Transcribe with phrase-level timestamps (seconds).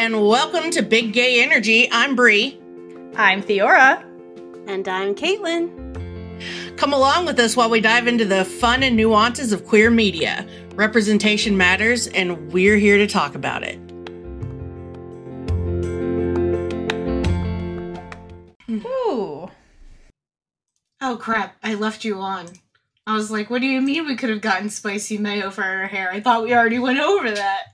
[0.00, 1.86] and welcome to Big Gay Energy.
[1.92, 2.58] I'm Bree.
[3.16, 4.02] I'm Theora.
[4.66, 5.68] And I'm Caitlin.
[6.78, 10.48] Come along with us while we dive into the fun and nuances of queer media.
[10.74, 13.78] Representation matters, and we're here to talk about it.
[18.70, 19.50] Ooh.
[21.02, 22.46] Oh crap, I left you on.
[23.06, 25.88] I was like, what do you mean we could have gotten spicy mayo for our
[25.88, 26.10] hair?
[26.10, 27.64] I thought we already went over that.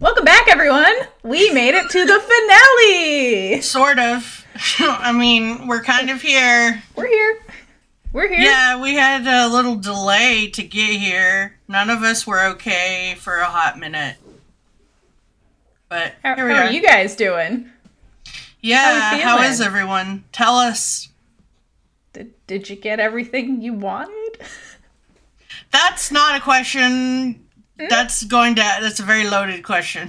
[0.00, 0.92] Welcome back, everyone.
[1.22, 3.60] We made it to the finale.
[3.62, 4.44] Sort of.
[4.80, 6.82] I mean, we're kind of here.
[6.96, 7.38] We're here.
[8.12, 8.40] We're here.
[8.40, 11.58] Yeah, we had a little delay to get here.
[11.68, 14.16] None of us were okay for a hot minute.
[15.88, 16.64] But How, here we how are.
[16.64, 17.70] are you guys doing?
[18.60, 19.52] yeah, how you how feeling?
[19.52, 20.24] is everyone?
[20.32, 21.08] Tell us.
[22.12, 24.38] Did, did you get everything you wanted?
[25.72, 27.43] That's not a question.
[27.78, 27.86] Hmm?
[27.88, 28.60] That's going to.
[28.60, 30.08] That's a very loaded question.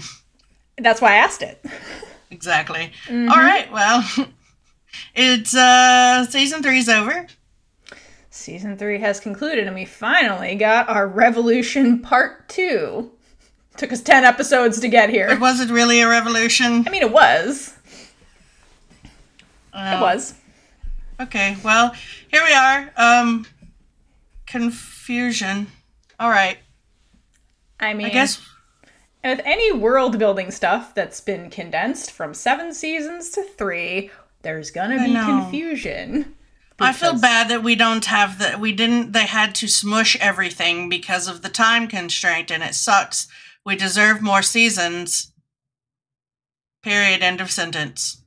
[0.77, 1.63] That's why I asked it.
[2.31, 2.91] Exactly.
[3.07, 3.29] Mm-hmm.
[3.29, 3.71] All right.
[3.71, 4.03] Well,
[5.15, 7.27] it's uh season three's over.
[8.29, 13.11] Season three has concluded, and we finally got our Revolution Part Two.
[13.77, 15.29] Took us ten episodes to get here.
[15.29, 16.83] It wasn't really a revolution.
[16.85, 17.77] I mean, it was.
[19.03, 19.09] It
[19.73, 20.33] Uh, was.
[21.21, 21.55] Okay.
[21.63, 21.93] Well,
[22.31, 22.91] here we are.
[22.97, 23.45] Um,
[24.45, 25.67] confusion.
[26.19, 26.57] All right.
[27.85, 28.41] I mean, I guess.
[29.23, 34.95] with any world building stuff that's been condensed from seven seasons to three, there's gonna
[35.01, 35.25] I be know.
[35.25, 36.35] confusion.
[36.77, 38.59] I feel bad that we don't have that.
[38.59, 39.13] We didn't.
[39.13, 43.27] They had to smush everything because of the time constraint, and it sucks.
[43.65, 45.31] We deserve more seasons.
[46.83, 47.23] Period.
[47.23, 48.21] End of sentence.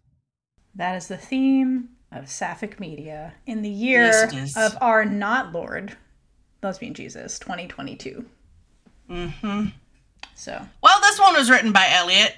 [0.75, 5.97] That is the theme of Sapphic Media in the year Yes, of our not Lord,
[6.63, 8.25] lesbian Jesus, 2022.
[9.11, 9.67] Mm-hmm.
[10.35, 12.37] So Well, this one was written by Elliot.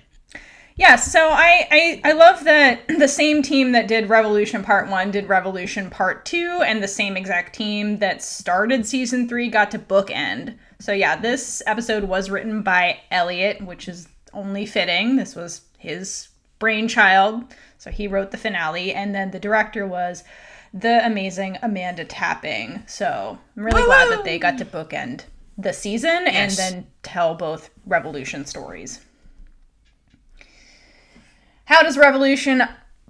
[0.77, 5.11] yeah, so I, I I love that the same team that did Revolution Part One
[5.11, 9.79] did Revolution Part Two, and the same exact team that started season three got to
[9.79, 10.57] bookend.
[10.79, 15.17] So yeah, this episode was written by Elliot, which is only fitting.
[15.17, 17.45] This was his brainchild,
[17.79, 20.25] so he wrote the finale, and then the director was
[20.73, 22.85] the amazing Amanda Tapping.
[22.87, 25.25] So I'm really glad that they got to bookend
[25.59, 29.01] the season and then tell both Revolution stories.
[31.65, 32.63] How does Revolution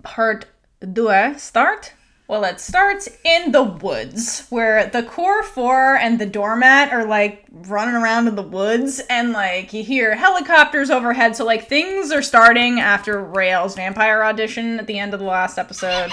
[0.03, 0.47] Part
[0.83, 1.95] 2 start?
[2.31, 7.45] Well, it starts in the woods where the core four and the doormat are like
[7.51, 11.35] running around in the woods, and like you hear helicopters overhead.
[11.35, 15.59] So, like, things are starting after Raelle's vampire audition at the end of the last
[15.59, 16.11] episode.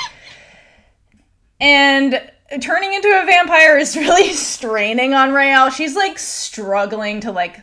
[1.60, 2.20] And
[2.62, 5.72] turning into a vampire is really straining on Raelle.
[5.72, 7.60] She's like struggling to like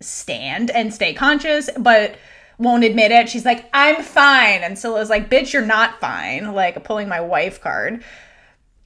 [0.00, 2.16] stand and stay conscious, but
[2.58, 3.28] won't admit it.
[3.28, 4.62] She's like, I'm fine.
[4.62, 6.52] And Scylla's like, bitch, you're not fine.
[6.52, 8.04] Like pulling my wife card.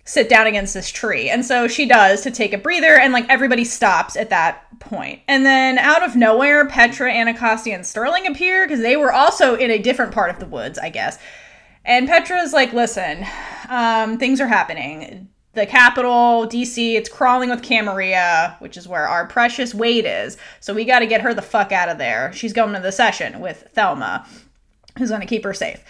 [0.04, 1.28] Sit down against this tree.
[1.28, 5.20] And so she does to take a breather, and like everybody stops at that point.
[5.26, 9.68] And then out of nowhere, Petra, Anacostia, and Sterling appear because they were also in
[9.72, 11.18] a different part of the woods, I guess.
[11.86, 13.24] And Petra's like, listen,
[13.69, 15.28] um, things are happening.
[15.54, 20.36] The capital, DC, it's crawling with Camarilla, which is where our precious Wade is.
[20.60, 22.32] So we got to get her the fuck out of there.
[22.34, 24.26] She's going to the session with Thelma,
[24.98, 25.82] who's going to keep her safe.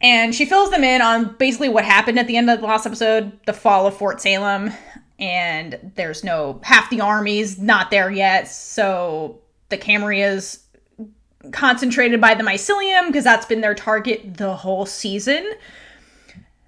[0.00, 2.86] And she fills them in on basically what happened at the end of the last
[2.86, 4.72] episode the fall of Fort Salem.
[5.18, 8.48] And there's no, half the army's not there yet.
[8.48, 10.62] So the Camarillas
[11.50, 15.52] concentrated by the mycelium because that's been their target the whole season.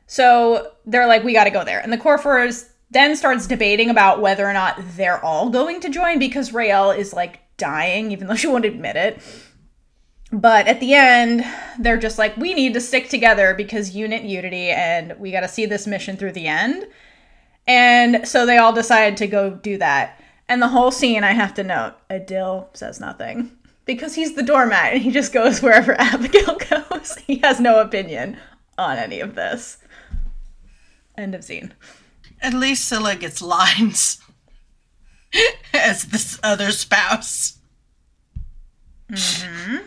[0.07, 1.81] So they're like, we got to go there.
[1.81, 6.19] And the Corfors then starts debating about whether or not they're all going to join
[6.19, 9.21] because Raelle is like dying, even though she won't admit it.
[10.33, 11.45] But at the end,
[11.79, 15.49] they're just like, we need to stick together because unit unity and we got to
[15.49, 16.87] see this mission through the end.
[17.67, 20.21] And so they all decide to go do that.
[20.49, 23.51] And the whole scene, I have to note, Adil says nothing
[23.85, 27.17] because he's the doormat and he just goes wherever Abigail goes.
[27.27, 28.39] He has no opinion
[28.79, 29.79] on any of this.
[31.19, 31.73] End of scene.
[32.41, 34.19] At least Scylla gets lines
[35.73, 37.59] as this other spouse.
[39.11, 39.87] Mm-hmm.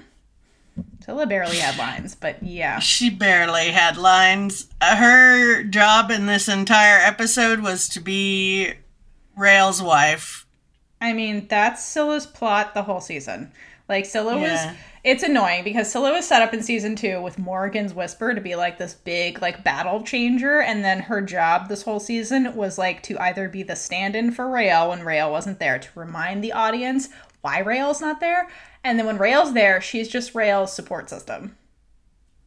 [1.04, 2.80] Scylla barely had lines, but yeah.
[2.80, 4.68] She barely had lines.
[4.82, 8.74] Uh, Her job in this entire episode was to be
[9.38, 10.46] Raelle's wife.
[11.00, 13.52] I mean, that's Scylla's plot the whole season.
[13.90, 17.94] Like Scylla was it's annoying because Scylla was set up in season two with Morgan's
[17.94, 22.00] Whisper to be like this big like battle changer, and then her job this whole
[22.00, 25.90] season was like to either be the stand-in for Raelle when Raelle wasn't there to
[25.96, 27.10] remind the audience
[27.42, 28.50] why Raelle's not there,
[28.84, 31.56] and then when Raelle's there, she's just Raelle's support system.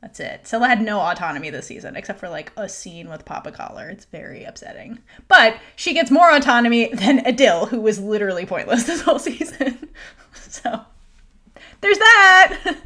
[0.02, 0.46] That's it.
[0.46, 3.90] Scylla had no autonomy this season, except for like a scene with Papa Collar.
[3.90, 4.98] It's very upsetting.
[5.28, 9.90] But she gets more autonomy than Adil, who was literally pointless this whole season.
[10.34, 10.84] so
[11.80, 12.76] there's that.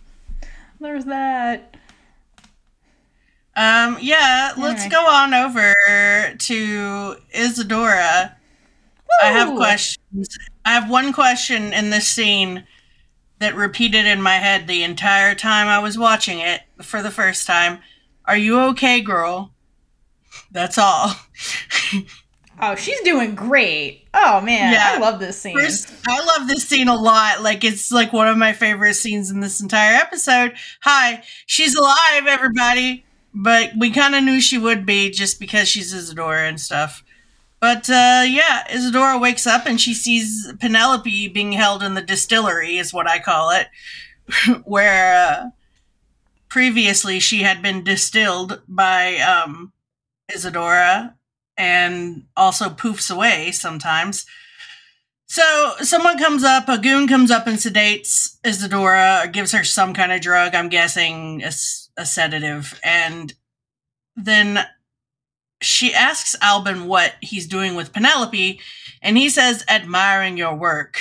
[0.80, 1.76] there's that.
[3.56, 5.74] Um, yeah, let's go on over
[6.38, 8.36] to Isadora.
[9.22, 10.38] I have questions.
[10.64, 12.66] I have one question in this scene
[13.38, 17.46] that repeated in my head the entire time I was watching it for the first
[17.46, 17.78] time.
[18.26, 19.52] Are you okay, girl?
[20.50, 21.14] That's all.
[22.60, 24.06] Oh, she's doing great.
[24.14, 24.92] Oh man, Yeah.
[24.94, 25.58] I love this scene.
[25.58, 27.42] First, I love this scene a lot.
[27.42, 30.54] Like it's like one of my favorite scenes in this entire episode.
[30.82, 33.04] Hi, she's alive, everybody.
[33.34, 37.04] But we kind of knew she would be just because she's Isadora and stuff.
[37.60, 42.78] But uh, yeah, Isadora wakes up and she sees Penelope being held in the distillery,
[42.78, 43.66] is what I call it,
[44.64, 45.50] where uh,
[46.48, 49.72] previously she had been distilled by um,
[50.34, 51.14] Isadora
[51.56, 54.26] and also poofs away sometimes.
[55.26, 59.92] So someone comes up, a goon comes up and sedates Isadora, or gives her some
[59.92, 63.34] kind of drug, I'm guessing a sedative, and
[64.14, 64.66] then
[65.60, 68.60] she asks Albin what he's doing with Penelope,
[69.02, 71.00] and he says, admiring your work.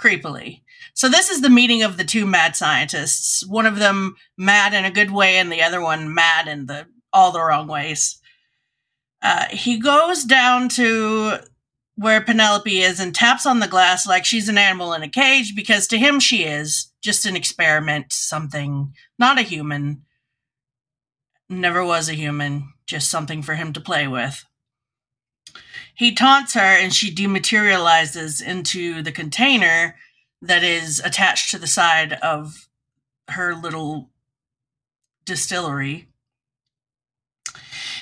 [0.00, 0.62] Creepily.
[0.94, 3.46] So this is the meeting of the two mad scientists.
[3.46, 6.86] One of them mad in a good way, and the other one mad in the
[7.12, 8.18] all the wrong ways.
[9.22, 11.38] Uh, he goes down to
[11.96, 15.54] where Penelope is and taps on the glass like she's an animal in a cage
[15.54, 20.02] because to him she is just an experiment, something, not a human.
[21.48, 24.44] Never was a human, just something for him to play with.
[25.94, 29.96] He taunts her and she dematerializes into the container
[30.40, 32.68] that is attached to the side of
[33.28, 34.10] her little
[35.24, 36.08] distillery.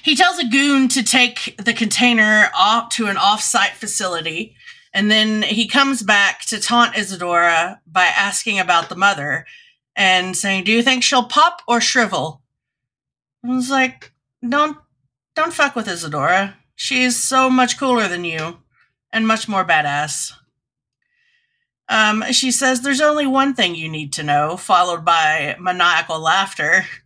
[0.03, 4.55] He tells a goon to take the container off to an off-site facility,
[4.93, 9.47] and then he comes back to taunt Isadora by asking about the mother
[9.95, 12.43] and saying, "Do you think she'll pop or shrivel?"
[13.45, 14.13] I was like,
[14.47, 14.79] "Don't,
[15.35, 16.57] don't fuck with Isadora.
[16.75, 18.63] She's so much cooler than you,
[19.13, 20.33] and much more badass."
[21.89, 26.87] Um, she says, "There's only one thing you need to know," followed by maniacal laughter.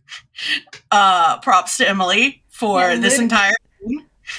[0.91, 3.53] Uh, props to Emily for Yeah, this lit- entire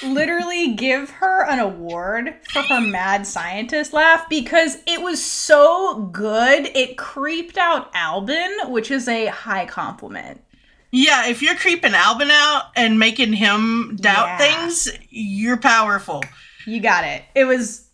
[0.03, 6.67] Literally give her an award for her mad scientist laugh because it was so good.
[6.75, 10.43] It creeped out Albin, which is a high compliment.
[10.91, 14.39] Yeah, if you're creeping Albin out and making him doubt Yeah.
[14.39, 16.25] things, you're powerful.
[16.67, 17.23] You got it.
[17.37, 17.87] It was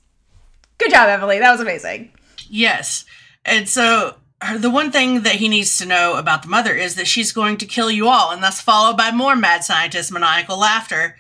[0.79, 1.41] good job, Emily.
[1.41, 2.11] That was amazing.
[2.49, 3.05] Yes.
[3.45, 4.15] And so
[4.59, 7.57] the one thing that he needs to know about the mother is that she's going
[7.59, 11.17] to kill you all, and that's followed by more mad scientist maniacal laughter,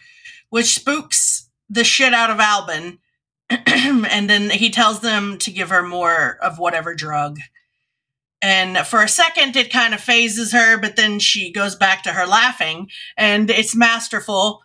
[0.51, 2.99] which spooks the shit out of Albin.
[3.51, 7.39] and then he tells them to give her more of whatever drug.
[8.41, 12.13] And for a second, it kind of phases her, but then she goes back to
[12.13, 14.63] her laughing, and it's masterful.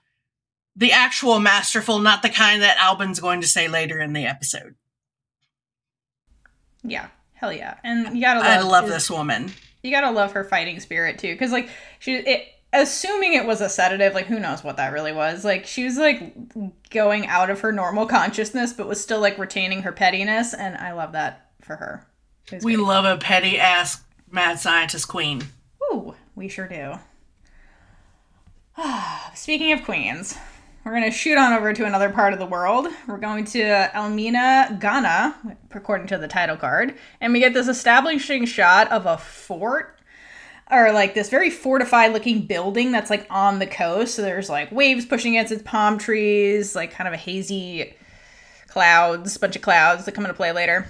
[0.75, 4.75] The actual masterful, not the kind that Albin's going to say later in the episode.
[6.83, 7.77] Yeah, hell yeah.
[7.83, 9.51] And you gotta love, I love this woman.
[9.83, 13.69] You gotta love her fighting spirit too, because like she, it, assuming it was a
[13.69, 15.45] sedative, like who knows what that really was.
[15.45, 16.33] Like she was like
[16.89, 20.93] going out of her normal consciousness, but was still like retaining her pettiness, and I
[20.93, 22.05] love that for her.
[22.51, 22.79] We great.
[22.79, 24.01] love a petty ass
[24.31, 25.43] mad scientist queen.
[25.91, 26.95] Ooh, we sure do.
[29.35, 30.37] Speaking of queens,
[30.87, 32.87] we're going to shoot on over to another part of the world.
[33.07, 38.45] We're going to Elmina, Ghana, according to the title card, and we get this establishing
[38.45, 39.99] shot of a fort
[40.71, 44.15] or like this very fortified looking building that's like on the coast.
[44.15, 47.93] So there's like waves pushing against its palm trees, like kind of a hazy
[48.67, 50.87] clouds, bunch of clouds that come into play later.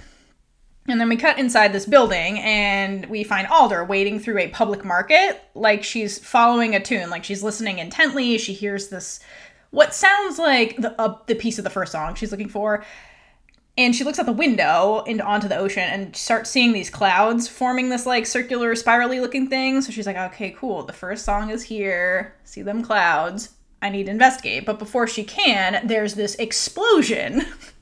[0.88, 4.86] And then we cut inside this building and we find Alder wading through a public
[4.86, 8.38] market like she's following a tune, like she's listening intently.
[8.38, 9.20] She hears this,
[9.70, 12.84] what sounds like the, uh, the piece of the first song she's looking for.
[13.76, 17.46] And she looks out the window and onto the ocean and starts seeing these clouds
[17.46, 19.82] forming this like circular, spirally looking thing.
[19.82, 20.82] So she's like, okay, cool.
[20.82, 22.34] The first song is here.
[22.42, 23.50] See them clouds.
[23.80, 24.66] I need to investigate.
[24.66, 27.46] But before she can, there's this explosion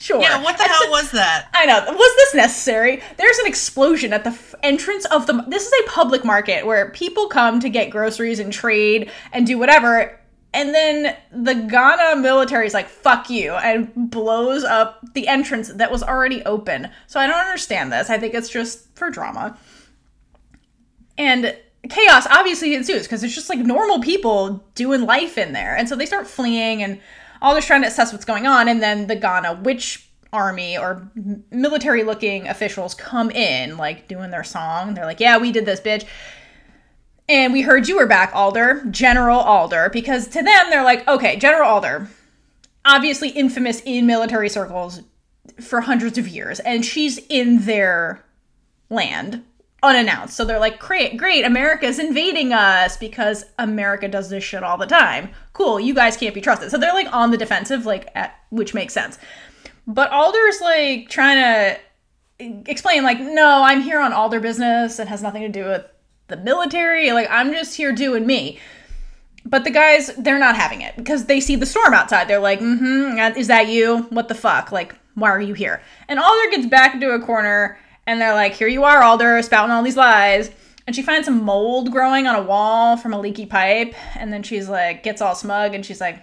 [0.00, 0.18] Sure.
[0.18, 1.50] Yeah, what the hell was that?
[1.54, 1.84] I know.
[1.92, 3.02] Was this necessary?
[3.18, 5.44] There's an explosion at the f- entrance of the.
[5.46, 9.58] This is a public market where people come to get groceries and trade and do
[9.58, 10.18] whatever.
[10.52, 15.92] And then the Ghana military is like, fuck you, and blows up the entrance that
[15.92, 16.90] was already open.
[17.06, 18.10] So I don't understand this.
[18.10, 19.56] I think it's just for drama.
[21.16, 21.56] And
[21.88, 25.76] chaos obviously ensues because it's just like normal people doing life in there.
[25.76, 27.00] And so they start fleeing and
[27.40, 28.68] all they're trying to assess what's going on.
[28.68, 31.10] And then the Ghana witch army or
[31.50, 34.94] military looking officials come in, like doing their song.
[34.94, 36.06] They're like, yeah, we did this, bitch.
[37.30, 41.36] And we heard you were back, Alder, General Alder, because to them, they're like, okay,
[41.36, 42.08] General Alder,
[42.84, 45.02] obviously infamous in military circles
[45.60, 48.24] for hundreds of years, and she's in their
[48.88, 49.44] land
[49.80, 50.36] unannounced.
[50.36, 54.84] So they're like, great, great, America's invading us because America does this shit all the
[54.84, 55.30] time.
[55.52, 56.72] Cool, you guys can't be trusted.
[56.72, 59.20] So they're like on the defensive, like, at, which makes sense.
[59.86, 61.78] But Alder's like trying to
[62.68, 64.98] explain, like, no, I'm here on Alder business.
[64.98, 65.84] It has nothing to do with
[66.30, 67.12] the military.
[67.12, 68.58] Like, I'm just here doing me.
[69.44, 72.28] But the guys, they're not having it because they see the storm outside.
[72.28, 74.02] They're like, mm hmm, is that you?
[74.10, 74.70] What the fuck?
[74.70, 75.82] Like, why are you here?
[76.08, 79.72] And Alder gets back into a corner and they're like, here you are, Alder, spouting
[79.72, 80.50] all these lies.
[80.86, 83.94] And she finds some mold growing on a wall from a leaky pipe.
[84.16, 86.22] And then she's like, gets all smug and she's like,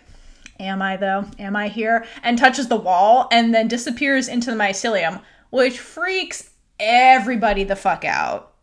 [0.60, 1.26] Am I though?
[1.38, 2.06] Am I here?
[2.24, 5.22] And touches the wall and then disappears into the mycelium,
[5.52, 6.50] which freaks
[6.80, 8.54] everybody the fuck out.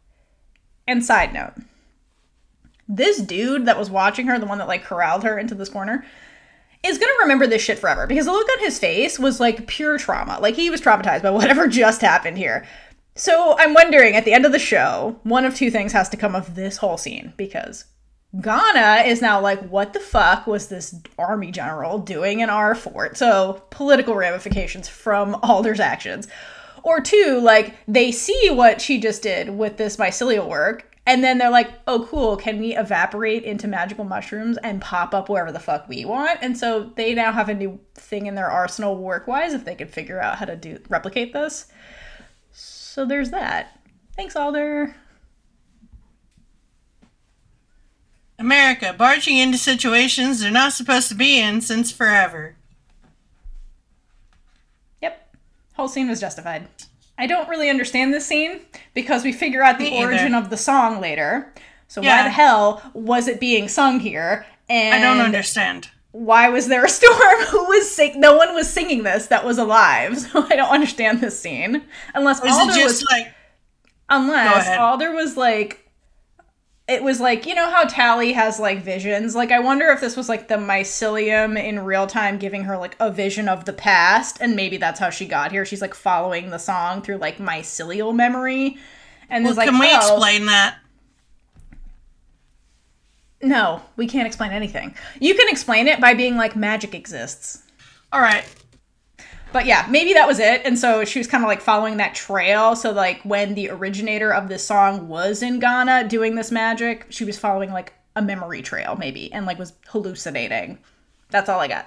[0.87, 1.55] And side note,
[2.89, 6.05] this dude that was watching her, the one that like corralled her into this corner,
[6.83, 9.99] is gonna remember this shit forever because the look on his face was like pure
[9.99, 10.39] trauma.
[10.41, 12.67] Like he was traumatized by whatever just happened here.
[13.17, 16.17] So I'm wondering at the end of the show, one of two things has to
[16.17, 17.85] come of this whole scene because
[18.41, 23.17] Ghana is now like, what the fuck was this army general doing in our fort?
[23.17, 26.27] So political ramifications from Alder's actions.
[26.85, 31.39] Or two, like they see what she just did with this mycelial work, and then
[31.39, 35.59] they're like, oh, cool, can we evaporate into magical mushrooms and pop up wherever the
[35.59, 36.39] fuck we want?
[36.41, 39.75] And so they now have a new thing in their arsenal work wise if they
[39.75, 41.67] could figure out how to do replicate this.
[42.53, 43.81] So there's that.
[44.17, 44.95] Thanks, Alder.
[48.39, 52.57] America barging into situations they're not supposed to be in since forever.
[55.03, 55.37] Yep.
[55.75, 56.69] Whole scene was justified.
[57.17, 58.61] I don't really understand this scene
[58.93, 60.09] because we figure out the Me either.
[60.09, 61.53] origin of the song later.
[61.89, 64.47] So why the hell was it being sung here?
[64.69, 65.91] And I don't understand.
[66.11, 67.19] why was there a storm?
[67.51, 68.19] Who was sing?
[68.19, 70.19] No one was singing this that was alive.
[70.33, 73.33] So I don't understand this scene unless Is Alder was like
[74.09, 74.69] unless.
[74.79, 75.84] Alder was like
[76.87, 79.35] it was like you know how Tally has like visions.
[79.35, 82.97] Like I wonder if this was like the mycelium in real time giving her like
[83.01, 85.65] a vision of the past, and maybe that's how she got here.
[85.65, 88.77] She's like following the song through like mycelial memory,
[89.31, 90.79] and well, like, can we oh, explain that?
[93.43, 94.95] No, we can't explain anything.
[95.21, 97.63] You can explain it by being like magic exists.
[98.13, 98.45] All right.
[99.55, 100.63] But yeah, maybe that was it.
[100.65, 102.75] And so she was kind of like following that trail.
[102.75, 107.25] So like when the originator of this song was in Ghana doing this magic, she
[107.25, 110.81] was following like a memory trail maybe and like was hallucinating.
[111.31, 111.87] That's all I got.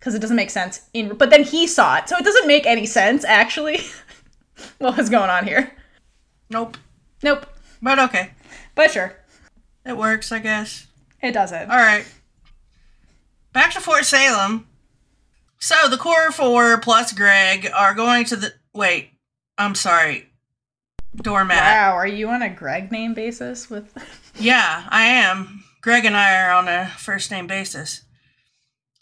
[0.00, 2.08] Cuz it doesn't make sense in but then he saw it.
[2.08, 3.78] So it doesn't make any sense actually.
[4.78, 5.70] what was going on here?
[6.50, 6.78] Nope.
[7.22, 7.46] Nope.
[7.80, 8.32] But okay.
[8.74, 9.16] But sure.
[9.86, 10.88] It works, I guess.
[11.22, 11.70] It doesn't.
[11.70, 12.04] All right.
[13.52, 14.67] Back to Fort Salem.
[15.60, 18.52] So the core four plus Greg are going to the.
[18.74, 19.10] Wait,
[19.56, 20.26] I'm sorry.
[21.16, 21.56] Doormat.
[21.56, 23.92] Wow, are you on a Greg name basis with
[24.38, 25.64] Yeah, I am.
[25.80, 28.02] Greg and I are on a first name basis.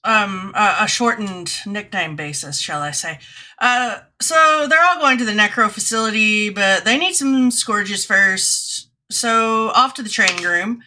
[0.04, 3.18] Um, a, a shortened nickname basis, shall I say.
[3.58, 8.88] Uh, so they're all going to the necro facility, but they need some scourges first.
[9.10, 10.82] So off to the training room.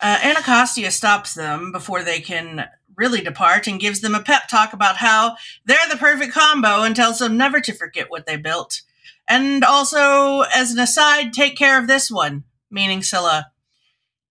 [0.00, 2.68] Uh, Anacostia stops them before they can
[3.00, 6.94] really depart and gives them a pep talk about how they're the perfect combo and
[6.94, 8.82] tells them never to forget what they built.
[9.26, 13.50] And also, as an aside, take care of this one, meaning Scylla.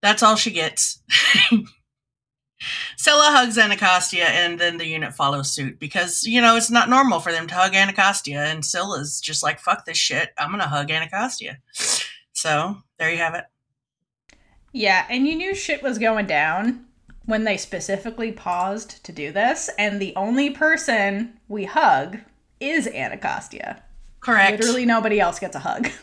[0.01, 1.01] That's all she gets.
[2.97, 7.21] Scylla hugs Anacostia, and then the unit follows suit because, you know, it's not normal
[7.21, 10.91] for them to hug Anacostia, and Scylla's just like, fuck this shit, I'm gonna hug
[10.91, 11.57] Anacostia.
[12.33, 13.45] So, there you have it.
[14.73, 16.85] Yeah, and you knew shit was going down
[17.29, 22.17] when they specifically paused to do this, and the only person we hug
[22.59, 23.83] is Anacostia.
[24.19, 24.59] Correct.
[24.59, 25.89] Literally nobody else gets a hug.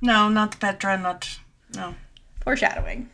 [0.00, 1.40] No, not Petra, not.
[1.74, 1.96] No.
[2.44, 3.10] Foreshadowing.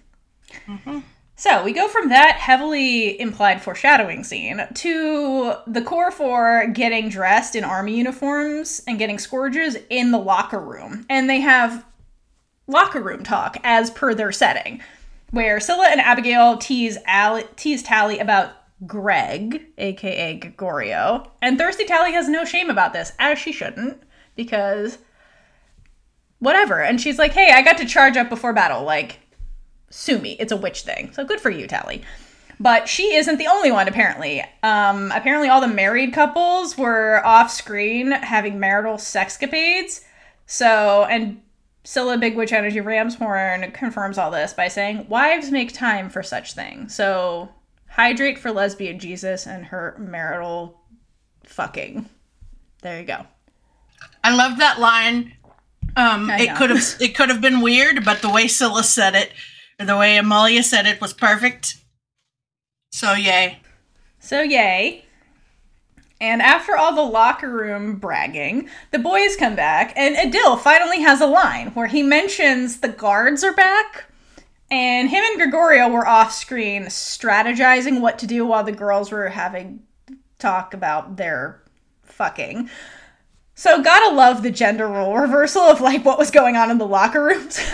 [0.68, 0.98] Mm-hmm.
[1.34, 7.56] So we go from that heavily implied foreshadowing scene to the core four getting dressed
[7.56, 11.06] in army uniforms and getting scourges in the locker room.
[11.08, 11.84] And they have
[12.66, 14.80] locker room talk as per their setting,
[15.34, 16.96] where Scylla and Abigail tease,
[17.56, 18.52] tease Tally about
[18.86, 21.30] Greg, aka Gregorio.
[21.42, 24.02] And Thirsty Tally has no shame about this, as she shouldn't,
[24.36, 24.98] because
[26.38, 26.80] whatever.
[26.80, 28.84] And she's like, hey, I got to charge up before battle.
[28.84, 29.20] Like,
[29.90, 30.36] sue me.
[30.38, 31.12] It's a witch thing.
[31.12, 32.02] So good for you, Tally.
[32.60, 34.44] But she isn't the only one, apparently.
[34.62, 40.02] Um, apparently, all the married couples were off screen having marital sexcapades.
[40.46, 41.40] So, and
[41.84, 46.54] Scylla Big Witch Energy Ramshorn confirms all this by saying, Wives make time for such
[46.54, 46.94] things.
[46.94, 47.50] So,
[47.88, 50.80] hydrate for lesbian Jesus and her marital
[51.44, 52.08] fucking.
[52.82, 53.26] There you go.
[54.22, 55.34] I love that line.
[55.96, 59.30] Um, it could have it could have been weird, but the way Scylla said it,
[59.78, 61.76] the way Amalia said it was perfect.
[62.90, 63.58] So yay.
[64.18, 65.04] So, yay.
[66.24, 71.20] And after all the locker room bragging, the boys come back, and Adil finally has
[71.20, 74.06] a line where he mentions the guards are back.
[74.70, 79.28] And him and Gregorio were off screen strategizing what to do while the girls were
[79.28, 79.82] having
[80.38, 81.62] talk about their
[82.04, 82.70] fucking.
[83.54, 86.86] So, gotta love the gender role reversal of like what was going on in the
[86.86, 87.60] locker rooms.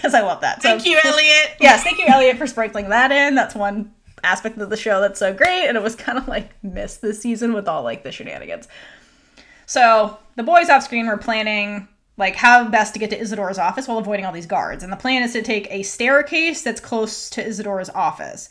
[0.00, 0.62] Because I love that.
[0.62, 1.56] So, Thank you, Elliot.
[1.60, 3.34] yes, thank you, Elliot, for sprinkling that in.
[3.34, 3.92] That's one
[4.24, 7.20] aspect of the show that's so great, and it was kind of like missed this
[7.20, 8.68] season with all like the shenanigans.
[9.66, 13.88] So the boys off screen were planning like how best to get to Isadora's office
[13.88, 17.30] while avoiding all these guards, and the plan is to take a staircase that's close
[17.30, 18.48] to Isadora's office.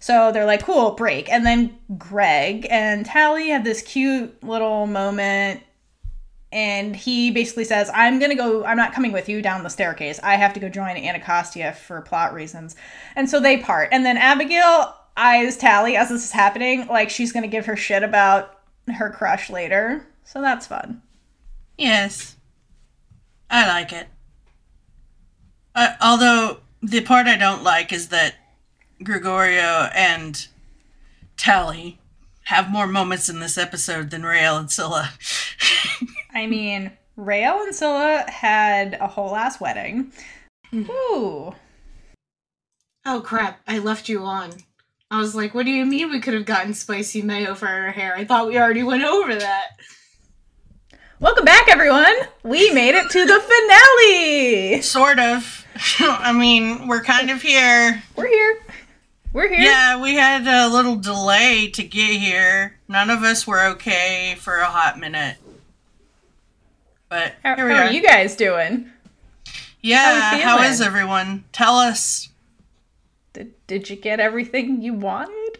[0.00, 1.28] So they're like, cool, break.
[1.28, 5.62] And then Greg and Tally have this cute little moment
[6.50, 10.18] and he basically says, I'm gonna go, I'm not coming with you down the staircase.
[10.22, 12.74] I have to go join Anacostia for plot reasons.
[13.16, 13.90] And so they part.
[13.92, 18.02] And then Abigail eyes Tally as this is happening, like she's gonna give her shit
[18.02, 18.60] about
[18.96, 20.06] her crush later.
[20.24, 21.02] So that's fun.
[21.76, 22.36] Yes.
[23.50, 24.08] I like it.
[25.74, 28.36] Uh, although the part I don't like is that
[29.02, 30.46] Gregorio and
[31.36, 31.98] Tally
[32.44, 35.12] have more moments in this episode than Raelle and Scylla.
[36.32, 40.12] I mean, Raelle and Scylla had a whole ass wedding.
[40.72, 40.90] Mm-hmm.
[40.90, 41.54] Ooh.
[43.06, 44.50] Oh crap, I left you on.
[45.10, 47.90] I was like, what do you mean we could have gotten spicy mayo for our
[47.90, 48.14] hair?
[48.14, 49.78] I thought we already went over that.
[51.18, 52.14] Welcome back, everyone.
[52.42, 54.82] We made it to the finale.
[54.82, 55.66] sort of.
[55.98, 58.02] I mean, we're kind of here.
[58.14, 58.62] We're here.
[59.32, 59.60] We're here.
[59.60, 62.78] Yeah, we had a little delay to get here.
[62.86, 65.38] None of us were okay for a hot minute.
[67.08, 67.84] But How, here we how are.
[67.84, 68.90] are you guys doing?
[69.80, 71.44] yeah, how how is everyone?
[71.52, 72.28] Tell us.
[73.32, 75.58] Did, did you get everything you wanted?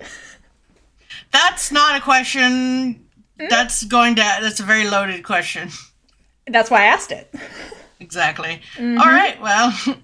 [1.32, 3.06] That's not a question.
[3.40, 3.46] Hmm?
[3.48, 4.20] That's going to.
[4.20, 5.70] That's a very loaded question.
[6.46, 7.32] That's why I asked it.
[8.00, 8.60] Exactly.
[8.76, 9.00] Mm-hmm.
[9.00, 9.42] All right.
[9.42, 9.76] Well,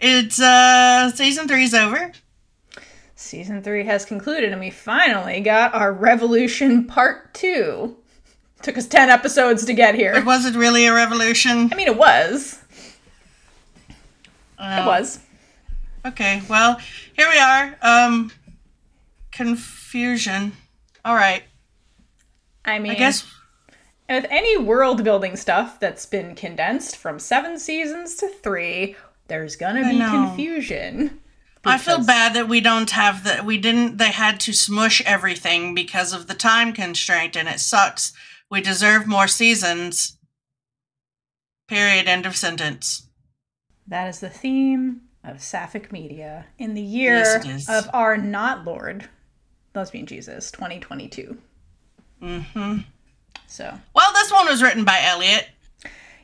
[0.00, 2.10] it's uh season three's over.
[3.14, 7.96] Season three has concluded, and we finally got our Revolution Part Two.
[8.64, 10.14] Took us ten episodes to get here.
[10.14, 11.68] It wasn't really a revolution.
[11.70, 12.58] I mean, it was.
[13.90, 13.94] It
[14.58, 15.18] Uh, was.
[16.06, 16.80] Okay, well,
[17.14, 17.76] here we are.
[17.82, 18.32] Um,
[19.32, 20.52] confusion.
[21.04, 21.42] All right.
[22.64, 23.26] I mean, I guess
[24.08, 28.96] with any world building stuff that's been condensed from seven seasons to three,
[29.28, 30.10] there's gonna be know.
[30.10, 31.20] confusion.
[31.66, 33.42] I feel bad that we don't have the.
[33.44, 33.98] We didn't.
[33.98, 38.14] They had to smush everything because of the time constraint, and it sucks.
[38.54, 40.16] We deserve more seasons.
[41.66, 42.06] Period.
[42.06, 43.08] End of sentence.
[43.88, 49.08] That is the theme of Sapphic Media in the year Yes, of our not Lord,
[49.74, 51.36] Lesbian Jesus, 2022.
[52.22, 52.78] Mm-hmm.
[53.48, 55.48] So Well, this one was written by Elliot.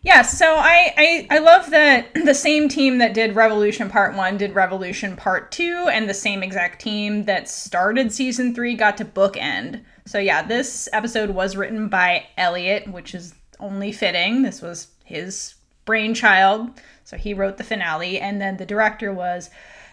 [0.03, 4.38] Yeah, so I, I I love that the same team that did Revolution Part 1
[4.38, 9.05] did Revolution Part 2 and the same exact team that started season 3 got to
[9.05, 9.83] bookend.
[10.11, 14.42] So yeah, this episode was written by Elliot, which is only fitting.
[14.42, 16.68] This was his brainchild.
[17.05, 19.51] So he wrote the finale and then the director was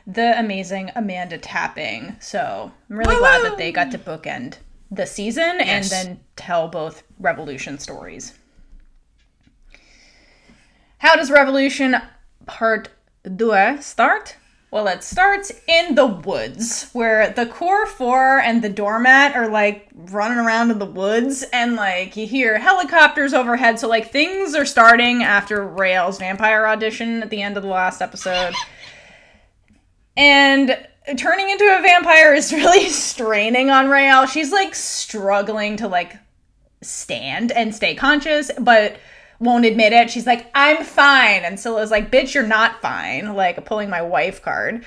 [0.07, 2.15] the amazing Amanda Tapping.
[2.19, 4.55] So I'm really glad that they got to bookend
[4.89, 8.33] the season and then tell both Revolution stories.
[10.97, 11.95] How does Revolution
[12.47, 12.89] Part
[13.23, 14.35] 2 start?
[14.69, 19.87] Well, it starts in the woods where the core four and the doormat are like
[19.93, 23.79] running around in the woods, and like you hear helicopters overhead.
[23.79, 28.01] So, like, things are starting after Raelle's vampire audition at the end of the last
[28.01, 28.53] episode.
[30.17, 30.77] And
[31.15, 34.27] turning into a vampire is really straining on Raelle.
[34.27, 36.17] She's like struggling to like
[36.81, 38.97] stand and stay conscious, but
[39.39, 40.09] won't admit it.
[40.09, 41.43] She's like, I'm fine.
[41.43, 43.35] And Scylla's like, bitch, you're not fine.
[43.35, 44.85] Like pulling my wife card.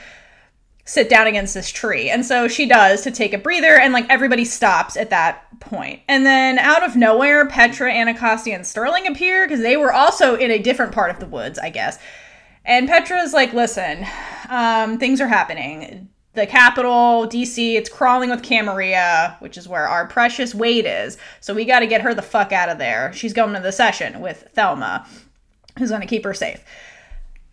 [0.84, 2.10] Sit down against this tree.
[2.10, 6.00] And so she does to take a breather, and like everybody stops at that point.
[6.08, 10.50] And then out of nowhere, Petra, Anacostia, and Sterling appear because they were also in
[10.50, 12.00] a different part of the woods, I guess.
[12.64, 14.04] And Petra's like, listen,
[14.48, 16.08] um, things are happening.
[16.34, 21.18] The capital, DC, it's crawling with Camarilla, which is where our precious Wade is.
[21.40, 23.12] So we got to get her the fuck out of there.
[23.12, 25.06] She's going to the session with Thelma,
[25.76, 26.64] who's going to keep her safe.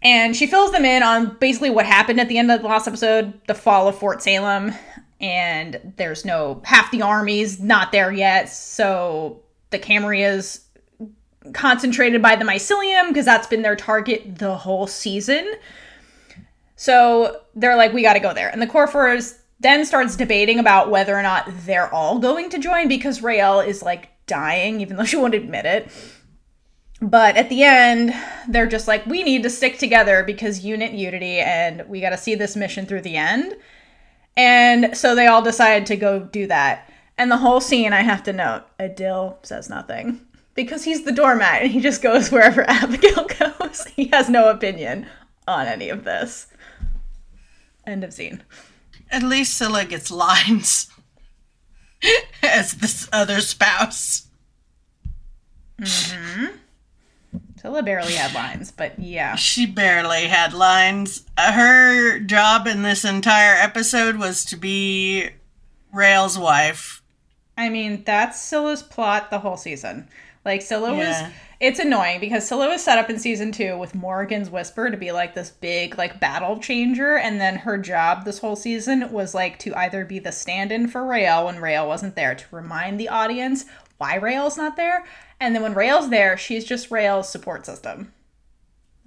[0.04, 2.88] And she fills them in on basically what happened at the end of the last
[2.88, 4.74] episode the fall of Fort Salem.
[5.20, 8.50] And there's no, half the army's not there yet.
[8.50, 10.62] So the Camarillas
[11.54, 15.52] concentrated by the mycelium because that's been their target the whole season.
[16.78, 18.50] So they're like, we got to go there.
[18.50, 22.88] And the Corphors then starts debating about whether or not they're all going to join
[22.88, 25.92] because Raelle is like dying, even though she won't admit it.
[27.02, 28.16] But at the end,
[28.48, 32.18] they're just like, we need to stick together because unit unity and we got to
[32.18, 33.56] see this mission through the end.
[34.36, 36.92] And so they all decide to go do that.
[37.18, 40.22] And the whole scene, I have to note, Adil says nothing
[40.54, 43.86] because he's the doormat and he just goes wherever Abigail goes.
[43.96, 45.08] He has no opinion
[45.48, 46.48] on any of this.
[47.88, 48.44] End of scene.
[49.10, 50.88] At least Scylla gets lines
[52.44, 54.28] as this other spouse.
[55.82, 56.46] Mm-hmm.
[57.60, 59.36] Scylla barely had lines, but yeah.
[59.36, 61.24] She barely had lines.
[61.38, 65.30] Uh, Her job in this entire episode was to be
[65.94, 67.02] Raelle's wife.
[67.58, 70.08] I mean, that's Scylla's plot the whole season.
[70.46, 71.24] Like Scylla Yeah.
[71.24, 74.98] was it's annoying because Scylla was set up in season two with Morgan's Whisper to
[74.98, 79.34] be like this big like battle changer, and then her job this whole season was
[79.34, 83.10] like to either be the stand-in for Raelle when Raelle wasn't there to remind the
[83.10, 83.66] audience
[83.98, 85.06] why Raelle's not there,
[85.40, 88.14] and then when Raelle's there, she's just Raelle's support system.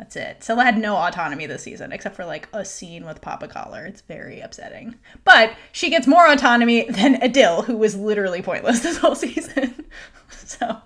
[0.00, 0.42] That's it.
[0.42, 3.84] Scylla had no autonomy this season, except for like a scene with Papa Collar.
[3.84, 4.94] It's very upsetting.
[5.24, 9.84] But she gets more autonomy than Adil, who was literally pointless this whole season.
[10.30, 10.78] so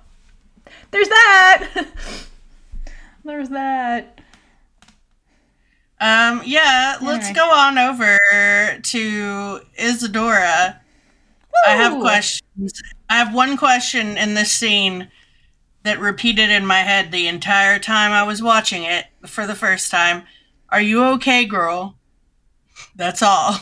[0.95, 1.87] there's that.
[3.25, 4.21] there's that.
[6.01, 8.17] Um, yeah, let's go on over
[8.81, 10.81] to Isadora.
[11.67, 12.81] I have questions.
[13.11, 15.09] I have one question in this scene
[15.83, 19.91] that repeated in my head the entire time I was watching it for the first
[19.91, 20.23] time.
[20.69, 21.97] Are you okay, girl?
[22.95, 23.57] That's all.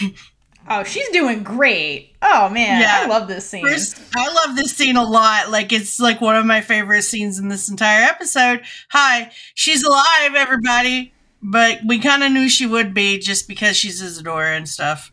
[0.70, 2.14] Oh, she's doing great.
[2.20, 3.00] Oh man, Yeah.
[3.02, 3.66] I love this scene.
[3.66, 5.50] First, I love this scene a lot.
[5.50, 8.62] Like it's like one of my favorite scenes in this entire episode.
[8.90, 11.12] Hi, she's alive, everybody.
[11.40, 15.12] But we kind of knew she would be just because she's Isadora and stuff.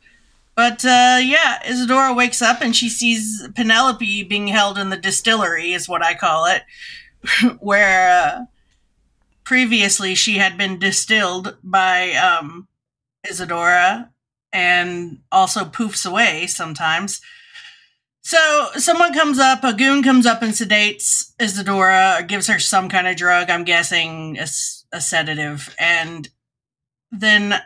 [0.55, 5.73] But uh, yeah, Isadora wakes up and she sees Penelope being held in the distillery,
[5.73, 6.63] is what I call it,
[7.59, 8.45] where uh,
[9.43, 12.67] previously she had been distilled by um,
[13.29, 14.11] Isadora
[14.55, 17.19] and also poofs away sometimes.
[18.21, 22.87] So someone comes up, a goon comes up and sedates Isadora, or gives her some
[22.87, 26.29] kind of drug, I'm guessing a sedative, and
[27.11, 27.61] then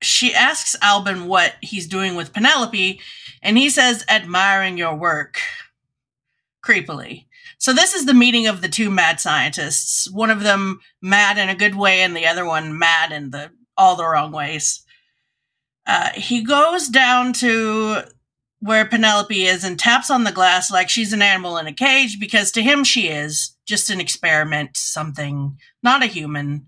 [0.00, 2.98] she asks Albin what he's doing with Penelope,
[3.42, 5.38] and he says, admiring your work.
[6.64, 7.26] Creepily.
[7.58, 10.10] So this is the meeting of the two mad scientists.
[10.10, 13.50] One of them mad in a good way, and the other one mad in the
[13.76, 14.82] all the wrong ways.
[15.86, 18.02] Uh, he goes down to
[18.60, 22.20] where Penelope is and taps on the glass like she's an animal in a cage
[22.20, 26.66] because to him she is just an experiment, something, not a human.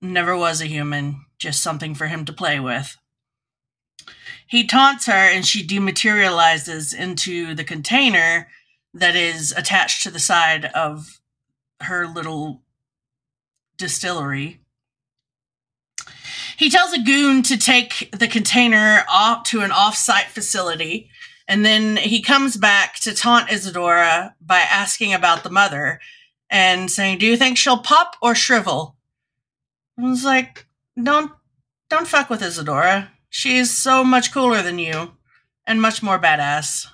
[0.00, 2.96] Never was a human, just something for him to play with.
[4.46, 8.48] He taunts her and she dematerializes into the container
[8.94, 11.20] that is attached to the side of
[11.82, 12.62] her little
[13.76, 14.60] distillery.
[16.58, 21.08] He tells a goon to take the container off to an off-site facility,
[21.46, 26.00] and then he comes back to taunt Isadora by asking about the mother
[26.50, 28.96] and saying, "Do you think she'll pop or shrivel?"
[29.96, 30.66] I was like,
[31.00, 31.30] "Don't,
[31.88, 33.12] don't fuck with Isadora.
[33.30, 35.12] She's so much cooler than you,
[35.64, 36.88] and much more badass."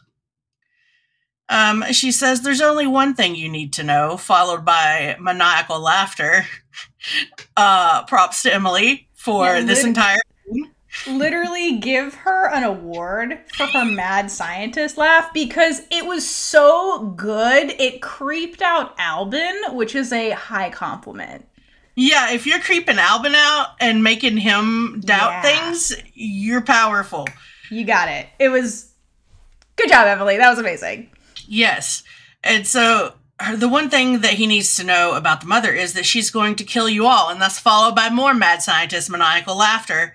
[1.49, 6.47] Um, she says, "There's only one thing you need to know," followed by maniacal laughter.
[7.57, 10.19] Uh, props to Emily for Yeah, this entire
[11.09, 17.75] Literally give her an award for her mad scientist laugh because it was so good.
[17.81, 21.49] It creeped out Albin, which is a high compliment.
[21.97, 25.43] Yeah, if you're creeping Albin out and making him doubt Yeah.
[25.43, 27.27] things, you're powerful.
[27.71, 28.29] You got it.
[28.39, 28.93] It was
[29.77, 30.37] good job, Emily.
[30.37, 31.11] That was amazing.
[31.47, 32.05] Yes.
[32.45, 33.15] And so
[33.57, 36.57] the one thing that he needs to know about the mother is that she's going
[36.57, 40.15] to kill you all, and that's followed by more mad scientist maniacal laughter,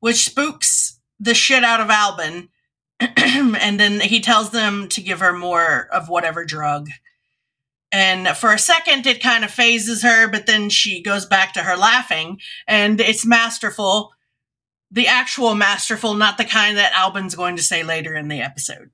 [0.00, 2.48] which spooks the shit out of Albin.
[3.00, 6.88] and then he tells them to give her more of whatever drug.
[7.92, 11.62] And for a second, it kind of phases her, but then she goes back to
[11.62, 14.12] her laughing, and it's masterful.
[14.90, 18.90] The actual masterful, not the kind that Albin's going to say later in the episode.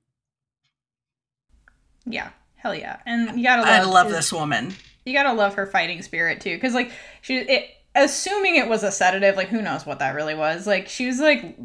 [2.05, 2.29] Yeah.
[2.63, 2.99] Hell yeah.
[3.05, 4.73] And you gotta love, I love this woman.
[5.05, 6.57] You gotta love her fighting spirit too.
[6.59, 10.33] Cause like she it assuming it was a sedative, like who knows what that really
[10.33, 10.65] was.
[10.65, 11.57] Like she was like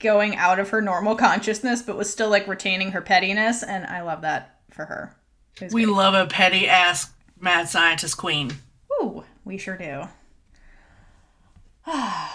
[0.00, 4.02] going out of her normal consciousness, but was still like retaining her pettiness, and I
[4.02, 5.16] love that for her.
[5.60, 5.88] We great.
[5.88, 8.50] love a petty ass mad scientist queen.
[9.00, 10.08] Ooh, we sure do.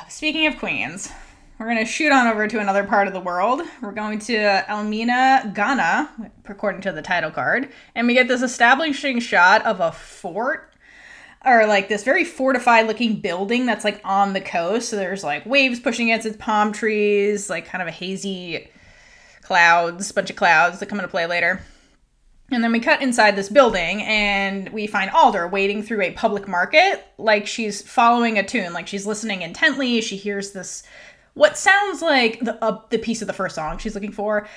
[0.09, 1.11] Speaking of queens,
[1.59, 3.61] we're going to shoot on over to another part of the world.
[3.81, 4.35] We're going to
[4.69, 9.91] Elmina, Ghana, according to the title card, and we get this establishing shot of a
[9.91, 10.73] fort
[11.45, 14.89] or like this very fortified looking building that's like on the coast.
[14.89, 18.69] So there's like waves pushing against its palm trees, like kind of a hazy
[19.43, 21.61] clouds, bunch of clouds that come into play later.
[22.51, 26.47] And then we cut inside this building and we find Alder wading through a public
[26.47, 30.01] market like she's following a tune, like she's listening intently.
[30.01, 30.83] She hears this,
[31.35, 34.47] what sounds like the, uh, the piece of the first song she's looking for.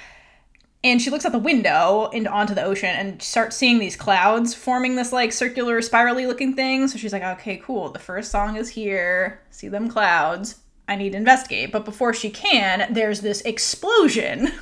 [0.84, 4.54] And she looks out the window and onto the ocean and starts seeing these clouds
[4.54, 6.86] forming this like circular, spirally looking thing.
[6.86, 7.90] So she's like, okay, cool.
[7.90, 9.42] The first song is here.
[9.50, 10.60] See them clouds.
[10.86, 11.72] I need to investigate.
[11.72, 14.52] But before she can, there's this explosion.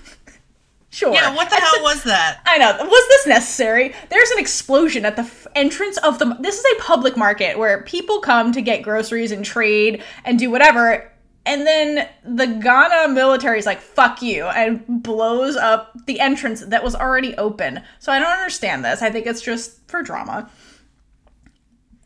[0.91, 1.13] sure.
[1.13, 2.41] Yeah, what the hell was that?
[2.47, 2.77] I know.
[2.81, 3.95] Was this necessary?
[4.09, 6.35] There's an explosion at the f- entrance of the.
[6.41, 10.51] This is a public market where people come to get groceries and trade and do
[10.51, 11.13] whatever.
[11.47, 16.83] And then the Ghana military is like, fuck you, and blows up the entrance that
[16.83, 17.83] was already open.
[18.01, 19.01] So I don't understand this.
[19.01, 20.51] I think it's just for drama.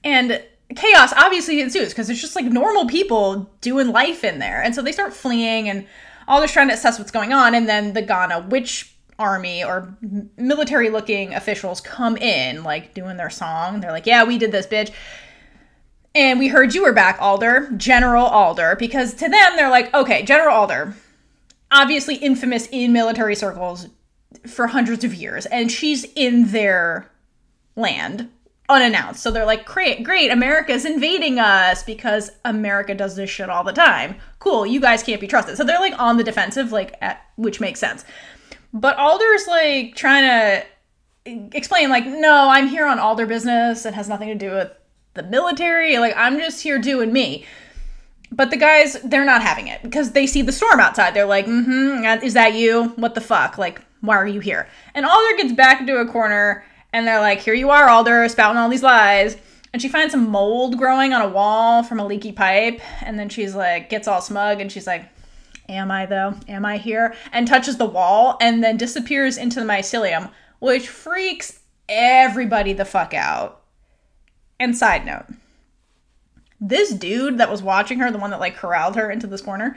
[0.04, 0.42] And
[0.76, 4.62] chaos obviously ensues because it's just like normal people doing life in there.
[4.62, 5.86] And so they start fleeing and
[6.28, 7.54] all they're trying to assess what's going on.
[7.54, 9.96] And then the Ghana witch army or
[10.36, 13.80] military looking officials come in, like doing their song.
[13.80, 14.92] They're like, yeah, we did this, bitch.
[16.14, 20.24] And we heard you were back, Alder, General Alder, because to them, they're like, okay,
[20.24, 20.94] General Alder,
[21.70, 23.88] obviously infamous in military circles
[24.46, 27.10] for hundreds of years, and she's in their
[27.76, 28.28] land
[28.68, 29.22] unannounced.
[29.22, 33.72] So they're like, great, great, America's invading us because America does this shit all the
[33.72, 34.16] time.
[34.38, 35.56] Cool, you guys can't be trusted.
[35.56, 38.04] So they're like on the defensive, like, at, which makes sense.
[38.72, 40.66] But Alder's like trying to
[41.26, 43.84] eh, explain, like, no, I'm here on Alder business.
[43.84, 44.72] It has nothing to do with
[45.14, 45.98] the military.
[45.98, 47.46] Like, I'm just here doing me.
[48.32, 51.14] But the guys, they're not having it because they see the storm outside.
[51.14, 52.88] They're like, mm hmm, is that you?
[52.96, 53.58] What the fuck?
[53.58, 54.68] Like, why are you here?
[54.94, 58.58] And Alder gets back into a corner and they're like, here you are, Alder, spouting
[58.58, 59.36] all these lies.
[59.72, 62.80] And she finds some mold growing on a wall from a leaky pipe.
[63.02, 65.08] And then she's like, gets all smug and she's like,
[65.68, 66.34] Am I though?
[66.48, 67.14] Am I here?
[67.32, 73.14] And touches the wall and then disappears into the mycelium, which freaks everybody the fuck
[73.14, 73.59] out.
[74.60, 75.24] And side note,
[76.60, 79.76] this dude that was watching her, the one that like corralled her into this corner,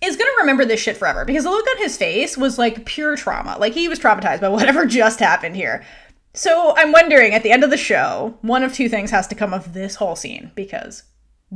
[0.00, 3.16] is gonna remember this shit forever because the look on his face was like pure
[3.16, 3.56] trauma.
[3.58, 5.84] Like he was traumatized by whatever just happened here.
[6.32, 9.34] So I'm wondering at the end of the show, one of two things has to
[9.34, 11.02] come of this whole scene because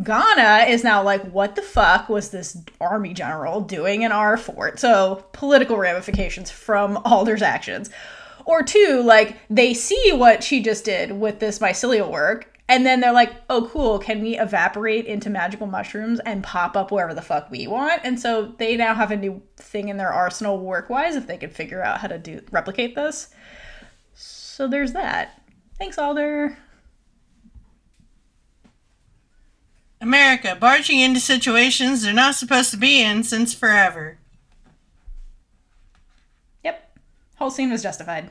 [0.02, 4.80] Ghana is now like, what the fuck was this army general doing in our fort?
[4.80, 7.90] So political ramifications from Alder's actions.
[8.50, 12.98] Or two, like they see what she just did with this mycelial work, and then
[12.98, 17.22] they're like, oh cool, can we evaporate into magical mushrooms and pop up wherever the
[17.22, 18.00] fuck we want?
[18.02, 21.36] And so they now have a new thing in their arsenal work wise if they
[21.36, 23.28] could figure out how to do replicate this.
[24.14, 25.40] So there's that.
[25.78, 26.58] Thanks, Alder.
[30.00, 34.18] America barging into situations they're not supposed to be in since forever.
[36.64, 36.98] Yep.
[37.40, 38.28] Whole scene was justified.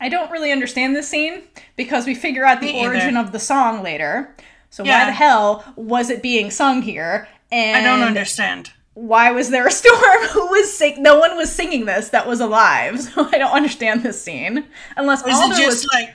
[0.00, 1.44] I don't really understand this scene
[1.76, 2.90] because we figure out the Me either.
[2.90, 4.36] origin of the song later.
[4.68, 7.26] So why the hell was it being sung here?
[7.50, 8.70] And I don't understand.
[8.92, 9.98] Why was there a storm?
[10.32, 11.02] Who was sing?
[11.02, 13.00] No one was singing this that was alive.
[13.14, 16.14] So I don't understand this scene unless Is Alder was like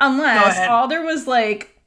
[0.00, 0.58] unless.
[0.68, 1.77] Alder was like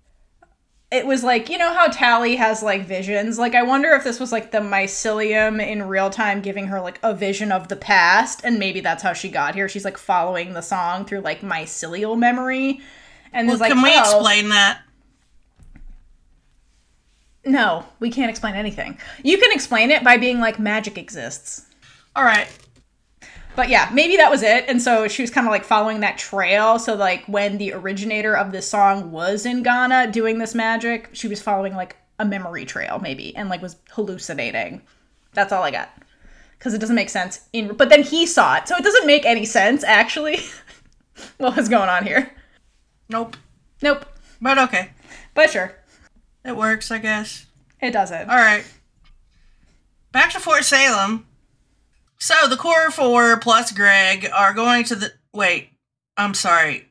[0.91, 4.19] it was like you know how Tally has like visions like I wonder if this
[4.19, 8.41] was like the mycelium in real time giving her like a vision of the past
[8.43, 12.17] and maybe that's how she got here she's like following the song through like mycelial
[12.17, 12.81] memory
[13.33, 14.81] and well, like can we oh, explain that?
[17.43, 18.99] No, we can't explain anything.
[19.23, 21.65] You can explain it by being like magic exists.
[22.15, 22.47] All right.
[23.55, 24.65] But yeah, maybe that was it.
[24.67, 26.79] And so she was kind of like following that trail.
[26.79, 31.27] So like when the originator of this song was in Ghana doing this magic, she
[31.27, 34.81] was following like a memory trail maybe and like was hallucinating.
[35.33, 35.89] That's all I got.
[36.59, 38.67] Cuz it doesn't make sense in but then he saw it.
[38.67, 40.39] So it doesn't make any sense actually.
[41.37, 42.31] what was going on here?
[43.09, 43.35] Nope.
[43.81, 44.05] Nope.
[44.41, 44.91] But okay.
[45.33, 45.75] But sure.
[46.45, 47.45] It works, I guess.
[47.81, 48.29] It doesn't.
[48.29, 48.63] All right.
[50.11, 51.27] Back to Fort Salem.
[52.21, 55.11] So the core four plus Greg are going to the.
[55.33, 55.69] Wait,
[56.15, 56.87] I'm sorry.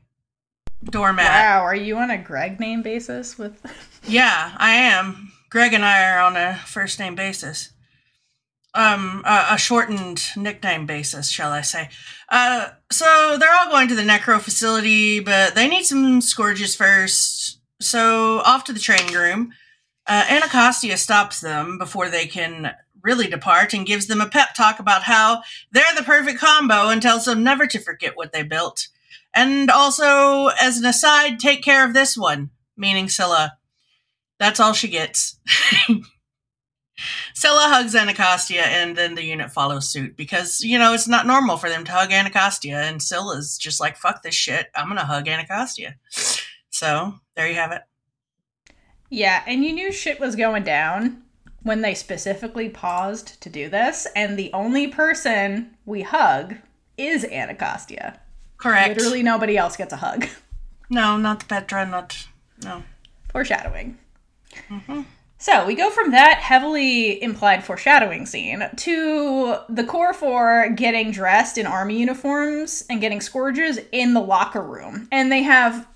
[0.82, 1.24] Doormat.
[1.24, 3.64] Wow, are you on a Greg name basis with
[4.08, 5.30] Yeah, I am.
[5.48, 7.70] Greg and I are on a first name basis.
[8.74, 11.90] Um, a, a shortened nickname basis, shall I say.
[12.28, 17.60] Uh, so they're all going to the necro facility, but they need some scourges first.
[17.80, 19.52] So off to the training room.
[20.08, 24.78] Uh, Anacostia stops them before they can really depart and gives them a pep talk
[24.78, 28.88] about how they're the perfect combo and tells them never to forget what they built.
[29.34, 33.56] And also, as an aside, take care of this one, meaning Scylla.
[34.38, 35.38] That's all she gets.
[37.34, 41.56] Scylla hugs Anacostia, and then the unit follows suit because, you know, it's not normal
[41.56, 45.28] for them to hug Anacostia, and Scylla's just like, fuck this shit, I'm gonna hug
[45.28, 45.94] Anacostia.
[46.70, 47.82] So, there you have it.
[49.08, 51.22] Yeah, and you knew shit was going down
[51.62, 56.56] when they specifically paused to do this, and the only person we hug
[56.96, 58.20] is Anacostia.
[58.56, 58.96] Correct.
[58.96, 60.26] Literally nobody else gets a hug.
[60.92, 62.26] No, not Petra, not.
[62.64, 62.82] No.
[63.30, 63.96] Foreshadowing.
[64.68, 65.02] Mm-hmm.
[65.38, 71.56] So we go from that heavily implied foreshadowing scene to the core four getting dressed
[71.56, 75.08] in army uniforms and getting scourges in the locker room.
[75.10, 75.86] And they have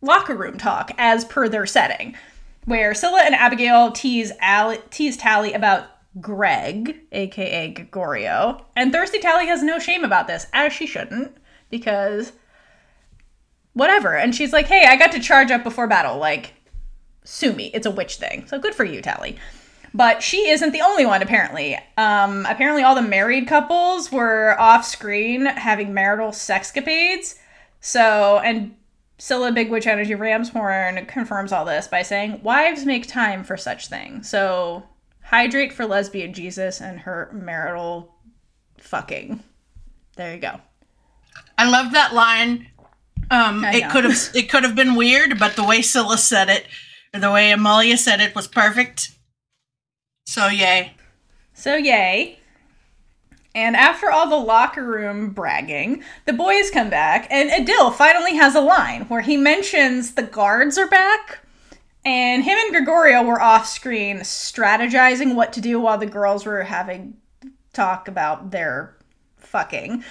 [0.00, 2.16] locker room talk as per their setting,
[2.64, 5.86] where Scylla and Abigail tease, Al- tease Tally about
[6.20, 8.64] Greg, aka Gregorio.
[8.76, 11.36] And Thirsty Tally has no shame about this, as she shouldn't,
[11.70, 12.32] because
[13.72, 14.16] whatever.
[14.16, 16.18] And she's like, hey, I got to charge up before battle.
[16.18, 16.54] Like,
[17.24, 17.70] sue me.
[17.72, 18.46] It's a witch thing.
[18.46, 19.38] So good for you, Tally.
[19.94, 21.78] But she isn't the only one, apparently.
[21.98, 27.38] Um, apparently, all the married couples were off screen having marital sexcapades.
[27.80, 28.74] So, and
[29.22, 33.86] Scylla Big Witch Energy Ramshorn confirms all this by saying, Wives make time for such
[33.86, 34.28] things.
[34.28, 34.82] So,
[35.22, 38.16] hydrate for lesbian Jesus and her marital
[38.78, 39.40] fucking.
[40.16, 40.60] There you go.
[41.56, 42.66] I love that line.
[43.30, 46.66] Um, it could have it could have been weird, but the way Scylla said it,
[47.14, 49.12] or the way Amalia said it, was perfect.
[50.26, 50.94] So yay!
[51.54, 52.40] So, yay.
[53.54, 58.54] And after all the locker room bragging, the boys come back, and Adil finally has
[58.54, 61.40] a line where he mentions the guards are back,
[62.04, 66.62] and him and Gregorio were off screen strategizing what to do while the girls were
[66.62, 67.18] having
[67.74, 68.96] talk about their
[69.36, 70.02] fucking.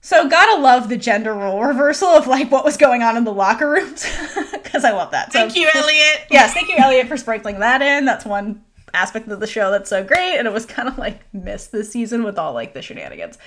[0.00, 3.32] So, gotta love the gender role reversal of like what was going on in the
[3.32, 4.06] locker rooms,
[4.52, 5.32] because I love that.
[5.32, 6.26] So, Thank you, Elliot.
[6.30, 8.04] yes, thank you, Elliot, for sprinkling that in.
[8.06, 11.20] That's one aspect of the show that's so great, and it was kind of like
[11.32, 13.38] missed this season with all like the shenanigans.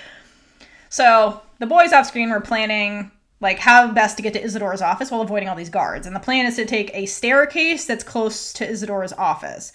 [0.90, 5.12] So the boys off screen were planning like how best to get to Izadora's office
[5.12, 8.54] while avoiding all these guards, and the plan is to take a staircase that's close
[8.54, 9.74] to Izadora's office.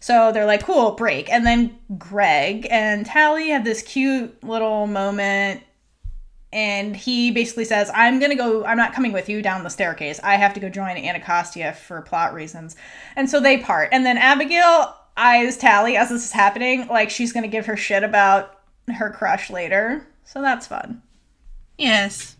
[0.00, 1.30] So they're like, cool, break.
[1.30, 5.62] And then Greg and Tally have this cute little moment
[6.52, 10.20] and he basically says, I'm gonna go, I'm not coming with you down the staircase.
[10.22, 12.76] I have to go join Anacostia for plot reasons.
[13.16, 13.88] And so they part.
[13.92, 18.02] And then Abigail eyes Tally as this is happening, like she's gonna give her shit
[18.02, 18.60] about
[18.94, 20.06] her crush later.
[20.24, 21.02] So that's fun.
[21.78, 22.36] Yes,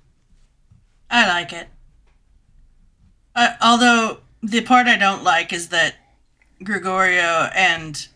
[1.11, 1.69] I like it.
[3.35, 5.97] Uh, although the part I don't like is that
[6.63, 8.09] Gregorio and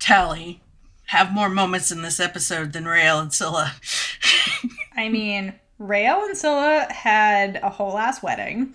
[0.00, 0.60] Tally
[1.06, 3.74] have more moments in this episode than Raelle and Scylla.
[4.96, 8.74] I mean, Raelle and Scylla had a whole ass wedding.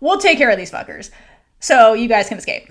[0.00, 1.10] We'll take care of these fuckers.
[1.60, 2.70] So you guys can escape.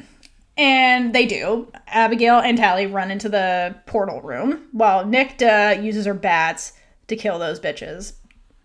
[0.58, 1.72] And they do.
[1.88, 6.74] Abigail and Tally run into the portal room while Nicte uses her bats
[7.08, 8.14] to kill those bitches.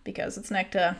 [0.03, 0.97] Because it's Nicte.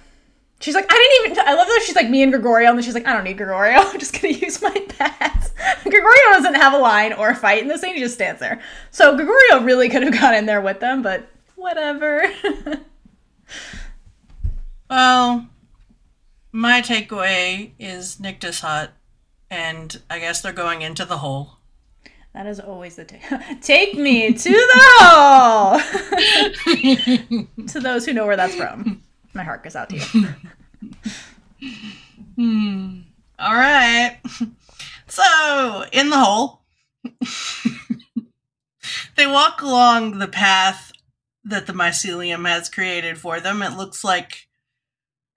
[0.61, 1.47] She's like, I didn't even.
[1.47, 3.37] I love that she's like me and Gregorio, and then she's like, I don't need
[3.37, 3.79] Gregorio.
[3.81, 5.51] I'm just gonna use my bats.
[5.83, 7.95] Gregorio doesn't have a line or a fight in this thing.
[7.95, 8.61] He just stands there.
[8.91, 12.23] So Gregorio really could have gone in there with them, but whatever.
[14.91, 15.47] well,
[16.53, 18.93] my takeaway is Nicte's hot,
[19.51, 21.57] and I guess they're going into the hole.
[22.37, 23.23] That is always the take.
[23.63, 25.79] Take me to the hole.
[27.67, 30.29] to those who know where that's from, my heart goes out to you.
[32.37, 32.99] Hmm.
[33.39, 34.19] All right.
[35.07, 36.61] So, in the hole,
[39.17, 40.93] they walk along the path
[41.49, 43.63] that the mycelium has created for them.
[43.63, 44.49] It looks like,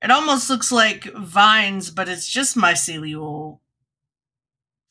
[0.01, 3.59] it almost looks like vines, but it's just mycelial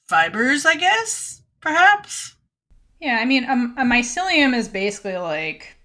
[0.07, 2.37] fibers, I guess, perhaps.
[3.01, 5.77] Yeah, I mean, um, a mycelium is basically like,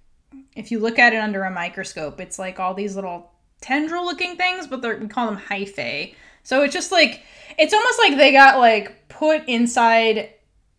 [0.56, 3.32] if you look at it under a microscope, it's like all these little
[3.62, 6.16] tendril looking things, but they're, we call them hyphae.
[6.44, 7.24] So it's just like,
[7.58, 10.30] it's almost like they got like put inside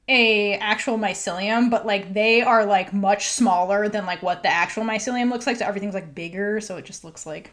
[0.09, 4.85] a actual mycelium, but like they are like much smaller than like what the actual
[4.85, 5.57] mycelium looks like.
[5.57, 6.61] So everything's like bigger.
[6.61, 7.51] So it just looks like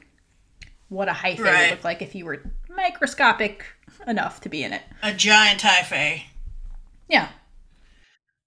[0.90, 1.62] what a hyphae Right.
[1.70, 3.66] would look like if you were microscopic
[4.06, 4.82] enough to be in it.
[5.02, 6.24] A giant hyphae.
[7.08, 7.30] Yeah.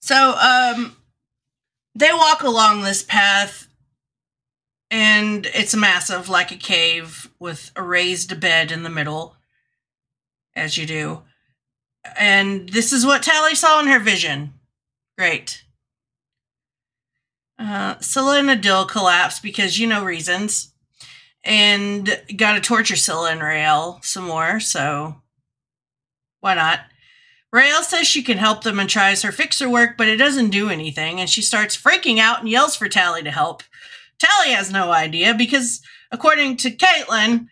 [0.01, 0.97] So, um,
[1.95, 3.69] they walk along this path,
[4.91, 9.37] and it's massive, like a cave, with a raised bed in the middle,
[10.55, 11.23] as you do.
[12.17, 14.55] And this is what Tally saw in her vision.
[15.19, 15.65] Great.
[17.59, 20.73] Uh, Scylla and Adil collapse because you know reasons,
[21.45, 24.59] and got to torture Scylla and Raelle some more.
[24.61, 25.23] So,
[26.41, 26.81] why not?
[27.55, 30.69] Raelle says she can help them and tries her fixer work, but it doesn't do
[30.69, 33.63] anything, and she starts freaking out and yells for Tally to help.
[34.19, 35.81] Tally has no idea because,
[36.11, 37.47] according to Caitlin,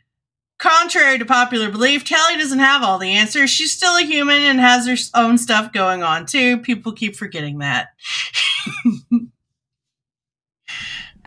[0.62, 3.50] contrary to popular belief, Tally doesn't have all the answers.
[3.50, 6.58] She's still a human and has her own stuff going on too.
[6.58, 7.88] People keep forgetting that.
[8.86, 9.00] I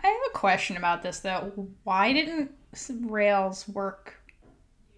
[0.08, 1.68] have a question about this though.
[1.84, 4.14] Why didn't Raelle's work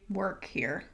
[0.09, 0.85] work here?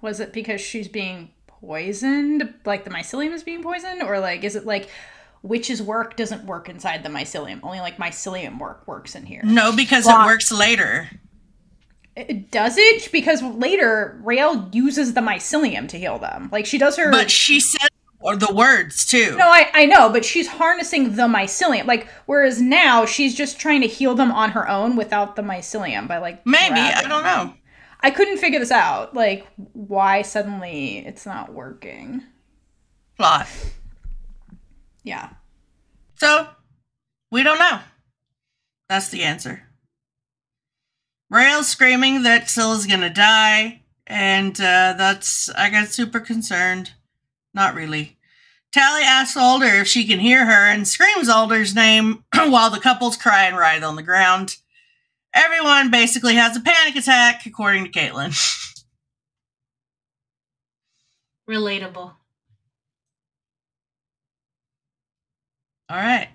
[0.00, 4.56] Was it because she's being poisoned, like the mycelium is being poisoned, or like is
[4.56, 4.90] it like
[5.42, 7.60] witch's work doesn't work inside the mycelium?
[7.62, 9.42] Only like mycelium work works in here.
[9.44, 11.08] no, because it works later.
[12.16, 13.10] It- Does it?
[13.12, 16.48] Because later Raelle uses the mycelium to heal them.
[16.52, 17.10] Like she does her.
[17.10, 17.88] But she said
[18.20, 19.36] or the words too.
[19.36, 21.86] No, I, I know, but she's harnessing the mycelium.
[21.86, 26.06] Like, whereas now she's just trying to heal them on her own without the mycelium
[26.06, 27.48] by like Maybe, I don't them.
[27.48, 27.54] know.
[28.00, 29.14] I couldn't figure this out.
[29.14, 32.22] Like, why suddenly it's not working?
[33.16, 33.48] Plot.
[35.02, 35.30] Yeah.
[36.16, 36.48] So,
[37.30, 37.80] we don't know.
[38.88, 39.62] That's the answer.
[41.32, 45.48] Raelle's screaming that Scylla's gonna die, and uh, that's.
[45.50, 46.92] I got super concerned.
[47.54, 48.18] Not really.
[48.70, 53.16] Tally asks Alder if she can hear her and screams Alder's name while the couple's
[53.16, 54.56] cry and writhe on the ground.
[55.34, 58.32] Everyone basically has a panic attack, according to Caitlin.
[61.48, 62.12] Relatable.
[65.88, 66.28] All right.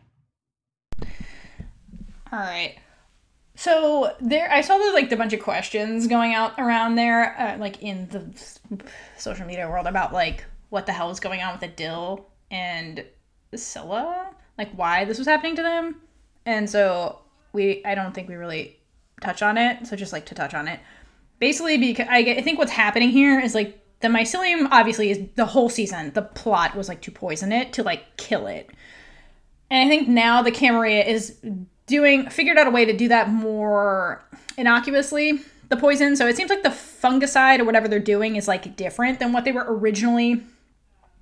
[2.32, 2.78] All right.
[3.58, 7.58] So there, I saw there's like a bunch of questions going out around there, uh,
[7.58, 8.24] like in the
[9.18, 13.04] social media world about like what the hell is going on with Adil and
[13.56, 14.30] Scylla,
[14.60, 15.96] like why this was happening to them.
[16.46, 17.18] And so
[17.52, 18.78] we, I don't think we really
[19.22, 19.88] touch on it.
[19.88, 20.80] So just like to touch on it,
[21.40, 25.48] basically because I, I think what's happening here is like the mycelium obviously is the
[25.48, 26.12] whole season.
[26.14, 28.70] The plot was like to poison it to like kill it.
[29.72, 31.40] And I think now the Camarilla is
[31.88, 34.24] doing figured out a way to do that more
[34.58, 36.16] innocuously, the poison.
[36.16, 39.46] So it seems like the fungicide or whatever they're doing is like different than what
[39.46, 40.44] they were originally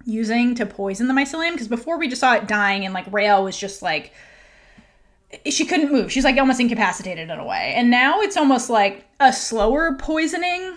[0.06, 1.54] using to poison the mycelium.
[1.54, 4.12] Because before we just saw it dying and like Raelle was just like
[5.50, 6.12] she couldn't move.
[6.12, 7.74] She's like almost incapacitated in a way.
[7.76, 10.76] And now it's almost like a slower poisoning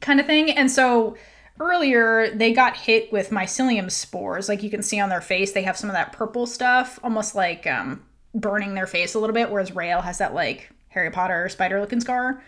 [0.00, 0.50] kind of thing.
[0.50, 1.16] And so
[1.60, 4.48] earlier they got hit with mycelium spores.
[4.48, 7.34] Like you can see on their face, they have some of that purple stuff, almost
[7.34, 8.02] like um,
[8.34, 12.00] burning their face a little bit, whereas Raelle has that like Harry Potter spider looking
[12.00, 12.42] scar.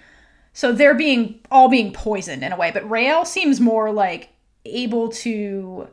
[0.53, 4.31] So they're being all being poisoned in a way, but Raelle seems more like
[4.65, 5.89] able to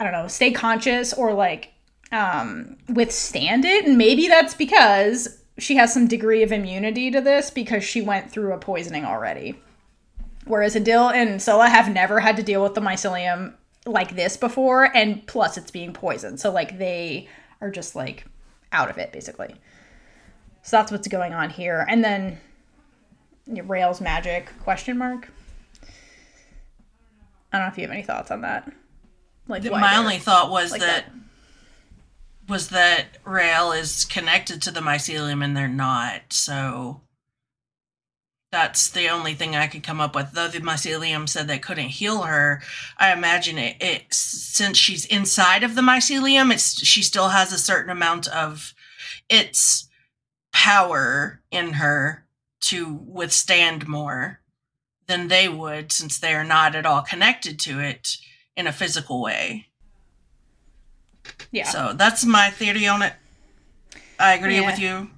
[0.00, 1.72] I don't know, stay conscious or like
[2.12, 3.86] um withstand it.
[3.86, 8.30] And maybe that's because she has some degree of immunity to this because she went
[8.30, 9.60] through a poisoning already.
[10.44, 13.54] Whereas Adil and Scylla have never had to deal with the mycelium
[13.84, 16.40] like this before, and plus it's being poisoned.
[16.40, 17.28] So like they
[17.60, 18.24] are just like
[18.72, 19.54] out of it basically.
[20.62, 21.86] So that's what's going on here.
[21.88, 22.38] And then
[23.48, 25.30] Raelle's magic question mark.
[27.52, 28.70] I don't know if you have any thoughts on that.
[29.46, 31.06] Like My only thought was like that,
[32.48, 36.20] was that Raelle is connected to the mycelium and they're not.
[36.30, 37.00] So
[38.50, 40.32] that's the only thing I could come up with.
[40.32, 42.62] Though the mycelium said they couldn't heal her,
[42.98, 47.58] I imagine it, it since she's inside of the mycelium, it's she still has a
[47.58, 48.74] certain amount of
[49.28, 49.88] its
[50.52, 52.24] power in her
[52.60, 54.40] to withstand more
[55.06, 58.16] than they would since they are not at all connected to it
[58.56, 59.66] in a physical way.
[61.50, 61.68] Yeah.
[61.68, 63.12] So that's my theory on it.
[64.18, 64.66] I agree Yeah.
[64.66, 65.10] with you.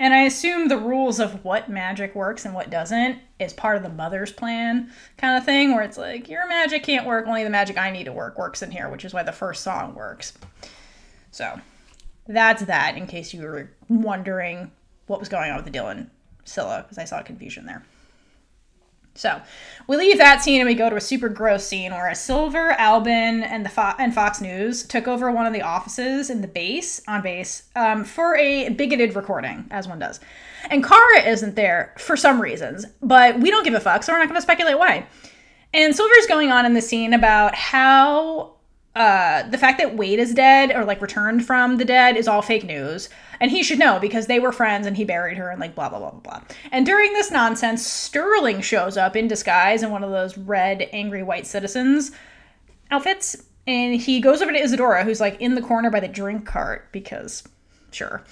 [0.00, 3.82] And I assume the rules of what magic works and what doesn't is part of
[3.82, 7.50] the mother's plan kind of thing, where it's like, your magic can't work, only the
[7.50, 10.34] magic I need to work works in here, which is why the first song works.
[11.32, 11.60] So
[12.28, 14.70] that's that, in case you were wondering
[15.08, 16.10] what was going on with the Dylan
[16.44, 17.82] Scylla, because I saw confusion there.
[19.18, 19.42] So
[19.88, 22.70] we leave that scene and we go to a super gross scene where a Silver,
[22.72, 26.46] Albin, and the Fo- and Fox News took over one of the offices in the
[26.46, 30.20] base on base um, for a bigoted recording, as one does.
[30.70, 34.20] And Kara isn't there for some reasons, but we don't give a fuck, so we're
[34.20, 35.06] not going to speculate why.
[35.74, 38.54] And Silver's going on in the scene about how
[38.94, 42.42] uh, the fact that Wade is dead or like returned from the dead is all
[42.42, 43.08] fake news.
[43.40, 45.88] And he should know because they were friends and he buried her and like blah,
[45.88, 46.42] blah, blah, blah, blah.
[46.72, 51.22] And during this nonsense, Sterling shows up in disguise in one of those red, angry
[51.22, 52.10] white citizens
[52.90, 53.36] outfits.
[53.66, 56.88] And he goes over to Isadora, who's like in the corner by the drink cart
[56.90, 57.44] because,
[57.92, 58.24] sure.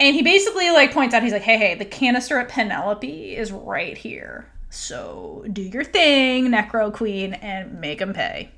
[0.00, 3.52] And he basically like points out, he's like, hey, hey, the canister at Penelope is
[3.52, 4.50] right here.
[4.70, 8.50] So do your thing, Necro Queen, and make him pay.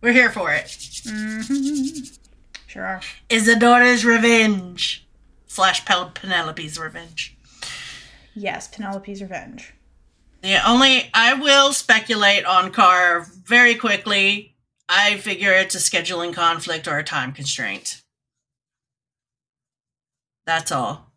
[0.00, 0.66] We're here for it.
[0.66, 2.21] Mm-hmm.
[2.72, 3.00] Sure are.
[3.28, 5.06] Isadora's revenge
[5.46, 7.36] slash Penelope's revenge.
[8.34, 9.74] Yes, Penelope's revenge.
[10.40, 14.54] The only I will speculate on Car very quickly.
[14.88, 18.00] I figure it's a scheduling conflict or a time constraint.
[20.46, 21.12] That's all.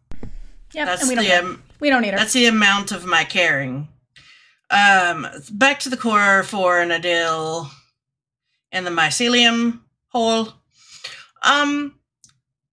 [0.74, 2.18] Yeah, That's and we don't, the need- um, we don't need her.
[2.18, 3.88] that's the amount of my caring.
[4.70, 7.70] Um, back to the core for an Adil
[8.74, 9.80] in the mycelium
[10.10, 10.54] hole.
[11.46, 12.00] Um,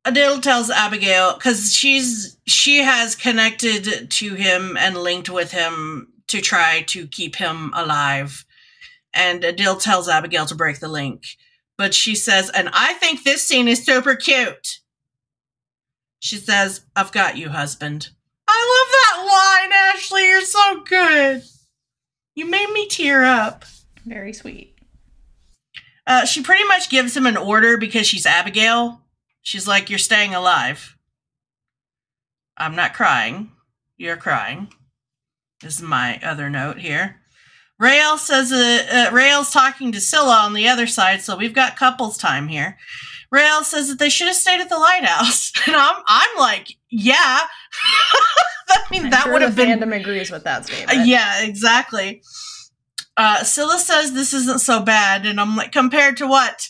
[0.05, 6.41] Adil tells Abigail because she's she has connected to him and linked with him to
[6.41, 8.45] try to keep him alive.
[9.15, 11.37] And Adil tells Abigail to break the link.
[11.77, 14.81] But she says, and I think this scene is super cute.
[16.21, 18.11] She says, I've got you, husband.
[18.49, 20.27] I love that line, Ashley.
[20.27, 21.43] You're so good.
[22.35, 23.65] You made me tear up.
[24.07, 24.72] Very sweet.
[26.07, 29.01] Uh, she pretty much gives him an order because she's Abigail.
[29.43, 30.97] She's like, You're staying alive.
[32.57, 33.53] I'm not crying.
[33.97, 34.69] You're crying.
[35.61, 37.17] This is my other note here.
[37.81, 41.77] Raelle says, uh, uh, Raelle's talking to Scylla on the other side, so we've got
[41.77, 42.77] couples time here.
[43.35, 45.53] Raelle says that they should have stayed at the lighthouse.
[45.67, 47.41] And I'm, I'm like, Yeah.
[48.69, 51.07] I mean, I'm that sure would have the been fandom agrees with that statement.
[51.07, 52.23] yeah, exactly.
[53.17, 56.69] Uh, Scylla says this isn't so bad, and I'm like, compared to what?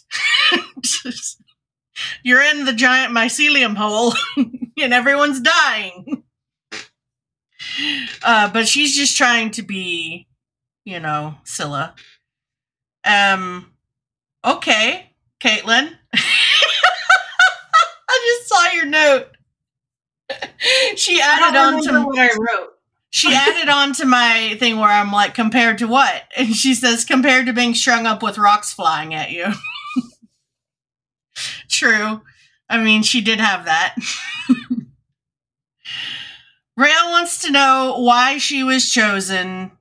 [2.24, 6.24] You're in the giant mycelium hole, and everyone's dying.
[8.24, 10.26] Uh, but she's just trying to be,
[10.84, 11.94] you know, Scylla.
[13.04, 13.72] Um,
[14.44, 15.92] okay, Caitlin.
[18.12, 19.28] I just saw your note.
[20.96, 22.71] she added on to what I wrote.
[23.14, 26.22] She added on to my thing where I'm like, compared to what?
[26.34, 29.52] And she says, compared to being strung up with rocks flying at you.
[31.68, 32.22] True.
[32.70, 33.96] I mean, she did have that.
[36.78, 39.72] Raelle wants to know why she was chosen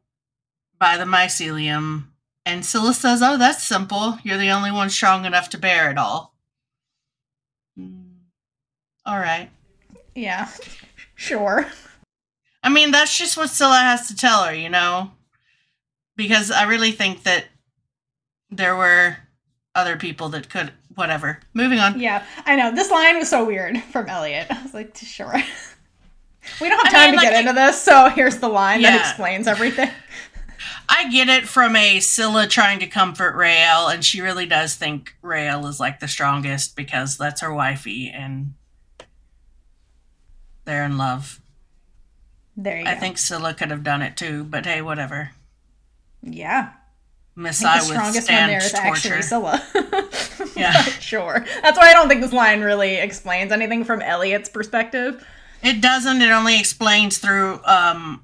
[0.77, 2.07] by the mycelium.
[2.45, 4.19] And Scylla says, Oh, that's simple.
[4.23, 6.35] You're the only one strong enough to bear it all.
[7.77, 8.01] Hmm.
[9.05, 9.49] All right.
[10.15, 10.49] Yeah.
[11.15, 11.67] Sure.
[12.63, 15.11] I mean, that's just what Scylla has to tell her, you know?
[16.15, 17.45] Because I really think that
[18.49, 19.17] there were
[19.73, 20.71] other people that could.
[20.95, 21.39] Whatever.
[21.53, 21.99] Moving on.
[21.99, 22.75] Yeah, I know.
[22.75, 24.47] This line was so weird from Elliot.
[24.49, 25.33] I was like, sure.
[26.59, 28.99] we don't have I time mean, to get into this, so here's the line that
[28.99, 29.89] explains everything.
[30.89, 35.15] I get it from a Scylla trying to comfort Raelle, and she really does think
[35.23, 38.53] Raelle is like the strongest because that's her wifey and
[40.65, 41.40] they're in love.
[42.57, 42.89] There you go.
[42.89, 42.99] I go.
[42.99, 45.31] think Scylla could have done it too, but hey, whatever.
[46.21, 46.73] yeah.
[47.33, 49.21] Miss I I, the strongest one there is actually torture.
[49.21, 49.63] Scylla.
[50.55, 50.73] Yeah.
[50.83, 51.45] Sure.
[51.63, 55.25] That's why I don't think this line really explains anything from Elliot's perspective.
[55.63, 56.21] It doesn't.
[56.21, 58.23] It only explains through um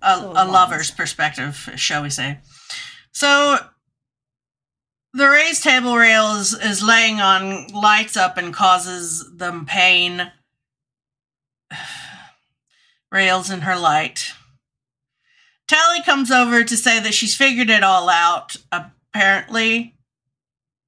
[0.00, 2.38] a, a lover's perspective, shall we say?
[3.12, 3.56] So
[5.12, 10.30] the raised table Raelle is, is laying on lights up and causes them pain.
[13.12, 14.32] Raelle's in her light.
[15.66, 18.56] Tally comes over to say that she's figured it all out.
[18.72, 19.94] Apparently,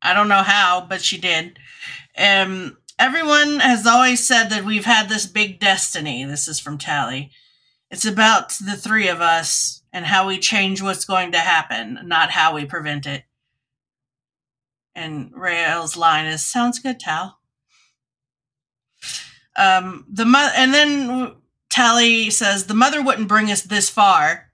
[0.00, 1.58] I don't know how, but she did.
[2.18, 6.24] Um, everyone has always said that we've had this big destiny.
[6.24, 7.30] This is from Tally.
[7.90, 12.30] It's about the three of us and how we change what's going to happen, not
[12.30, 13.24] how we prevent it.
[14.94, 17.38] And Raelle's line is, "Sounds good, Tal."
[19.56, 21.36] Um, the mo- and then
[21.72, 24.50] Tally says the mother wouldn't bring us this far,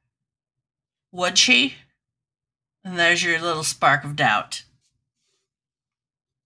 [1.10, 1.74] would she?
[2.84, 4.62] And there's your little spark of doubt.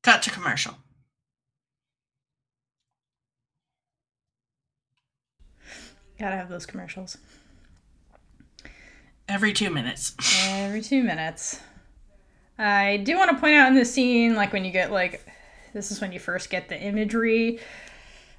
[0.03, 0.77] Cut to commercial.
[6.19, 7.19] Gotta have those commercials.
[9.29, 10.17] Every two minutes.
[10.49, 11.61] Every two minutes.
[12.57, 15.31] I do want to point out in this scene, like when you get like,
[15.75, 17.61] this is when you first get the imagery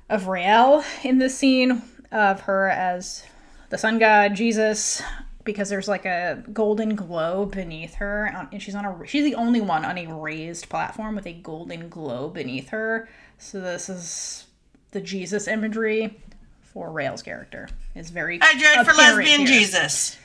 [0.09, 3.23] of Raelle in this scene of her as
[3.69, 5.01] the sun god Jesus,
[5.43, 9.61] because there's like a golden globe beneath her, and she's on a she's the only
[9.61, 13.09] one on a raised platform with a golden globe beneath her.
[13.39, 14.45] So this is
[14.91, 16.19] the Jesus imagery
[16.61, 17.67] for Raelle's character.
[17.95, 19.47] Is very I dread for lesbian here.
[19.47, 20.17] Jesus.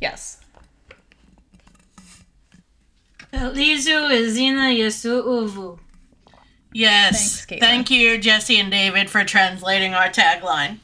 [0.00, 0.38] Yes.
[3.32, 5.78] Elizu Izina Yesu Uvu.
[6.74, 7.44] Yes.
[7.46, 10.78] Thanks, Thank you, Jesse and David, for translating our tagline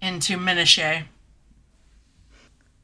[0.00, 1.04] into Menashe.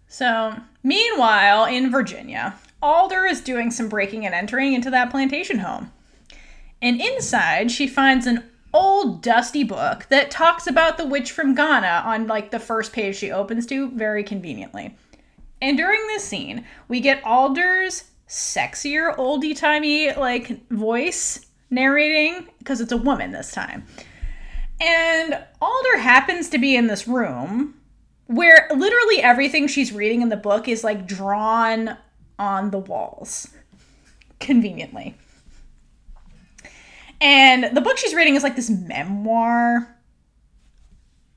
[0.09, 5.93] So, meanwhile, in Virginia, Alder is doing some breaking and entering into that plantation home.
[6.81, 12.03] And inside, she finds an old dusty book that talks about the witch from Ghana
[12.05, 14.97] on like the first page she opens to very conveniently.
[15.63, 22.93] And during this scene, we get Alder's sexier, oldie timey like voice narrating because it's
[22.93, 23.87] a woman this time.
[24.81, 27.75] And Alder happens to be in this room
[28.27, 31.97] where literally everything she's reading in the book is like drawn
[32.39, 33.49] on the walls
[34.41, 35.15] conveniently.
[37.21, 39.97] And the book she's reading is like this memoir,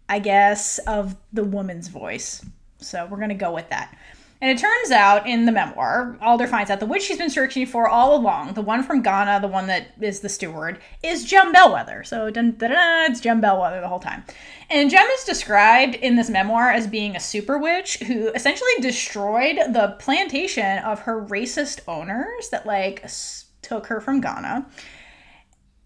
[0.10, 2.46] I guess, of the woman's voice.
[2.80, 3.96] So we're going to go with that.
[4.42, 7.66] And it turns out in the memoir, Alder finds out the witch she's been searching
[7.66, 11.54] for all along, the one from Ghana, the one that is the steward, is Jem
[11.54, 12.08] Bellweather.
[12.08, 14.24] So dun, dun, dun, it's Jem Bellweather the whole time.
[14.70, 19.58] And Jem is described in this memoir as being a super witch who essentially destroyed
[19.74, 23.06] the plantation of her racist owners that like
[23.62, 24.66] took her from Ghana.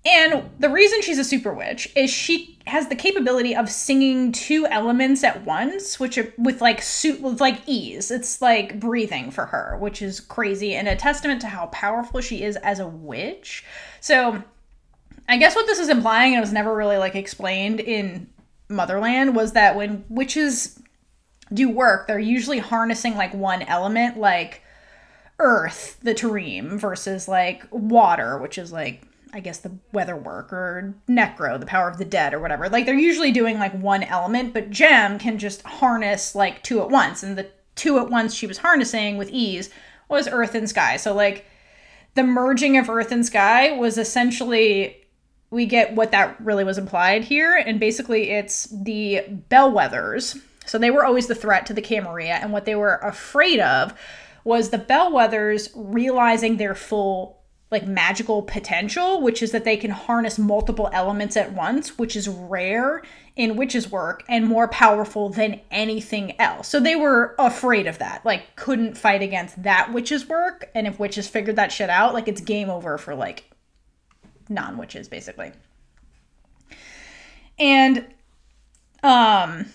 [0.05, 4.65] And the reason she's a super witch is she has the capability of singing two
[4.67, 8.11] elements at once, which are with like suit with like ease.
[8.11, 12.43] It's like breathing for her, which is crazy and a testament to how powerful she
[12.43, 13.63] is as a witch.
[14.01, 14.43] So
[15.29, 18.27] I guess what this is implying, and it was never really like explained in
[18.67, 20.81] Motherland, was that when witches
[21.53, 24.63] do work, they're usually harnessing like one element, like
[25.39, 29.03] earth, the terreme, versus like water, which is like
[29.36, 32.69] I guess the weather work or necro, the power of the dead or whatever.
[32.69, 36.89] Like they're usually doing like one element, but Jem can just harness like two at
[36.89, 39.71] once, and the two at once she was harnessing with ease
[40.07, 40.97] was earth and sky.
[40.97, 41.47] So like
[42.13, 44.97] the merging of earth and sky was essentially
[45.49, 50.39] we get what that really was implied here, and basically it's the bellwethers.
[50.65, 53.93] So they were always the threat to the Camarilla, and what they were afraid of
[54.43, 57.42] was the bellwethers realizing their full
[57.74, 62.30] like magical potential, which is that they can harness multiple elements at once, which is
[62.30, 63.01] rare
[63.36, 66.67] in witches' work and more powerful than anything else.
[66.67, 70.69] So they were afraid of that, like couldn't fight against that witches' work.
[70.76, 73.49] And if witches figured that shit out, like it's game over for like
[74.47, 75.51] non-witches, basically.
[77.57, 78.05] And
[79.01, 79.65] um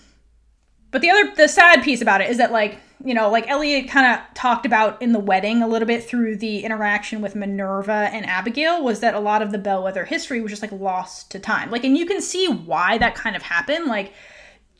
[0.91, 3.87] but the other the sad piece about it is that like you know like elliot
[3.87, 8.09] kind of talked about in the wedding a little bit through the interaction with minerva
[8.11, 11.39] and abigail was that a lot of the bellwether history was just like lost to
[11.39, 11.69] time.
[11.71, 13.85] Like and you can see why that kind of happened.
[13.85, 14.13] Like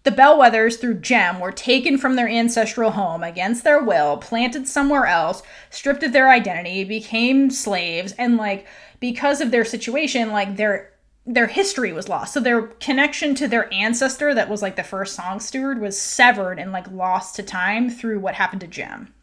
[0.03, 5.05] the bellwethers through gem were taken from their ancestral home against their will planted somewhere
[5.05, 8.65] else stripped of their identity became slaves and like
[8.99, 10.91] because of their situation like their
[11.25, 12.33] their history was lost.
[12.33, 16.59] So their connection to their ancestor that was like the first song steward was severed
[16.59, 19.13] and like lost to time through what happened to Jem.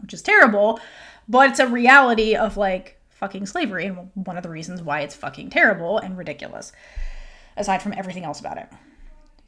[0.00, 0.80] Which is terrible,
[1.28, 5.14] but it's a reality of like fucking slavery and one of the reasons why it's
[5.14, 6.72] fucking terrible and ridiculous.
[7.56, 8.68] Aside from everything else about it.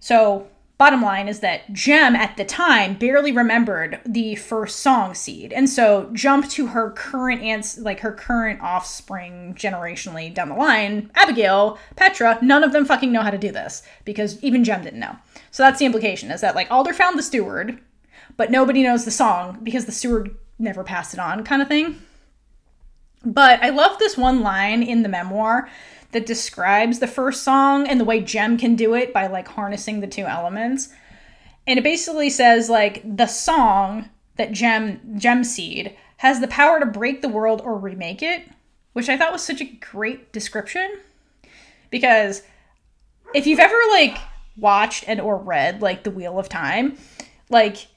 [0.01, 0.49] So
[0.79, 5.53] bottom line is that Jem at the time barely remembered the first song seed.
[5.53, 11.11] And so jump to her current ans- like her current offspring generationally down the line,
[11.17, 15.01] Abigail, Petra, none of them fucking know how to do this because even Jem didn't
[15.01, 15.17] know.
[15.51, 17.81] So that's the implication is that like Alder found the steward,
[18.37, 22.01] but nobody knows the song because the steward never passed it on kind of thing.
[23.25, 25.69] But I love this one line in the memoir
[26.13, 30.01] that describes the first song and the way Jem can do it by like harnessing
[30.01, 30.89] the two elements.
[31.67, 37.21] and it basically says like the song that Gem Gemseed has the power to break
[37.21, 38.49] the world or remake it,
[38.93, 40.99] which I thought was such a great description
[41.91, 42.43] because
[43.35, 44.19] if you've ever like
[44.57, 46.97] watched and or read like the Wheel of Time,
[47.51, 47.89] like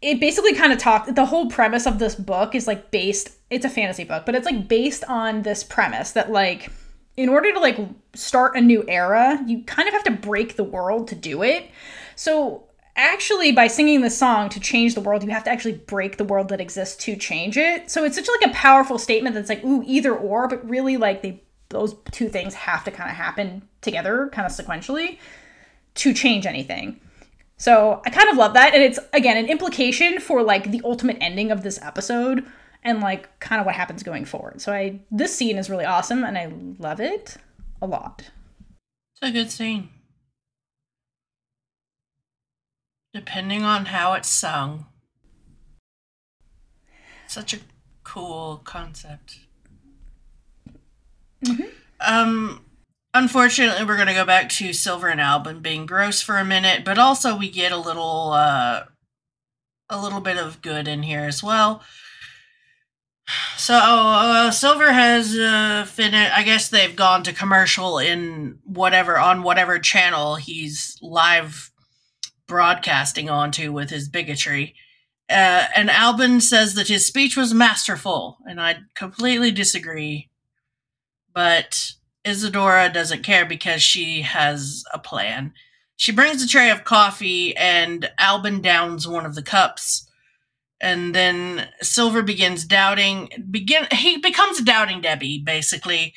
[0.00, 3.64] it basically kind of talked the whole premise of this book is like based it's
[3.64, 6.70] a fantasy book, but it's like based on this premise that like
[7.16, 7.78] in order to like
[8.14, 11.70] start a new era, you kind of have to break the world to do it.
[12.14, 12.64] So
[12.94, 16.24] actually by singing the song to change the world, you have to actually break the
[16.24, 17.90] world that exists to change it.
[17.90, 21.22] So it's such like a powerful statement that's like ooh either or, but really like
[21.22, 25.18] they those two things have to kind of happen together kind of sequentially
[25.94, 27.00] to change anything.
[27.56, 31.16] So I kind of love that and it's again an implication for like the ultimate
[31.20, 32.46] ending of this episode
[32.86, 34.60] and like kind of what happens going forward.
[34.62, 37.36] So I this scene is really awesome and I love it
[37.82, 38.30] a lot.
[39.12, 39.90] It's a good scene.
[43.12, 44.86] Depending on how it's sung.
[47.26, 47.58] Such a
[48.04, 49.40] cool concept.
[52.00, 52.64] Um
[53.12, 56.98] unfortunately we're gonna go back to Silver and Albin being gross for a minute, but
[56.98, 58.84] also we get a little uh
[59.88, 61.82] a little bit of good in here as well.
[63.56, 66.32] So uh, Silver has uh, finished.
[66.32, 71.72] I guess they've gone to commercial in whatever on whatever channel he's live
[72.46, 74.74] broadcasting onto with his bigotry.
[75.28, 80.30] Uh, and Albin says that his speech was masterful, and I completely disagree.
[81.34, 81.92] But
[82.24, 85.52] Isadora doesn't care because she has a plan.
[85.96, 90.05] She brings a tray of coffee, and Albin downs one of the cups
[90.80, 93.30] and then Silver begins doubting.
[93.50, 96.14] Begin he becomes doubting Debbie basically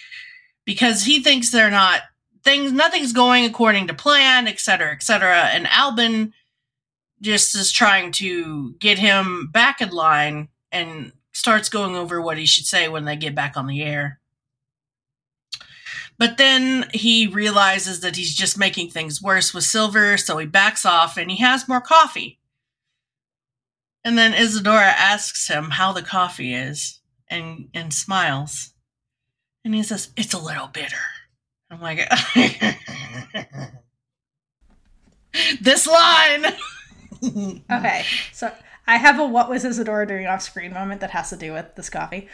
[0.65, 2.01] because he thinks they're not
[2.43, 2.71] things.
[2.71, 5.49] Nothing's going according to plan, etc., etc.
[5.51, 6.33] And Albin
[7.21, 12.45] just is trying to get him back in line and starts going over what he
[12.45, 14.19] should say when they get back on the air.
[16.17, 20.85] But then he realizes that he's just making things worse with Silver, so he backs
[20.85, 22.38] off and he has more coffee.
[24.03, 28.73] And then Isadora asks him how the coffee is and and smiles.
[29.63, 30.95] And he says, It's a little bitter.
[31.69, 32.09] I'm like
[35.61, 36.45] This line
[37.71, 38.51] Okay, so
[38.87, 41.75] I have a what was Isadora doing off screen moment that has to do with
[41.75, 42.27] this coffee.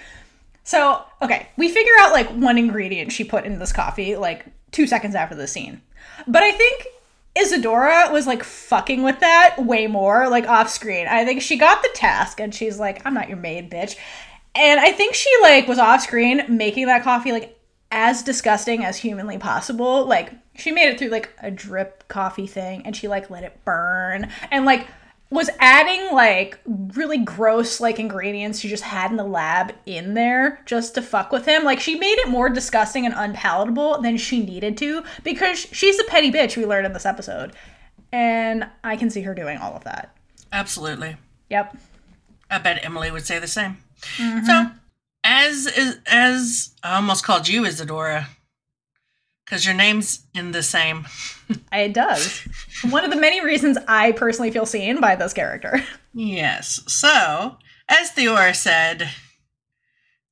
[0.64, 4.88] So, okay, we figure out like one ingredient she put in this coffee like two
[4.88, 5.82] seconds after the scene.
[6.28, 6.88] But I think
[7.36, 11.08] Isadora was like fucking with that way more, like off screen.
[11.08, 13.98] I think she got the task and she's like, I'm not your maid, bitch.
[14.56, 17.60] And I think she like was off screen making that coffee like
[17.92, 20.06] as disgusting as humanly possible.
[20.06, 23.60] Like she made it through like a drip coffee thing and she like let it
[23.66, 24.88] burn and like
[25.30, 30.62] was adding like really gross like ingredients she just had in the lab in there
[30.66, 31.64] just to fuck with him.
[31.64, 36.04] Like she made it more disgusting and unpalatable than she needed to because she's a
[36.06, 37.54] petty bitch we learned in this episode.
[38.12, 40.16] And I can see her doing all of that.
[40.52, 41.18] Absolutely.
[41.50, 41.76] Yep.
[42.50, 43.78] I bet Emily would say the same.
[44.18, 44.46] Mm-hmm.
[44.46, 44.72] So
[45.24, 48.28] as is as I almost called you Isadora.
[49.46, 51.06] Because your name's in the same.
[51.72, 52.42] It does.
[52.90, 55.84] One of the many reasons I personally feel seen by this character.
[56.14, 56.82] Yes.
[56.88, 59.10] So, as Theora said,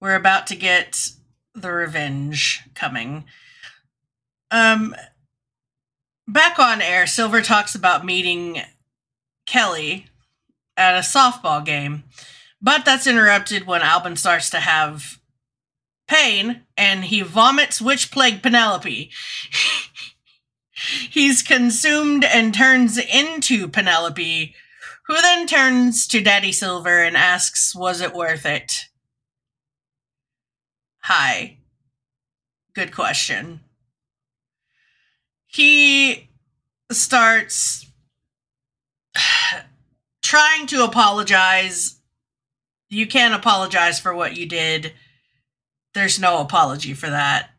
[0.02, 1.10] we're about to get
[1.54, 3.26] the revenge coming.
[4.50, 4.96] Um
[6.28, 8.62] back on air, Silver talks about meeting
[9.46, 10.08] Kelly
[10.78, 12.04] at a softball game.
[12.62, 15.20] But that's interrupted when Albin starts to have
[16.14, 19.10] pain and he vomits witch plague Penelope.
[21.10, 24.54] He's consumed and turns into Penelope,
[25.08, 28.86] who then turns to Daddy Silver and asks, Was it worth it?
[31.04, 31.58] Hi.
[32.74, 33.62] Good question.
[35.48, 36.30] He
[36.92, 37.88] starts
[40.22, 42.00] trying to apologize.
[42.90, 44.94] You can't apologize for what you did.
[45.94, 47.50] There's no apology for that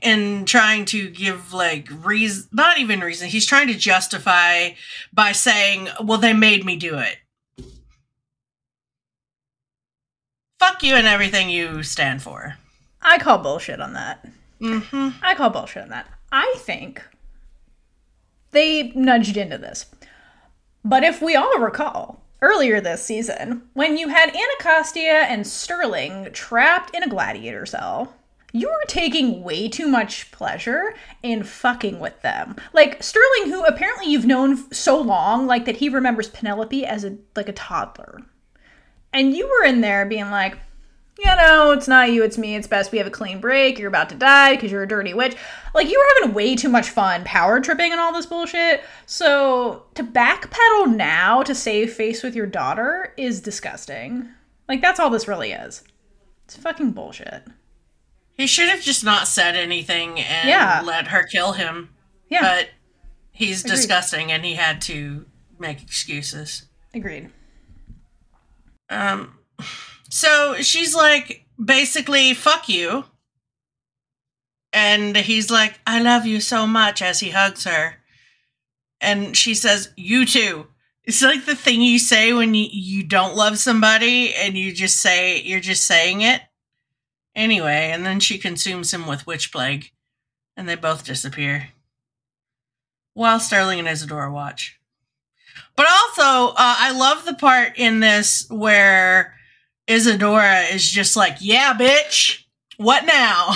[0.00, 4.70] and trying to give like reason not even reason he's trying to justify
[5.12, 7.18] by saying well they made me do it
[10.58, 12.56] fuck you and everything you stand for
[13.02, 14.26] I call bullshit on that.
[14.60, 16.06] mm-hmm I call bullshit on that.
[16.30, 17.02] I think
[18.52, 19.86] they nudged into this.
[20.84, 26.94] But if we all recall, earlier this season, when you had Anacostia and Sterling trapped
[26.94, 28.14] in a gladiator cell,
[28.52, 32.56] you were taking way too much pleasure in fucking with them.
[32.74, 37.16] Like Sterling, who apparently you've known so long, like that he remembers Penelope as a
[37.34, 38.20] like a toddler,
[39.12, 40.58] and you were in there being like,
[41.24, 42.56] you know, it's not you, it's me.
[42.56, 43.78] It's best we have a clean break.
[43.78, 45.36] You're about to die because you're a dirty witch.
[45.74, 48.82] Like you were having way too much fun power tripping and all this bullshit.
[49.06, 54.28] So to backpedal now to save face with your daughter is disgusting.
[54.68, 55.82] Like that's all this really is.
[56.44, 57.44] It's fucking bullshit.
[58.34, 60.82] He should have just not said anything and Yeah.
[60.84, 61.90] let her kill him.
[62.28, 62.70] Yeah, But
[63.30, 63.76] he's Agreed.
[63.76, 65.26] disgusting and he had to
[65.58, 66.66] make excuses.
[66.94, 67.30] agreed.
[68.90, 69.38] Um,
[70.12, 73.06] so she's like, basically, fuck you.
[74.70, 77.94] And he's like, I love you so much as he hugs her.
[79.00, 80.66] And she says, You too.
[81.04, 85.00] It's like the thing you say when you, you don't love somebody and you just
[85.00, 86.42] say, you're just saying it.
[87.34, 89.92] Anyway, and then she consumes him with witch plague
[90.58, 91.70] and they both disappear.
[93.14, 94.78] While Sterling and Isadora watch.
[95.74, 99.34] But also, uh, I love the part in this where
[99.92, 102.44] Isadora is just like, "Yeah, bitch,
[102.76, 103.50] what now?"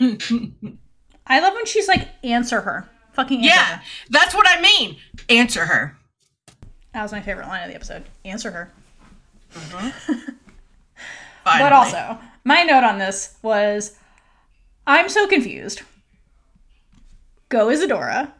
[1.26, 2.88] I love when she's like, answer her.
[3.12, 3.82] Fucking answer yeah, her.
[4.10, 4.96] that's what I mean.
[5.28, 5.96] Answer her.
[6.94, 8.04] That was my favorite line of the episode.
[8.24, 8.72] Answer her.
[9.50, 9.92] Finally.
[11.44, 13.96] But also, my note on this was
[14.86, 15.82] I'm so confused.
[17.50, 18.32] Go Isadora.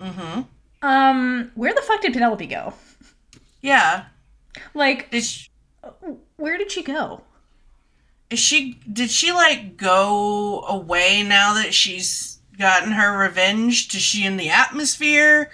[0.00, 0.40] hmm
[0.82, 2.74] Um, where the fuck did Penelope go?
[3.60, 4.04] yeah.
[4.74, 5.48] Like, she,
[6.36, 7.22] where did she go?
[8.32, 8.80] is she?
[8.90, 13.94] Did she like go away now that she's gotten her revenge?
[13.94, 15.50] Is she in the atmosphere?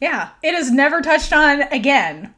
[0.00, 2.34] Yeah, it is never touched on again.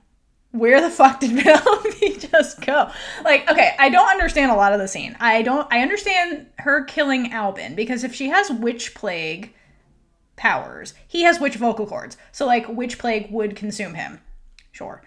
[0.51, 2.91] Where the fuck did Penelope just go?
[3.23, 5.17] Like, okay, I don't understand a lot of the scene.
[5.21, 5.73] I don't.
[5.73, 9.55] I understand her killing Albin because if she has witch plague
[10.35, 12.17] powers, he has witch vocal cords.
[12.33, 14.21] So, like, witch plague would consume him.
[14.73, 15.03] Sure.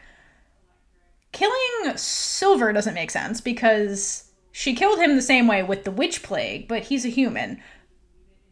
[1.34, 6.24] Killing Silver doesn't make sense because she killed him the same way with the witch
[6.24, 7.62] plague, but he's a human.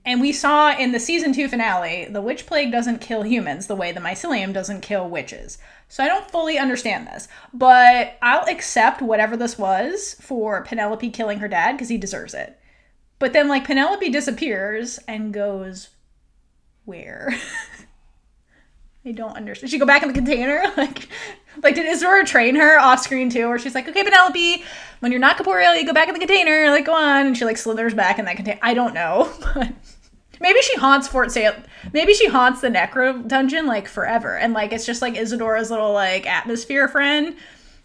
[0.03, 3.75] And we saw in the season two finale, the witch plague doesn't kill humans the
[3.75, 5.59] way the mycelium doesn't kill witches.
[5.87, 11.39] So I don't fully understand this, but I'll accept whatever this was for Penelope killing
[11.39, 12.59] her dad because he deserves it.
[13.19, 15.89] But then, like, Penelope disappears and goes,
[16.85, 17.35] where?
[19.05, 19.69] I don't understand.
[19.69, 20.63] Did She go back in the container?
[20.77, 21.07] Like,
[21.63, 23.47] like did Isadora train her off screen too?
[23.49, 24.63] Where she's like, okay, Penelope,
[25.01, 26.69] when you're not corporeal, you go back in the container.
[26.69, 28.59] Like, go on, and she like slithers back in that container.
[28.61, 29.31] I don't know,
[30.39, 31.55] maybe she haunts Fort Sale.
[31.93, 35.93] Maybe she haunts the Necro dungeon like forever, and like it's just like Isadora's little
[35.93, 37.35] like atmosphere friend.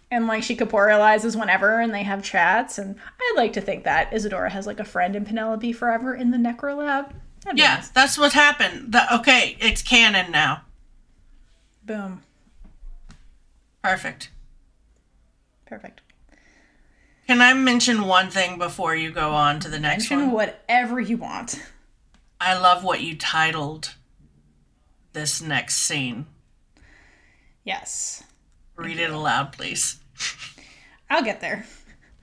[0.09, 2.77] And like she corporealizes whenever, and they have chats.
[2.77, 6.31] And I'd like to think that Isadora has like a friend in Penelope forever in
[6.31, 7.13] the Necro Lab.
[7.43, 7.89] That'd Yeah, nice.
[7.89, 8.93] that's what happened.
[8.93, 10.61] The, okay, it's canon now.
[11.87, 12.21] Boom.
[13.81, 14.29] Perfect.
[15.65, 16.01] Perfect.
[17.27, 20.31] Can I mention one thing before you go on to the next Mention one?
[20.35, 21.61] whatever you want.
[22.39, 23.95] I love what you titled
[25.13, 26.25] this next scene.
[27.63, 28.23] Yes.
[28.75, 29.99] Read it aloud, please.
[31.09, 31.65] I'll get there.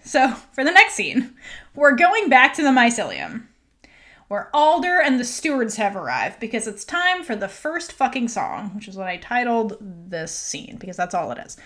[0.05, 1.35] So, for the next scene,
[1.75, 3.47] we're going back to the mycelium,
[4.29, 8.71] where Alder and the stewards have arrived because it's time for the first fucking song,
[8.75, 11.57] which is what I titled this scene because that's all it is.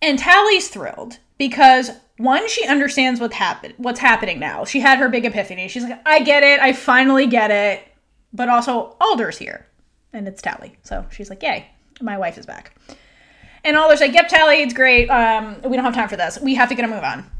[0.00, 4.64] And Tally's thrilled because one, she understands what happened, what's happening now.
[4.64, 5.68] She had her big epiphany.
[5.68, 6.60] She's like, "I get it.
[6.60, 7.82] I finally get it."
[8.32, 9.66] But also, Alder's here,
[10.12, 10.76] and it's Tally.
[10.82, 11.66] So she's like, "Yay,
[12.00, 12.74] my wife is back."
[13.64, 15.08] And Alder's like, "Yep, Tally, it's great.
[15.08, 16.38] Um, we don't have time for this.
[16.40, 17.30] We have to get a move on."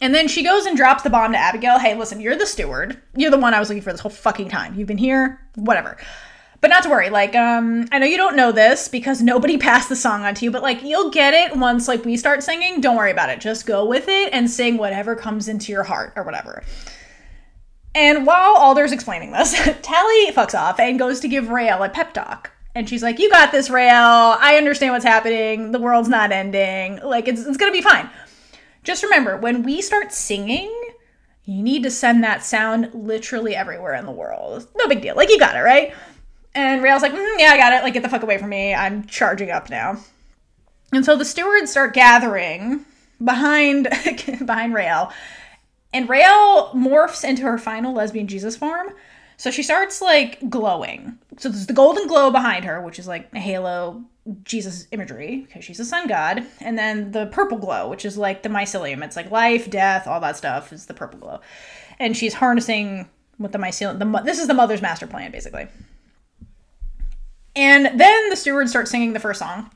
[0.00, 1.78] And then she goes and drops the bomb to Abigail.
[1.78, 3.00] Hey, listen, you're the steward.
[3.14, 4.74] You're the one I was looking for this whole fucking time.
[4.74, 5.96] You've been here, whatever.
[6.60, 7.10] But not to worry.
[7.10, 10.44] Like, um, I know you don't know this because nobody passed the song on to
[10.44, 12.80] you, but like, you'll get it once like we start singing.
[12.80, 13.40] Don't worry about it.
[13.40, 16.62] Just go with it and sing whatever comes into your heart or whatever.
[17.94, 22.12] And while Alder's explaining this, Tally fucks off and goes to give Raelle a pep
[22.12, 22.52] talk.
[22.74, 24.36] And she's like, You got this, Raelle.
[24.38, 25.72] I understand what's happening.
[25.72, 27.00] The world's not ending.
[27.02, 28.10] Like, it's, it's gonna be fine.
[28.86, 30.72] Just remember, when we start singing,
[31.44, 34.66] you need to send that sound literally everywhere in the world.
[34.76, 35.16] No big deal.
[35.16, 35.92] Like, you got it, right?
[36.54, 37.82] And Raelle's like, "Mm, Yeah, I got it.
[37.82, 38.72] Like, get the fuck away from me.
[38.72, 39.98] I'm charging up now.
[40.92, 42.84] And so the stewards start gathering
[43.22, 43.84] behind
[44.44, 45.12] behind Raelle.
[45.92, 48.88] And Raelle morphs into her final lesbian Jesus form
[49.36, 51.18] So she starts like glowing.
[51.38, 54.04] So there's the golden glow behind her, which is like a halo
[54.42, 58.42] Jesus imagery because she's a sun god, and then the purple glow, which is like
[58.42, 59.04] the mycelium.
[59.04, 61.40] It's like life, death, all that stuff is the purple glow,
[61.98, 63.08] and she's harnessing
[63.38, 63.98] with the mycelium.
[63.98, 65.68] The this is the mother's master plan, basically.
[67.54, 69.70] And then the steward starts singing the first song,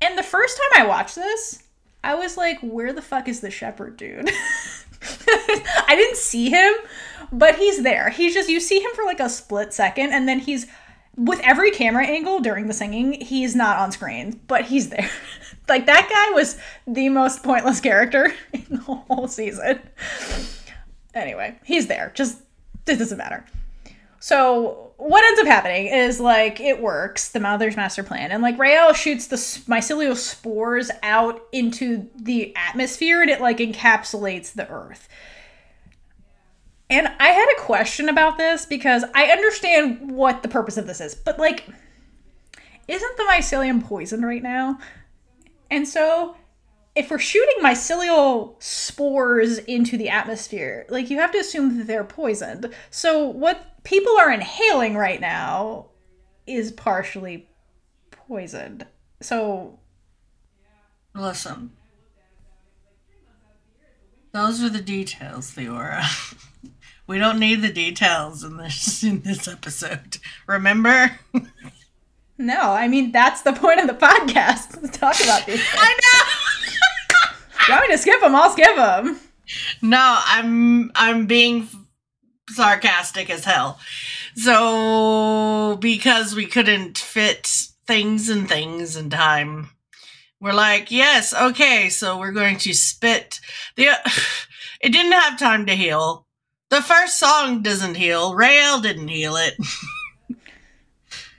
[0.00, 1.62] and the first time I watched this,
[2.04, 4.30] I was like, "Where the fuck is the shepherd, dude?"
[5.02, 6.72] I didn't see him,
[7.32, 8.10] but he's there.
[8.10, 10.66] He's just you see him for like a split second, and then he's
[11.20, 15.10] with every camera angle during the singing, he's not on screen, but he's there.
[15.68, 16.56] like that guy was
[16.86, 19.80] the most pointless character in the whole season.
[21.14, 22.10] Anyway, he's there.
[22.14, 22.40] Just
[22.86, 23.44] it doesn't matter.
[24.18, 28.56] So what ends up happening is like it works, the Mother's master plan, and like
[28.56, 35.06] Raelle shoots the mycelial spores out into the atmosphere, and it like encapsulates the Earth.
[36.90, 41.00] And I had a question about this because I understand what the purpose of this
[41.00, 41.68] is, but like,
[42.88, 44.80] isn't the mycelium poisoned right now?
[45.70, 46.36] And so,
[46.96, 52.02] if we're shooting mycelial spores into the atmosphere, like, you have to assume that they're
[52.02, 52.74] poisoned.
[52.90, 55.90] So, what people are inhaling right now
[56.48, 57.48] is partially
[58.10, 58.84] poisoned.
[59.20, 59.78] So,
[61.14, 61.70] Listen.
[64.32, 66.02] Those are the details, Theora.
[67.10, 70.18] We don't need the details in this in this episode.
[70.46, 71.18] Remember?
[72.38, 74.76] no, I mean, that's the point of the podcast.
[74.80, 75.74] Let's talk about these things.
[75.74, 77.66] I know.
[77.66, 78.36] you want me to skip them?
[78.36, 79.18] I'll skip them.
[79.82, 81.66] No, I'm I'm being
[82.50, 83.80] sarcastic as hell.
[84.36, 87.48] So because we couldn't fit
[87.88, 89.70] things and things in time,
[90.40, 93.40] we're like, yes, okay, so we're going to spit
[93.74, 93.88] the.
[94.82, 96.26] It didn't have time to heal.
[96.70, 98.34] The first song doesn't heal.
[98.34, 99.54] Raelle didn't heal it.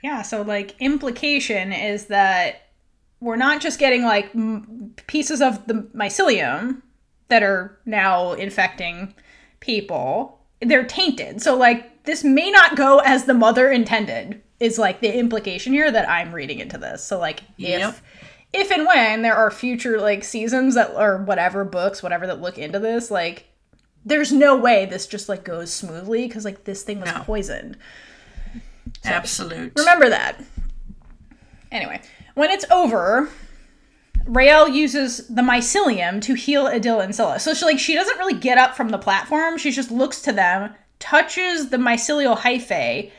[0.02, 2.70] Yeah, so like implication is that
[3.20, 6.82] we're not just getting like m- pieces of the mycelium
[7.28, 9.14] that are now infecting
[9.60, 10.40] people.
[10.60, 11.40] They're tainted.
[11.40, 14.42] So like this may not go as the mother intended.
[14.58, 17.04] Is like the implication here that I'm reading into this.
[17.04, 17.96] So like if Yep.
[18.54, 22.58] if and when there are future like seasons that or whatever books, whatever that look
[22.58, 23.46] into this, like
[24.04, 27.20] there's no way this just like goes smoothly because like this thing was No.
[27.20, 27.76] poisoned.
[29.04, 29.72] Absolute.
[29.76, 30.42] Remember that.
[31.70, 32.00] Anyway,
[32.34, 33.28] when it's over,
[34.24, 37.40] Raelle uses the mycelium to heal Adil and Scylla.
[37.40, 39.58] So she like she doesn't really get up from the platform.
[39.58, 43.10] She just looks to them, touches the mycelial hyphae,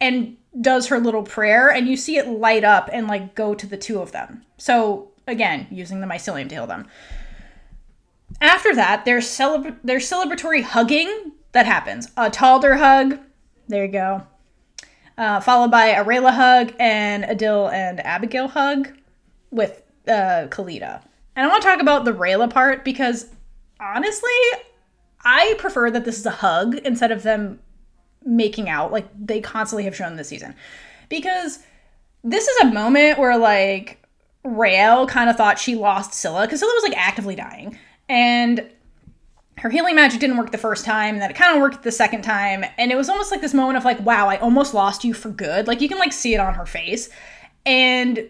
[0.00, 3.66] and does her little prayer, and you see it light up and like go to
[3.66, 4.42] the two of them.
[4.58, 6.86] So again, using the mycelium to heal them.
[8.40, 12.10] After that, there's there's celebratory hugging that happens.
[12.16, 13.18] A Talder hug.
[13.68, 14.26] There you go
[15.20, 18.88] uh, followed by a Rayla hug and Adil and Abigail hug
[19.50, 21.02] with uh, Khalida.
[21.36, 23.28] And I want to talk about the Rayla part because
[23.78, 24.30] honestly,
[25.22, 27.60] I prefer that this is a hug instead of them
[28.24, 30.54] making out like they constantly have shown this season.
[31.10, 31.58] Because
[32.24, 34.02] this is a moment where like
[34.42, 37.78] Raelle kind of thought she lost Scylla because Scylla was like actively dying.
[38.10, 38.68] And
[39.58, 41.92] her healing magic didn't work the first time, and then it kind of worked the
[41.92, 45.04] second time, and it was almost like this moment of like, wow, I almost lost
[45.04, 45.68] you for good.
[45.68, 47.08] Like you can like see it on her face,
[47.64, 48.28] and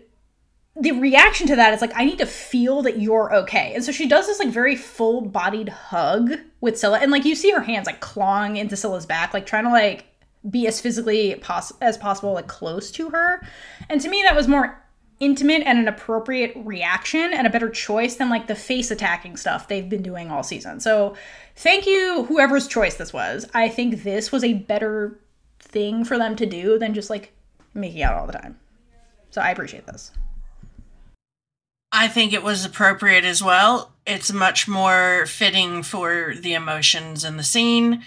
[0.76, 3.72] the reaction to that is like, I need to feel that you're okay.
[3.74, 7.35] And so she does this like very full bodied hug with Scylla, and like you
[7.35, 10.05] see her hands like clawing into Scylla's back, like trying to like
[10.51, 13.41] be as physically pos- as possible like close to her.
[13.89, 14.80] And to me, that was more
[15.21, 19.68] intimate and an appropriate reaction and a better choice than like the face attacking stuff
[19.68, 20.81] they've been doing all season.
[20.81, 21.14] So,
[21.55, 23.47] thank you, whoever's choice this was.
[23.53, 25.21] I think this was a better
[25.59, 27.33] thing for them to do than just like
[27.75, 28.59] making out all the time.
[29.31, 30.11] So, I appreciate this.
[31.93, 33.93] I think it was appropriate as well.
[34.07, 38.05] It's much more fitting for the emotions in the scene.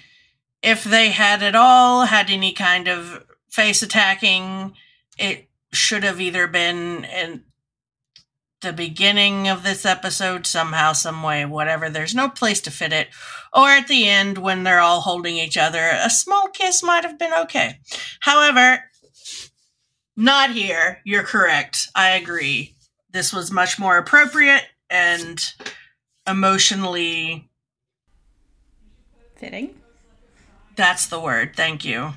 [0.61, 4.74] If they had at all had any kind of face attacking,
[5.20, 7.43] it should have either been in
[8.61, 11.89] the beginning of this episode somehow, some way, whatever.
[11.89, 13.09] There's no place to fit it.
[13.53, 15.89] Or at the end when they're all holding each other.
[16.01, 17.80] A small kiss might have been okay.
[18.21, 18.80] However,
[20.15, 21.01] not here.
[21.03, 21.89] You're correct.
[21.95, 22.74] I agree
[23.13, 25.53] this was much more appropriate and
[26.28, 27.49] emotionally
[29.38, 29.76] Fitting.
[30.76, 32.13] that's the word thank you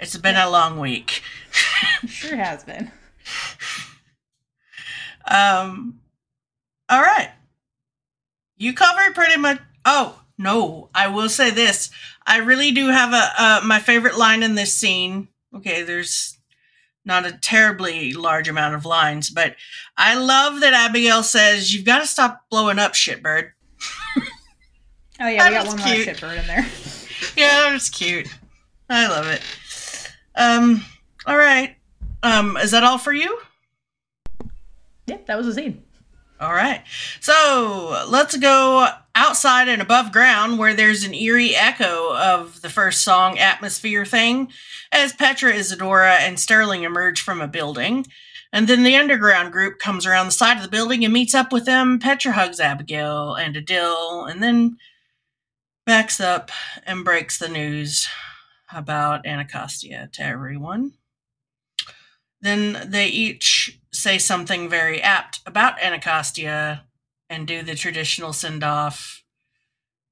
[0.00, 1.22] it's been a long week
[2.06, 2.90] Sure has been.
[5.30, 6.00] um
[6.88, 7.30] all right
[8.56, 10.90] you covered pretty much oh no.
[10.94, 11.90] I will say this:
[12.26, 15.28] I really do have a uh, my favorite line in this scene.
[15.54, 16.38] Okay, there's
[17.04, 19.56] not a terribly large amount of lines, but
[19.96, 23.50] I love that Abigail says, "You've got to stop blowing up, shitbird."
[25.18, 26.06] Oh yeah, we got one more cute.
[26.08, 26.66] shitbird in there.
[27.36, 28.28] Yeah, that was cute.
[28.90, 29.40] I love it.
[30.36, 30.84] Um,
[31.26, 31.76] all right.
[32.22, 33.38] Um, is that all for you?
[35.06, 35.82] Yeah, that was the scene.
[36.38, 36.82] All right.
[37.20, 43.02] So let's go outside and above ground where there's an eerie echo of the first
[43.02, 44.52] song, Atmosphere Thing,
[44.92, 48.06] as Petra, Izadora, and Sterling emerge from a building.
[48.52, 51.52] And then the underground group comes around the side of the building and meets up
[51.52, 51.98] with them.
[51.98, 54.76] Petra hugs Abigail and Adil, and then
[55.86, 56.50] backs up
[56.84, 58.08] and breaks the news
[58.72, 60.92] about Anacostia to everyone.
[62.40, 66.84] Then they each say something very apt about Anacostia
[67.28, 69.22] and do the traditional send off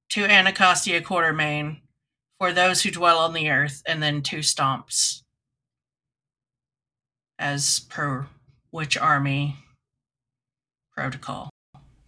[0.09, 1.81] to Anacostia Quartermaine
[2.39, 5.21] for those who dwell on the earth, and then two stomps
[7.39, 8.27] as per
[8.71, 9.57] which army
[10.93, 11.49] protocol.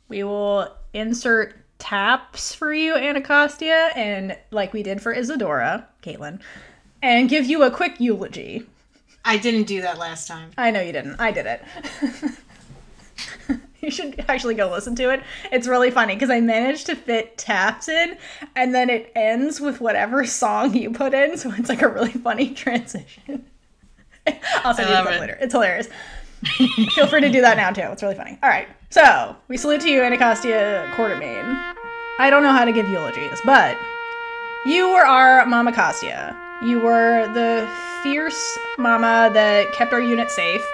[0.10, 6.40] We will insert taps for you, Anacostia, and like we did for Izadora, Caitlin,
[7.02, 8.66] and give you a quick eulogy.
[9.24, 10.52] I didn't do that last time.
[10.58, 11.20] I know you didn't.
[11.20, 11.62] I did it.
[13.82, 15.22] you should actually go listen to it.
[15.52, 18.18] It's really funny because I managed to fit taps in,
[18.56, 22.12] and then it ends with whatever song you put in, so it's like a really
[22.12, 23.46] funny transition.
[24.64, 25.38] I'll send you the clip later.
[25.40, 25.88] It's hilarious.
[26.96, 27.92] Feel free to do that now too.
[27.92, 28.38] It's really funny.
[28.44, 28.68] All right.
[28.90, 31.58] So we salute to you, Anacostia Quartermaine.
[32.20, 33.78] I don't know how to give eulogies, but
[34.66, 36.36] you were our Mama Castia.
[36.64, 37.68] You were the
[38.02, 40.66] fierce mama that kept our unit safe.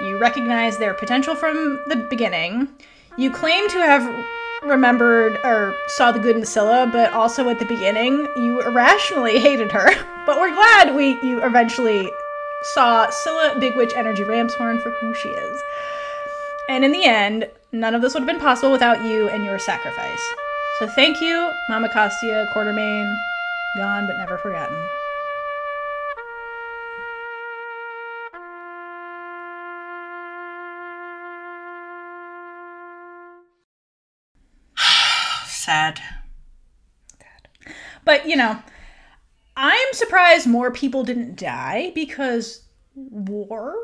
[0.00, 2.68] You recognized their potential from the beginning.
[3.16, 4.24] You claim to have
[4.62, 9.72] remembered or saw the good in Scylla, but also at the beginning you irrationally hated
[9.72, 9.90] her.
[10.24, 12.08] But we're glad we you eventually
[12.62, 15.62] saw Scylla Big Witch Energy Ramshorn for who she is.
[16.68, 19.58] And in the end, none of this would have been possible without you and your
[19.58, 20.22] sacrifice.
[20.78, 23.14] So thank you, Mama Castia Quartermaine,
[23.76, 24.76] gone but never forgotten.
[35.46, 36.00] Sad.
[38.04, 38.58] But you know,
[39.56, 42.62] I'm surprised more people didn't die because
[42.94, 43.74] war.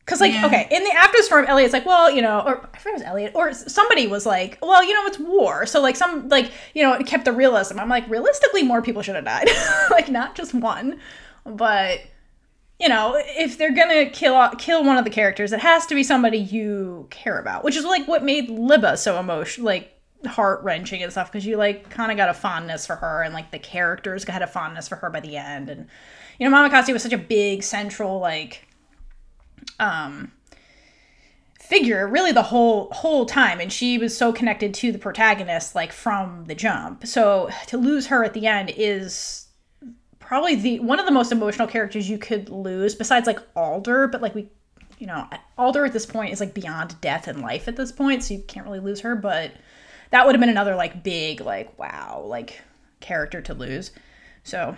[0.00, 0.46] Because like, Yeah.
[0.46, 3.02] okay, in the after storm, Eliot's like, well, you know, or I forget it was
[3.02, 6.82] Eliot, or somebody was like, well, you know, it's war, so like some like you
[6.82, 7.78] know, it kept the realism.
[7.78, 9.48] I'm like, realistically, more people should have died,
[9.90, 10.98] like not just one,
[11.44, 12.00] but
[12.80, 16.02] you know, if they're gonna kill kill one of the characters, it has to be
[16.02, 21.02] somebody you care about, which is like what made Libba so emotional, like heart wrenching
[21.02, 23.58] and stuff, because you like kind of got a fondness for her, and like the
[23.58, 25.86] characters had a fondness for her by the end, and
[26.38, 28.66] you know, Mama Cassie was such a big central like
[29.78, 30.32] um
[31.70, 35.92] figure really the whole whole time and she was so connected to the protagonist like
[35.92, 37.06] from the jump.
[37.06, 39.46] So to lose her at the end is
[40.18, 44.20] probably the one of the most emotional characters you could lose besides like Alder but
[44.20, 44.48] like we
[44.98, 48.24] you know Alder at this point is like beyond death and life at this point
[48.24, 49.52] so you can't really lose her but
[50.10, 52.60] that would have been another like big like wow like
[53.00, 53.92] character to lose
[54.42, 54.76] so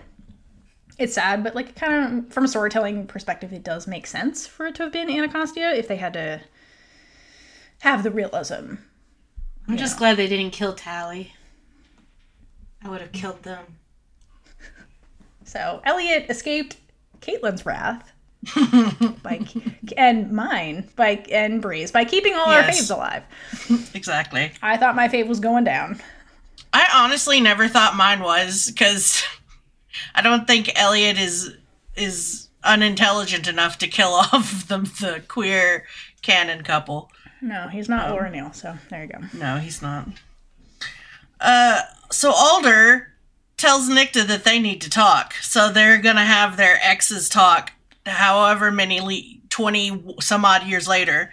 [0.98, 4.66] it's sad but like kind of from a storytelling perspective it does make sense for
[4.66, 6.40] it to have been Anacostia if they had to
[7.80, 8.74] have the realism
[9.68, 11.34] I'm just glad they didn't kill Tally.
[12.84, 13.64] I would have killed them.
[15.44, 16.76] So Eliot escaped
[17.20, 18.11] Caitlin's wrath
[19.22, 19.46] by
[19.96, 23.22] and mine by and Breeze by keeping all our faves alive.
[23.94, 24.52] Exactly.
[24.62, 26.00] I thought my fave was going down.
[26.72, 29.22] I honestly never thought mine was because
[30.14, 31.54] I don't think Eliot is
[31.96, 35.84] is unintelligent enough to kill off the the queer
[36.22, 37.10] canon couple.
[37.40, 38.52] No, he's not Laura Neal.
[38.52, 39.18] So there you go.
[39.34, 40.08] No, he's not.
[41.40, 43.08] Uh, so Alder
[43.56, 45.34] tells Nicte that they need to talk.
[45.34, 47.72] So they're gonna have their exes talk,
[48.06, 51.32] however many le- twenty some odd years later,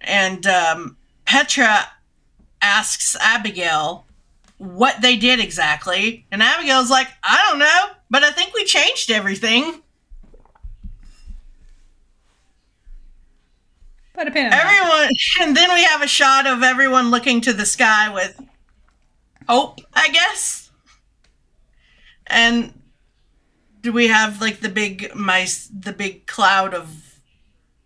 [0.00, 1.86] and um, Petra
[2.62, 4.04] asks Abigail
[4.58, 9.10] what they did exactly, and Abigail's like, I don't know, but I think we changed
[9.10, 9.82] everything.
[14.14, 14.52] Put a pin.
[14.52, 15.08] Everyone,
[15.40, 18.38] and then we have a shot of everyone looking to the sky with
[19.48, 20.70] hope, I guess.
[22.26, 22.72] And
[23.80, 27.20] do we have like the big mice, the big cloud of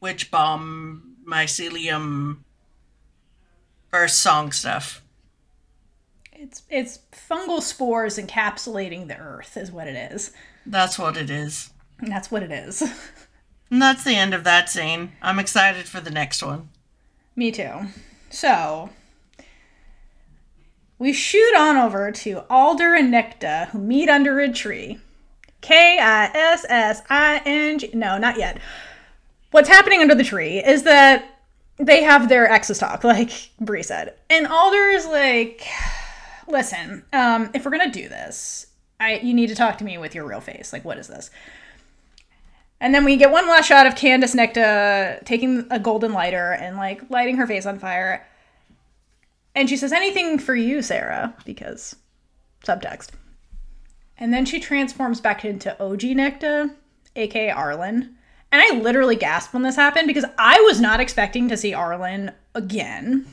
[0.00, 2.38] witch bomb, mycelium,
[3.90, 5.02] first song stuff?
[6.32, 10.32] It's it's fungal spores encapsulating the earth is what it is.
[10.66, 11.70] That's what it is.
[12.00, 12.82] And that's what it is.
[13.70, 15.12] And that's the end of that scene.
[15.22, 16.68] I'm excited for the next one.
[17.34, 17.86] Me too.
[18.30, 18.90] So
[20.98, 25.00] we shoot on over to Alder and Nicte, who meet under a tree.
[25.64, 27.88] K I S S I N G.
[27.94, 28.58] No, not yet.
[29.50, 31.24] What's happening under the tree is that
[31.78, 34.12] they have their exes talk, like Bree said.
[34.28, 35.66] And Alder is like,
[36.46, 38.66] listen, um, if we're gonna do this,
[39.00, 40.70] I you need to talk to me with your real face.
[40.70, 41.30] Like, what is this?
[42.78, 46.76] And then we get one last shot of Candace Nicte taking a golden lighter and
[46.76, 48.26] like lighting her face on fire.
[49.54, 51.96] And she says, Anything for you, Sarah, because
[52.66, 53.12] subtext.
[54.18, 56.74] And then she transforms back into OG Nicte,
[57.16, 58.16] aka Arlen.
[58.52, 62.30] And I literally gasped when this happened because I was not expecting to see Arlen
[62.54, 63.26] again.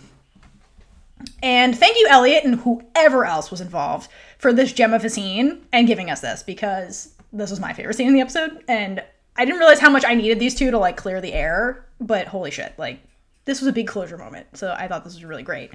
[1.44, 4.10] And thank you, Eliot, and whoever else was involved
[4.40, 7.96] for this gem of a scene and giving us this because this was my favorite
[7.96, 8.64] scene in the episode.
[8.68, 9.04] And
[9.36, 12.28] I didn't realize how much I needed these two to like clear the air, but
[12.28, 13.00] holy shit, like
[13.46, 14.58] this was a big closure moment.
[14.58, 15.72] So I thought this was really great.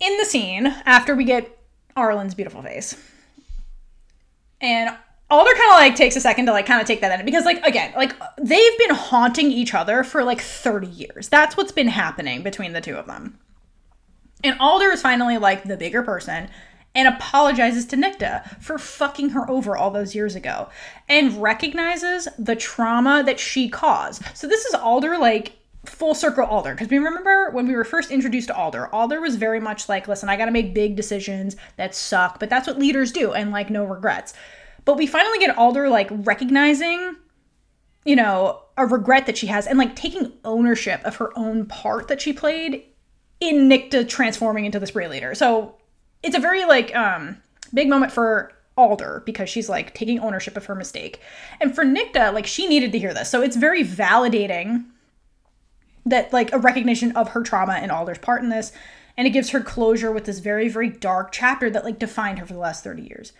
[0.00, 1.58] In the scene, after we get
[1.96, 2.96] Arlen's beautiful face,
[4.60, 4.96] and
[5.28, 7.44] Alder kind of like takes a second to like kind of take that in because
[7.44, 11.28] like again, like they've been haunting each other for like 30 years.
[11.28, 13.38] That's what's been happening between the two of them.
[14.44, 16.48] And Alder is finally like the bigger person
[16.94, 20.68] and apologizes to Nicte for fucking her over all those years ago
[21.08, 24.22] and recognizes the trauma that she caused.
[24.34, 25.52] So this is Alder like
[25.88, 29.36] full circle Alder because we remember when we were first introduced to Alder, Alder was
[29.36, 32.78] very much like, listen, I got to make big decisions that suck, but that's what
[32.78, 34.34] leaders do and like no regrets.
[34.84, 37.16] But we finally get Alder like recognizing
[38.06, 42.08] you know, a regret that she has and like taking ownership of her own part
[42.08, 42.84] that she played
[43.40, 45.34] in Nicte transforming into the spray leader.
[45.34, 45.74] So
[46.22, 47.42] it's a very like um
[47.74, 51.20] big moment for Alder because she's like taking ownership of her mistake.
[51.60, 53.28] And for Nicte, like she needed to hear this.
[53.28, 54.84] So it's very validating
[56.06, 58.72] that like a recognition of her trauma and Alder's part in this.
[59.18, 62.46] And it gives her closure with this very, very dark chapter that like defined her
[62.46, 63.32] for the last 30 years.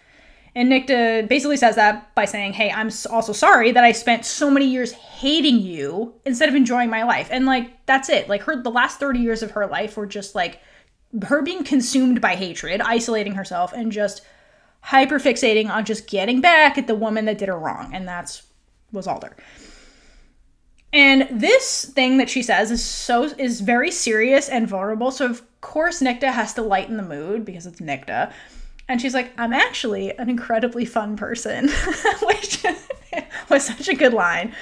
[0.55, 4.25] And Nicte uh, basically says that by saying, Hey, I'm also sorry that I spent
[4.25, 7.29] so many years hating you instead of enjoying my life.
[7.31, 8.27] And like, that's it.
[8.29, 10.61] Like, her, the last 30 years of her life were just like
[11.27, 14.23] her being consumed by hatred, isolating herself, and just
[14.81, 17.91] hyper fixating on just getting back at the woman that did her wrong.
[17.93, 18.45] And that's
[18.93, 19.37] was Alder.
[20.93, 25.11] And this thing that she says is so is very serious and vulnerable.
[25.11, 28.33] So of course Nicte has to lighten the mood because it's Nicte.
[28.89, 31.69] And she's like, I'm actually an incredibly fun person,
[32.23, 32.65] which
[33.51, 34.55] was such a good line.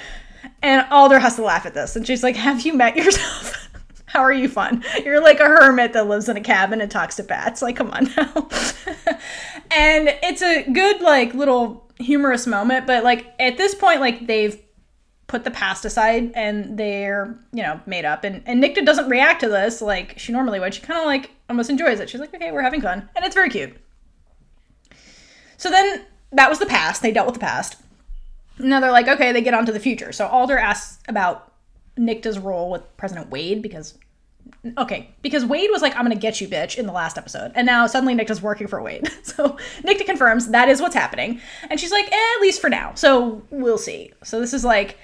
[0.61, 1.95] And Alder has to laugh at this.
[1.95, 3.69] And she's like, Have you met yourself?
[4.05, 4.83] How are you fun?
[5.03, 7.61] You're like a hermit that lives in a cabin and talks to bats.
[7.61, 8.47] Like, come on now.
[9.71, 12.87] and it's a good, like, little humorous moment.
[12.87, 14.57] But, like, at this point, like, they've
[15.27, 18.23] put the past aside and they're, you know, made up.
[18.23, 20.73] And, and Nicte doesn't react to this like she normally would.
[20.73, 22.09] She kind of, like, almost enjoys it.
[22.09, 23.09] She's like, okay, we're having fun.
[23.15, 23.75] And it's very cute.
[25.57, 27.01] So then that was the past.
[27.01, 27.77] They dealt with the past.
[28.59, 30.11] Now they're like, okay, they get on to the future.
[30.11, 31.51] So Alder asks about
[31.97, 33.97] Nicte's role with President Wade because,
[34.77, 37.51] okay, because Wade was like, I'm gonna get you, bitch, in the last episode.
[37.55, 39.09] And now suddenly Nicte's working for Wade.
[39.23, 41.41] So Nicte confirms that is what's happening.
[41.69, 42.93] And she's like, eh, at least for now.
[42.93, 44.13] So we'll see.
[44.23, 44.97] So this is like,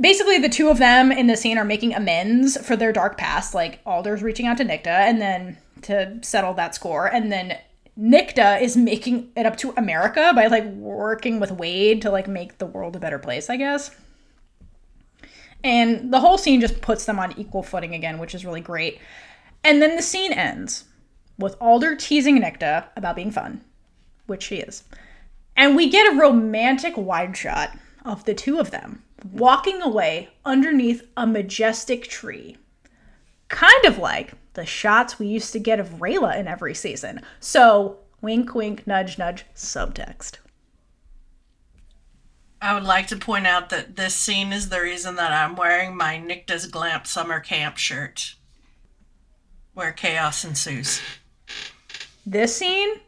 [0.00, 3.54] basically the two of them in the scene are making amends for their dark past.
[3.54, 7.06] Like Alder's reaching out to Nicte and then to settle that score.
[7.06, 7.58] And then
[7.98, 12.58] Nicte is making it up to America by like working with Wade to like make
[12.58, 13.90] the world a better place, I guess.
[15.64, 19.00] And the whole scene just puts them on equal footing again, which is really great.
[19.62, 20.84] And then the scene ends
[21.38, 23.62] with Alder teasing Nicte about being fun,
[24.26, 24.84] which she is.
[25.56, 31.06] And we get a romantic wide shot of the two of them walking away underneath
[31.16, 32.56] a majestic tree.
[33.48, 37.20] Kind of like the shots we used to get of Rayla in every season.
[37.40, 40.38] So, wink, wink, nudge, nudge, subtext.
[42.60, 45.96] I would like to point out that this scene is the reason that I'm wearing
[45.96, 48.36] my Nicte's Glamp summer camp shirt,
[49.74, 51.00] where chaos ensues.
[52.24, 53.00] This scene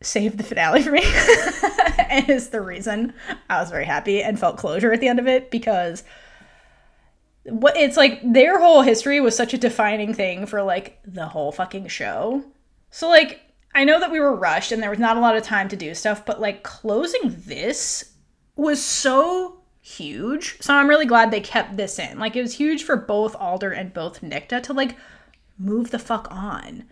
[0.00, 1.02] saved the finale for me
[2.28, 3.14] is the reason
[3.48, 6.04] I was very happy and felt closure at the end of it because
[7.44, 11.52] what it's like their whole history was such a defining thing for like the whole
[11.52, 12.44] fucking show.
[12.90, 13.40] So like
[13.74, 15.76] I know that we were rushed and there was not a lot of time to
[15.76, 18.12] do stuff, but like closing this
[18.54, 20.58] was so huge.
[20.60, 22.18] So I'm really glad they kept this in.
[22.18, 24.96] Like it was huge for both Alder and both Nicte to like
[25.58, 26.84] move the fuck on.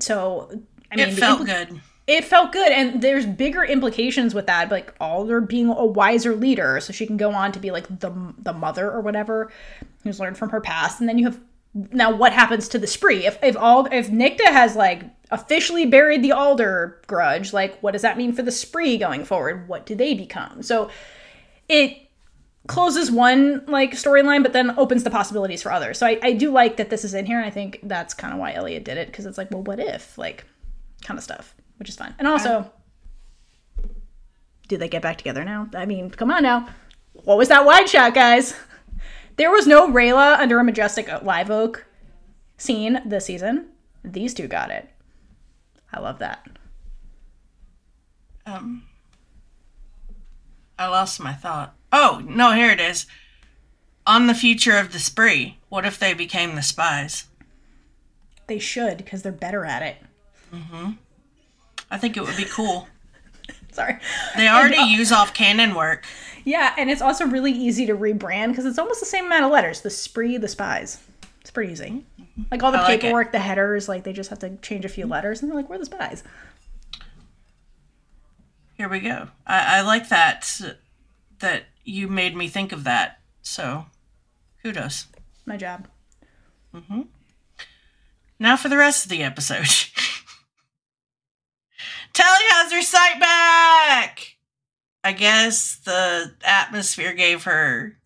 [0.00, 0.50] So
[0.90, 1.80] I mean, it felt impli- good.
[2.06, 6.78] It felt good and there's bigger implications with that like Alder being a wiser leader
[6.80, 9.50] so she can go on to be like the the mother or whatever
[10.02, 11.40] who's learned from her past and then you have
[11.74, 13.26] now what happens to the spree?
[13.26, 18.02] If if all if Nicte has like officially buried the Alder grudge like what does
[18.02, 19.66] that mean for the spree going forward?
[19.66, 20.62] What do they become?
[20.62, 20.90] So
[21.70, 22.10] it
[22.68, 25.98] closes one like storyline but then opens the possibilities for others.
[25.98, 28.32] So I, I do like that this is in here and i think that's kind
[28.32, 30.18] of why eliot did it because it's like well what if?
[30.18, 30.44] Like
[31.02, 31.54] kind of stuff
[31.84, 32.70] which is fun and also
[34.68, 35.68] do they get back together now?
[35.74, 36.66] I mean come on now.
[37.12, 38.54] What was that wide shot guys?
[39.36, 41.84] There was no rayla under a majestic live oak
[42.56, 43.66] scene this season.
[44.02, 44.88] These two got it.
[45.92, 46.46] I love that.
[48.46, 48.84] Um,
[50.78, 51.74] I lost my thought.
[51.92, 53.06] Oh, no, here it is.
[54.06, 57.26] On the future of the spree, what if they became the spies?
[58.46, 59.96] they should because they're better at it
[61.94, 62.88] I think it would be cool.
[63.72, 63.98] sorry
[64.36, 66.04] They already use off cannon work.
[66.44, 69.52] Yeah, and it's also really easy to rebrand because it's almost the same amount of
[69.52, 69.80] letters.
[69.80, 71.00] The spree, the spies.
[71.40, 72.04] It's pretty easy.
[72.50, 73.00] Like all the like it.
[73.02, 75.70] paperwork, the headers, like they just have to change a few letters, and they're like,
[75.70, 76.24] "We're the spies."
[78.74, 79.28] Here we go.
[79.46, 80.60] I, I like that
[81.38, 83.20] that you made me think of that.
[83.42, 83.86] So,
[84.62, 85.06] kudos.
[85.46, 85.86] My job.
[86.74, 87.02] Mm-hmm.
[88.38, 89.68] Now for the rest of the episode.
[92.14, 94.36] Tally has her sight back.
[95.02, 97.98] I guess the atmosphere gave her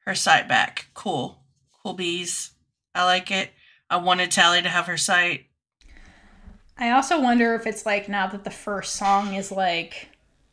[0.00, 0.88] her sight back.
[0.94, 1.38] Cool.
[1.82, 2.50] Cool bees.
[2.94, 3.50] I like it.
[3.88, 5.46] I wanted Tally to have her sight.
[6.76, 10.10] I also wonder if it's like now that the first song is like,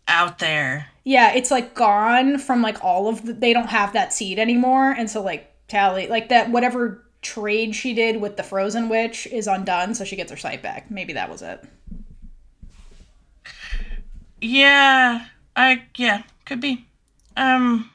[0.07, 0.87] out there.
[1.03, 3.33] yeah, it's like gone from like all of the.
[3.33, 7.93] They don't have that seed anymore, and so like Tally, like that whatever trade she
[7.93, 10.91] did with the Frozen Witch is undone, so she gets her sight back.
[10.91, 11.63] Maybe that was it.
[14.39, 15.25] Yeah,
[15.55, 16.85] I yeah, could be.
[17.35, 17.89] Um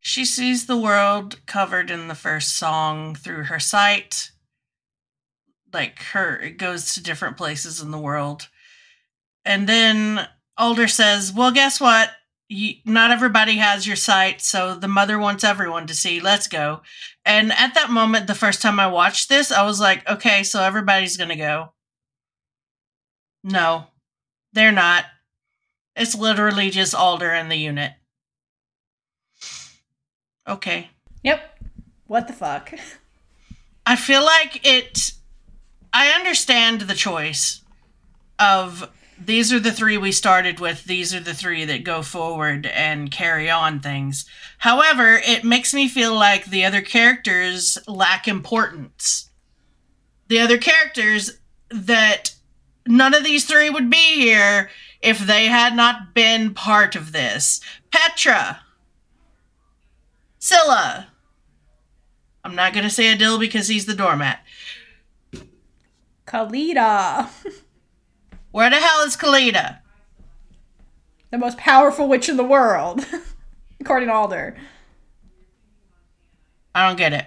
[0.00, 4.32] she sees the world covered in the first song through her sight.
[5.72, 8.48] Like her it goes to different places in the world.
[9.44, 10.26] And then
[10.58, 12.10] Alder says, "Well, guess what?
[12.48, 16.20] You, not everybody has your sight, so the mother wants everyone to see.
[16.20, 16.82] Let's go."
[17.24, 20.62] And at that moment, the first time I watched this, I was like, "Okay, so
[20.62, 21.72] everybody's going to go."
[23.42, 23.86] No,
[24.52, 25.04] they're not.
[25.96, 27.92] It's literally just Alder and the unit.
[30.46, 30.90] Okay.
[31.22, 31.40] Yep.
[32.06, 32.72] What the fuck?
[33.86, 35.12] I feel like it.
[35.92, 37.62] I understand the choice
[38.38, 38.90] of
[39.26, 43.10] these are the three we started with, these are the three that go forward and
[43.10, 44.26] carry on things.
[44.58, 49.30] However, it makes me feel like the other characters lack importance.
[50.28, 51.38] The other characters
[51.70, 52.34] that
[52.86, 54.70] none of these three would be here
[55.00, 57.60] if they had not been part of this.
[57.90, 58.60] Petra.
[60.38, 61.08] Scylla.
[62.42, 64.40] I'm not going to say Adil because he's the doormat.
[66.26, 67.28] Khalida,
[68.54, 69.80] Where the hell is Khalida?
[71.32, 73.04] the most powerful witch in the world,
[73.80, 74.56] according to Alder.
[76.72, 77.26] I don't get it.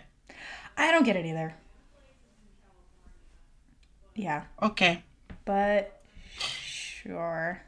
[0.78, 1.54] I don't get it either.
[4.16, 5.04] Yeah, Okay,
[5.44, 7.62] but sure.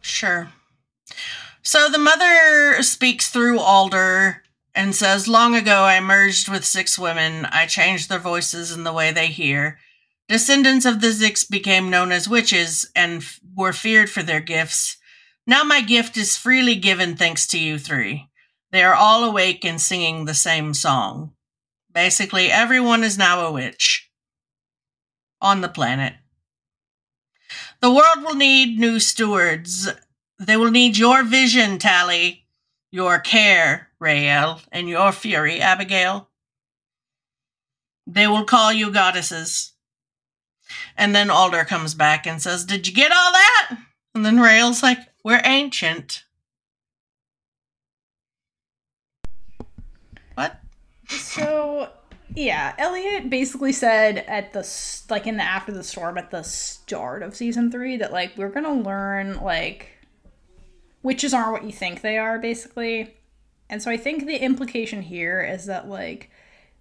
[0.00, 0.48] sure.
[1.62, 4.42] So the mother speaks through Alder
[4.74, 7.44] and says, Long ago I merged with six women.
[7.44, 9.78] I changed their voices and the way they hear.
[10.28, 14.96] Descendants of the Zix became known as witches and f- were feared for their gifts.
[15.46, 18.30] Now my gift is freely given thanks to you three.
[18.72, 21.34] They are all awake and singing the same song.
[21.92, 24.10] Basically, everyone is now a witch
[25.40, 26.14] on the planet.
[27.80, 29.88] The world will need new stewards.
[30.38, 32.46] They will need your vision, Tally,
[32.90, 36.30] your care, Raelle, and your fury, Abigail.
[38.06, 39.73] They will call you goddesses.
[40.96, 43.78] And then Alder comes back and says, Did you get all that?
[44.14, 46.24] And then Raelle's like, We're ancient.
[50.34, 50.60] What?
[51.08, 51.90] So,
[52.34, 54.68] yeah, Eliot basically said at the
[55.08, 58.48] like in the after the storm at the start of season 3 that like we're
[58.48, 59.90] going to learn like
[61.02, 63.14] witches aren't what you think they are basically.
[63.70, 66.30] And so I think the implication here is that like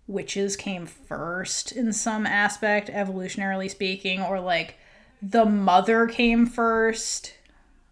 [0.08, 4.78] witches came first in some aspect evolutionarily speaking or like
[5.22, 7.34] the mother came first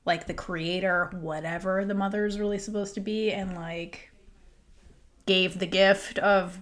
[0.03, 4.11] like the creator whatever the mother is really supposed to be and like
[5.25, 6.59] gave the gift of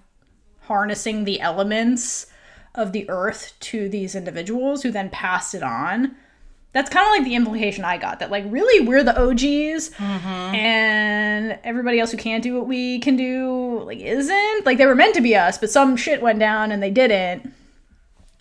[0.61, 2.27] harnessing the elements
[2.75, 6.15] of the earth to these individuals who then passed it on.
[6.71, 10.55] That's kind of like the implication I got that, like, really, we're the OGs, mm-hmm.
[10.55, 14.65] and everybody else who can't do what we can do, like, isn't.
[14.67, 17.51] Like, they were meant to be us, but some shit went down and they didn't.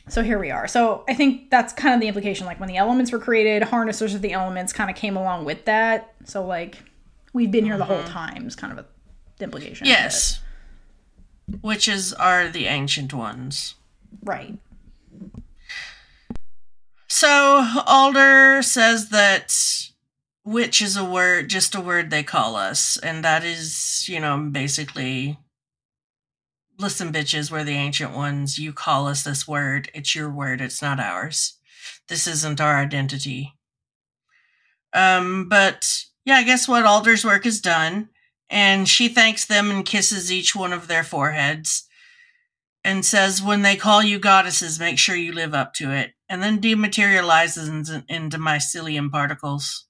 [0.08, 0.68] So here we are.
[0.68, 2.44] So I think that's kind of the implication.
[2.44, 5.64] Like, when the elements were created, harnessers of the elements kind of came along with
[5.64, 6.12] that.
[6.24, 6.76] So, like,
[7.32, 8.12] we've been here the whole mm-hmm.
[8.12, 8.86] time, is kind of a,
[9.38, 9.86] the implication.
[9.86, 10.40] Yes.
[11.62, 13.74] Witches are the ancient ones.
[14.22, 14.58] Right.
[17.08, 19.56] So Alder says that
[20.44, 24.38] witch is a word, just a word they call us, and that is, you know,
[24.52, 25.38] basically
[26.78, 28.58] listen, bitches, we're the ancient ones.
[28.58, 29.90] You call us this word.
[29.94, 31.58] It's your word, it's not ours.
[32.08, 33.54] This isn't our identity.
[34.92, 38.10] Um, but yeah, I guess what Alder's work is done,
[38.48, 41.86] and she thanks them and kisses each one of their foreheads
[42.84, 46.12] and says, When they call you goddesses, make sure you live up to it.
[46.28, 49.86] And then dematerializes in- into mycelium particles.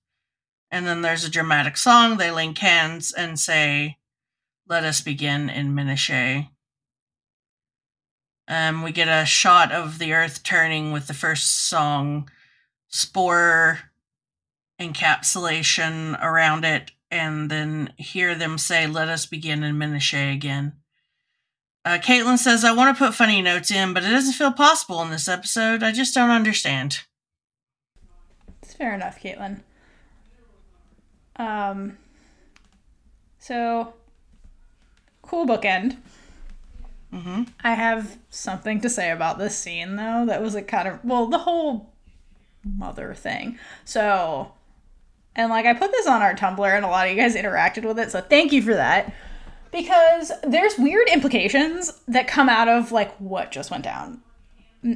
[0.70, 2.16] And then there's a dramatic song.
[2.16, 3.98] They link hands and say,
[4.66, 6.48] Let us begin in Menashe.
[8.46, 12.30] Um, we get a shot of the earth turning with the first song,
[12.88, 13.80] spore
[14.80, 20.74] encapsulation around it, and then hear them say, Let us begin in Menashe again.
[21.84, 25.00] Uh, Caitlin says, I want to put funny notes in, but it doesn't feel possible
[25.02, 25.82] in this episode.
[25.82, 27.00] I just don't understand.
[28.62, 29.60] It's fair enough, Caitlin.
[31.36, 31.96] Um,
[33.38, 33.94] so,
[35.22, 35.96] cool bookend.
[37.12, 40.24] hmm I have something to say about this scene, though.
[40.26, 41.94] That was a kind of, well, the whole
[42.64, 43.58] mother thing.
[43.84, 44.52] So,
[45.34, 47.84] and like I put this on our Tumblr, and a lot of you guys interacted
[47.84, 49.14] with it, so thank you for that.
[49.72, 54.20] Because there's weird implications that come out of like what just went down.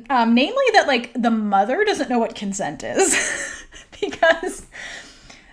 [0.08, 3.12] Um, namely, that like the mother doesn't know what consent is.
[4.00, 4.66] because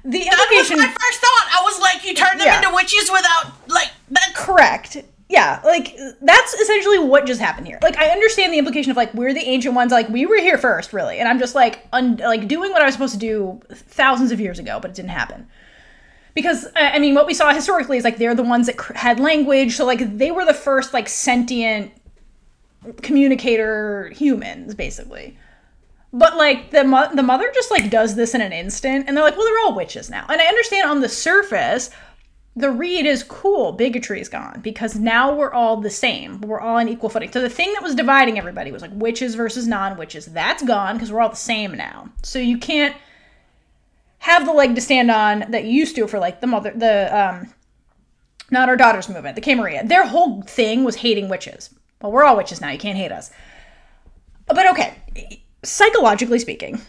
[0.06, 0.78] the implication.
[0.78, 1.50] That was my first thought.
[1.52, 2.58] I was like, you turned them Yeah.
[2.62, 4.32] into witches without, like, that.
[4.36, 4.98] Correct.
[5.32, 7.78] Yeah, like that's essentially what just happened here.
[7.84, 10.58] Like I understand the implication of like we're the ancient ones, like we were here
[10.58, 13.60] first, really, and I'm just like un- like doing what I was supposed to do
[13.72, 15.48] thousands of years ago, but it didn't happen.
[16.40, 18.94] Because I I mean, what we saw historically is like they're the ones that cr-
[18.94, 21.91] had language, so like they were the first like sentient
[23.02, 25.38] communicator humans, basically.
[26.11, 29.24] But like the mo- the mother just like does this in an instant, and they're
[29.24, 30.26] like, well, they're all witches now.
[30.30, 31.90] And I understand on the surface,
[32.56, 33.74] the read is cool.
[33.74, 36.41] Bigotry is gone because now we're all the same.
[36.41, 37.32] We're all on equal footing.
[37.32, 40.26] So the thing that was dividing everybody was like witches versus non-witches.
[40.28, 42.10] That's gone because we're all the same now.
[42.24, 42.95] So you can't
[44.20, 47.18] have the leg to stand on that you used to for like the mother, the
[47.18, 47.54] um,
[48.52, 49.86] not our daughters movement, the Camarilla.
[49.86, 51.70] Their whole thing was hating witches.
[52.02, 52.70] Well, we're all witches now.
[52.70, 53.32] You can't hate us.
[54.48, 56.82] But okay, psychologically speaking,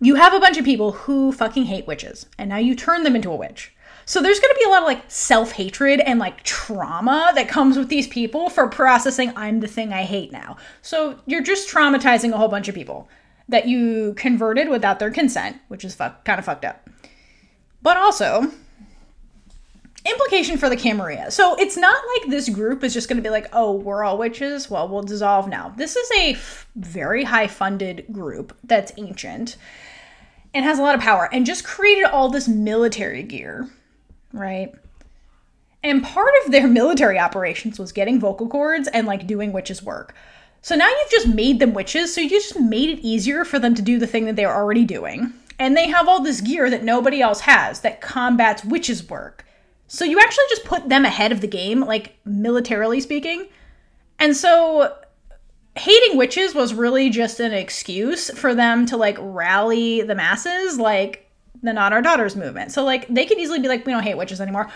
[0.00, 3.16] you have a bunch of people who fucking hate witches, and now you turn them
[3.16, 3.72] into a witch.
[4.06, 7.48] So there's going to be a lot of like self hatred and like trauma that
[7.48, 10.56] comes with these people for processing I'm the thing I hate now.
[10.82, 13.08] So you're just traumatizing a whole bunch of people
[13.48, 16.88] that you converted without their consent, which is fuck, kind of fucked up.
[17.82, 18.50] But also,
[20.06, 21.30] implication for the Camarilla.
[21.30, 24.18] So it's not like this group is just going to be like, oh, we're all
[24.18, 24.70] witches.
[24.70, 25.72] Well, we'll dissolve now.
[25.76, 29.56] This is a f- very high funded group that's ancient
[30.52, 33.68] and has a lot of power and just created all this military gear,
[34.32, 34.74] right?
[35.82, 40.14] And part of their military operations was getting vocal cords and like doing witches' work.
[40.64, 43.74] So now you've just made them witches, so you just made it easier for them
[43.74, 45.30] to do the thing that they're already doing.
[45.58, 49.44] And they have all this gear that nobody else has that combats witches' work.
[49.88, 53.48] So you actually just put them ahead of the game, like militarily speaking.
[54.18, 54.96] And so
[55.76, 61.30] hating witches was really just an excuse for them to like rally the masses, like
[61.62, 62.72] the Not Our Daughters movement.
[62.72, 64.70] So like they could easily be like, we don't hate witches anymore.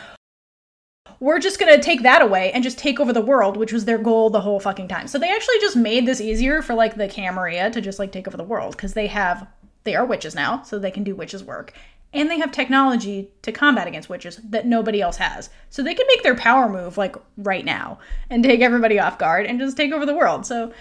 [1.21, 3.99] We're just gonna take that away and just take over the world, which was their
[3.99, 5.09] goal the whole fucking time.
[5.09, 8.29] So they actually just made this easier for like the Camarilla to just like take
[8.29, 9.47] over the world because they have
[9.85, 11.73] they are witches now, so they can do witches work.
[12.13, 15.51] And they have technology to combat against witches that nobody else has.
[15.71, 17.99] So they can make their power move like right now
[18.31, 20.47] and take everybody off guard and just take over the world.
[20.47, 20.73] So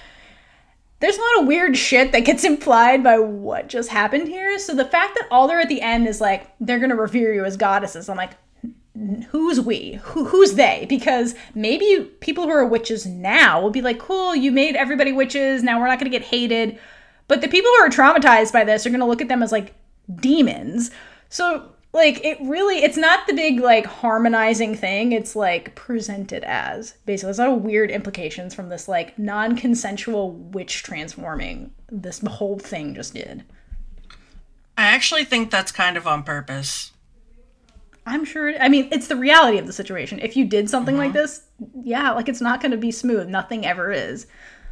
[0.99, 4.57] there's a lot of weird shit that gets implied by what just happened here.
[4.57, 7.45] So the fact that all they're at the end is like, they're gonna revere you
[7.45, 8.33] as goddesses, I'm like,
[9.29, 9.99] who's we?
[10.03, 10.85] Who, who's they?
[10.89, 15.63] Because maybe people who are witches now will be like, cool, you made everybody witches,
[15.63, 16.79] now we're not gonna get hated.
[17.27, 19.73] But the people who are traumatized by this are gonna look at them as like
[20.15, 20.91] demons.
[21.29, 26.91] So like it really it's not the big like harmonizing thing it's like presented as
[27.05, 32.59] basically there's a lot of weird implications from this like non-consensual witch transforming this whole
[32.59, 33.43] thing just did
[34.77, 36.91] I actually think that's kind of on purpose.
[38.07, 41.09] I'm sure i mean it's the reality of the situation if you did something like
[41.09, 41.17] mm-hmm.
[41.17, 41.43] this
[41.83, 44.27] yeah like it's not going to be smooth nothing ever is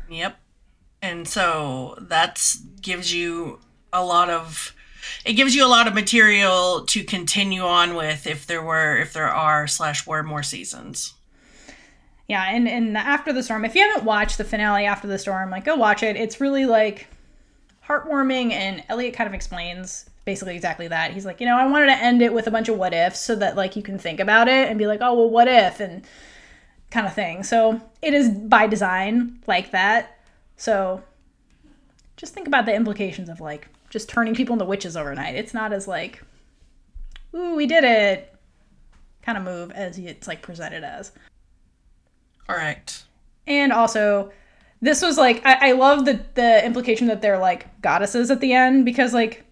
[0.09, 0.37] Yep.
[1.01, 2.43] And so that
[2.81, 3.59] gives you
[3.93, 4.75] a lot of
[5.23, 9.13] it gives you a lot of material to continue on with if there were if
[9.13, 11.13] there are slash were more seasons.
[12.27, 15.51] Yeah, and and after the storm, if you haven't watched the finale after the storm,
[15.51, 16.15] like go watch it.
[16.15, 17.07] It's really like
[17.87, 21.11] heartwarming, and Eliot kind of explains basically exactly that.
[21.11, 23.19] He's like, you know, I wanted to end it with a bunch of what ifs
[23.19, 25.79] so that like you can think about it and be like, oh well, what if
[25.79, 26.05] and
[26.91, 27.43] kind of thing.
[27.43, 30.19] So it is by design like that.
[30.57, 31.03] So
[32.17, 35.35] just think about the implications of like just turning people into witches overnight.
[35.35, 36.23] It's not as like,
[37.35, 38.33] ooh, we did it
[39.21, 41.11] kind of move as it's like presented as.
[42.47, 43.03] All right.
[43.47, 44.31] And also,
[44.81, 48.53] this was like I, I love the the implication that they're like goddesses at the
[48.53, 49.45] end because like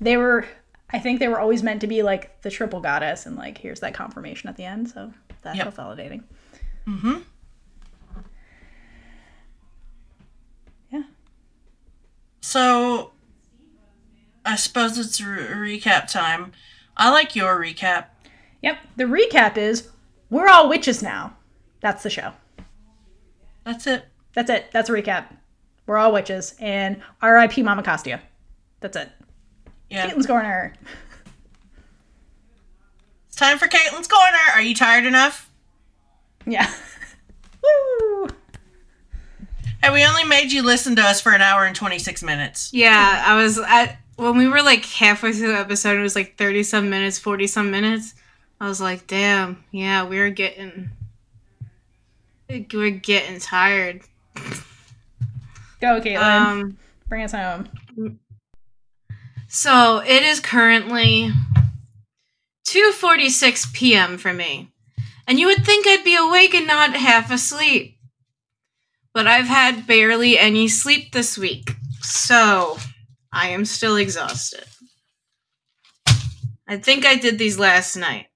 [0.00, 0.46] they were
[0.90, 3.80] I think they were always meant to be like the triple goddess and like here's
[3.80, 5.12] that confirmation at the end, so
[5.42, 5.74] that's Yep.
[5.74, 6.22] validating.
[6.86, 7.18] Mm-hmm.
[10.90, 11.02] Yeah.
[12.40, 13.12] So
[14.44, 16.52] I suppose it's re- recap time.
[16.96, 18.06] I like your recap.
[18.62, 18.78] Yep.
[18.96, 19.88] The recap is
[20.30, 21.36] we're all witches now.
[21.80, 22.32] That's the show.
[23.64, 24.04] That's it.
[24.34, 24.66] That's it.
[24.72, 25.26] That's a recap.
[25.86, 27.62] We're all witches and R.I.P.
[27.62, 28.20] Mama Costia.
[28.80, 29.10] That's it.
[29.90, 30.10] Yeah.
[30.10, 30.74] Caitlin's corner.
[33.28, 34.38] It's time for Caitlin's Corner.
[34.54, 35.50] Are you tired enough?
[36.46, 36.72] Yeah.
[37.62, 38.28] Woo!
[39.82, 42.70] Hey, we only made you listen to us for an hour and 26 minutes.
[42.72, 45.98] Yeah, I was at when we were like halfway through the episode.
[45.98, 48.14] It was like thirty some minutes, forty some minutes.
[48.60, 50.90] I was like, "Damn, yeah, we're getting,
[52.48, 54.00] we're getting tired."
[55.80, 56.22] Go, Caitlin.
[56.22, 57.68] Um, Bring us home.
[59.48, 61.30] So it is currently
[62.64, 64.18] two forty six p.m.
[64.18, 64.72] for me,
[65.26, 67.98] and you would think I'd be awake and not half asleep,
[69.14, 72.78] but I've had barely any sleep this week, so
[73.32, 74.64] I am still exhausted.
[76.68, 78.26] I think I did these last night.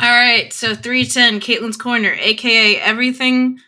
[0.00, 3.58] All right, so 310 Caitlin's Corner, aka everything,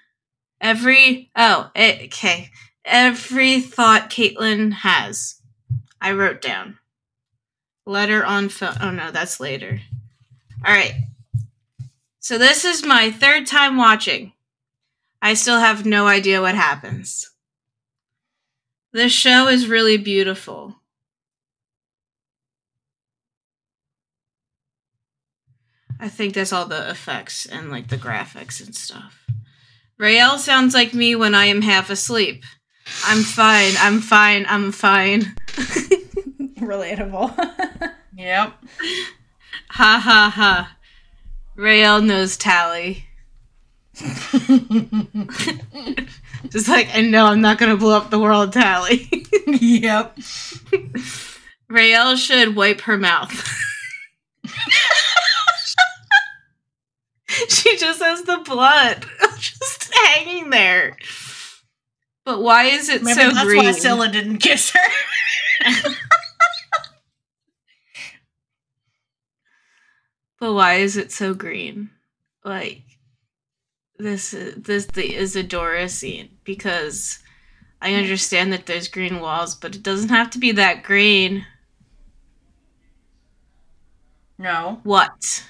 [0.61, 2.51] every, oh, okay,
[2.85, 5.40] every thought Caitlin has.
[6.01, 6.79] I wrote down.
[7.87, 8.77] Letter on phone.
[8.81, 9.81] Oh no, that's later.
[10.65, 10.95] All right.
[12.21, 14.33] So this is my third time watching.
[15.23, 17.31] I still have no idea what happens.
[18.93, 20.77] This show is really beautiful.
[25.99, 29.27] I think that's all the effects and like the graphics and stuff.
[29.99, 32.45] Raelle sounds like me when I am half asleep.
[33.05, 35.23] I'm fine, I'm fine, I'm fine.
[36.61, 37.35] Relatable.
[38.17, 38.53] Yep.
[39.71, 40.77] Ha ha ha.
[41.57, 43.07] Raelle knows Tally.
[46.51, 49.09] Just like, I know I'm not gonna blow up the world, Tally.
[49.47, 50.19] yep.
[51.71, 53.33] Raelle should wipe her mouth.
[57.49, 59.07] she just has the blood
[59.39, 60.97] just hanging there.
[62.25, 63.65] But why is it Maybe so that's green?
[63.65, 64.89] why Scylla didn't kiss her.
[70.39, 71.91] But why is it so green?
[72.45, 72.83] Like
[73.99, 77.19] this is this the Izadora scene because
[77.83, 81.45] I understand that there's green walls, but it doesn't have to be that green.
[84.39, 84.81] no.
[84.85, 85.45] What?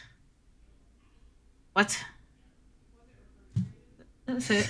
[1.73, 2.05] What?
[4.27, 4.69] That's it.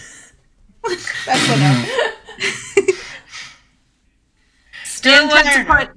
[1.26, 2.94] That's what
[4.84, 5.90] Still want to punch.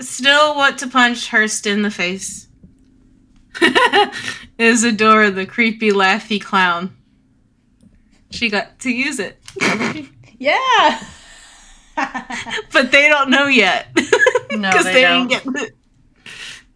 [0.00, 2.48] Still want to punch Hurst in the face.
[4.58, 6.96] Izadora, the creepy, laughy clown.
[8.30, 9.38] She got to use it,
[10.38, 11.02] Yeah.
[12.72, 13.88] but they don't know yet
[14.52, 15.26] No, because they, they, don't.
[15.28, 15.76] didn't get it.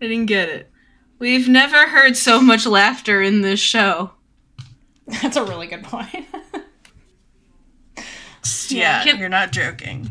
[0.00, 0.70] They didn't get it.
[1.20, 4.10] We've never heard so much laughter in this show.
[5.06, 6.26] That's a really good point.
[8.68, 10.10] Yeah, Can- you're not joking.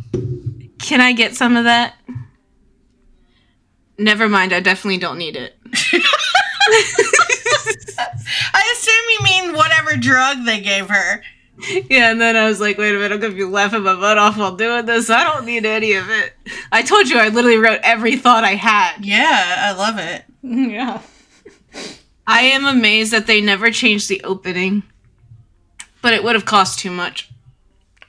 [0.79, 1.95] Can I get some of that?
[3.97, 4.51] Never mind.
[4.53, 5.55] I definitely don't need it.
[8.53, 11.21] I assume you mean whatever drug they gave her.
[11.89, 14.17] Yeah, and then I was like, wait a minute, I'm gonna be laughing my butt
[14.17, 15.09] off while doing this.
[15.11, 16.33] I don't need any of it.
[16.71, 19.05] I told you I literally wrote every thought I had.
[19.05, 20.23] Yeah, I love it.
[20.41, 21.01] yeah.
[22.25, 24.83] I am amazed that they never changed the opening.
[26.01, 27.29] But it would have cost too much.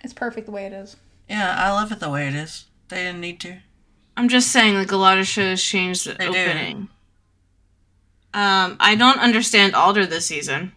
[0.03, 0.97] It's perfect the way it is.
[1.29, 2.67] Yeah, I love it the way it is.
[2.89, 3.59] They didn't need to.
[4.17, 6.39] I'm just saying, like a lot of shows change the They do.
[6.39, 6.89] opening.
[8.35, 10.73] Um, I don't understand Alder this season.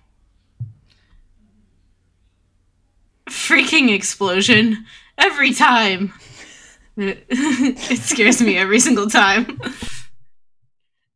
[3.29, 4.85] Freaking explosion
[5.17, 6.13] every time.
[6.97, 9.59] it scares me every single time.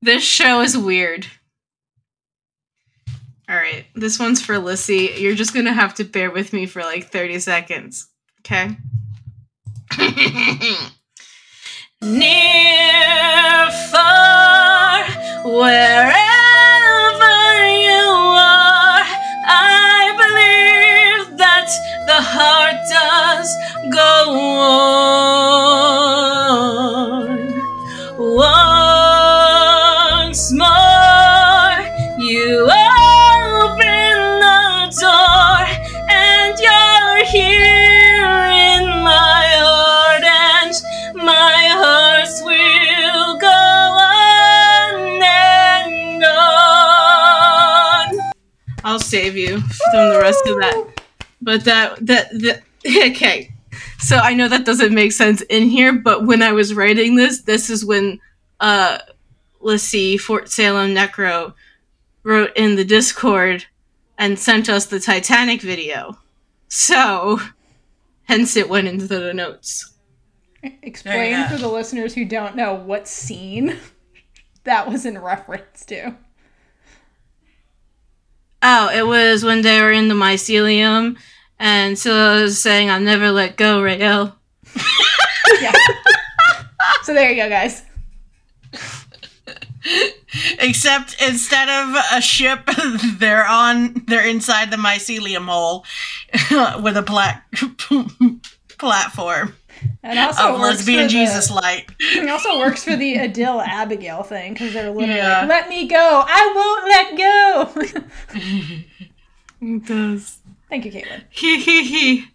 [0.01, 1.27] This show is weird.
[3.49, 5.15] All right, this one's for Lissy.
[5.17, 8.07] You're just gonna have to bear with me for like 30 seconds,
[8.41, 8.77] okay?
[12.03, 15.03] Near, far,
[15.45, 16.13] wherever
[17.73, 18.05] you
[18.37, 19.01] are,
[19.47, 20.13] I
[21.25, 21.71] believe that
[22.05, 23.49] the heart does
[23.91, 24.37] go
[27.09, 27.57] on.
[30.29, 30.88] Once more,
[49.09, 51.01] save you from the rest of that.
[51.41, 52.61] But that that that
[53.11, 53.51] okay.
[53.99, 57.41] So I know that doesn't make sense in here, but when I was writing this,
[57.41, 58.19] this is when
[58.59, 58.99] uh
[59.59, 61.53] let's see, Fort Salem Necro
[62.23, 63.65] wrote in the Discord
[64.17, 66.17] and sent us the Titanic video.
[66.67, 67.39] So
[68.23, 69.93] hence it went into the notes.
[70.81, 73.77] Explain for the listeners who don't know what scene
[74.65, 76.15] that was in reference to.
[78.61, 81.17] Oh, it was when they were in the mycelium
[81.59, 84.33] and Scylla was saying, I'll never let go, Raelle.
[85.61, 85.73] Yeah.
[87.03, 87.81] so there you go, guys.
[90.59, 92.69] Except instead of a ship,
[93.17, 95.83] they're on they're inside the mycelium hole
[96.81, 97.43] with a plat-
[98.77, 99.55] platform
[100.03, 101.89] And also of works lesbian Jesus light.
[101.99, 105.41] It also works for the Adil Abigail thing because they're literally Yeah.
[105.41, 106.23] like, "Let me go!
[106.25, 107.17] I won't let
[108.33, 108.85] go."
[109.61, 110.39] It does.
[110.69, 111.23] Thank you, Caitlin.
[111.29, 112.25] He he he.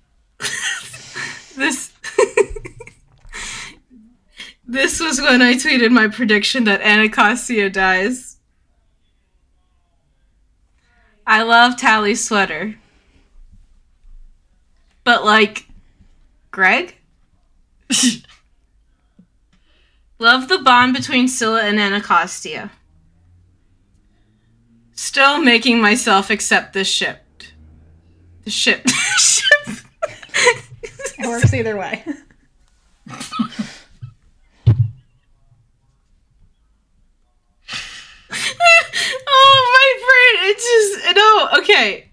[1.56, 1.90] this
[4.66, 8.38] This was when I tweeted my prediction that Anacostia dies.
[11.26, 12.76] I love Tally's sweater.
[15.04, 15.66] But like
[16.50, 16.96] Greg?
[20.18, 22.70] Love the bond between Scylla and Anacostia.
[24.94, 27.20] Still making myself accept this ship.
[28.44, 28.88] The ship.
[29.18, 29.68] ship.
[31.18, 32.04] It works either way.
[39.26, 40.50] oh, my brain!
[40.50, 41.48] It just no.
[41.60, 42.10] Okay.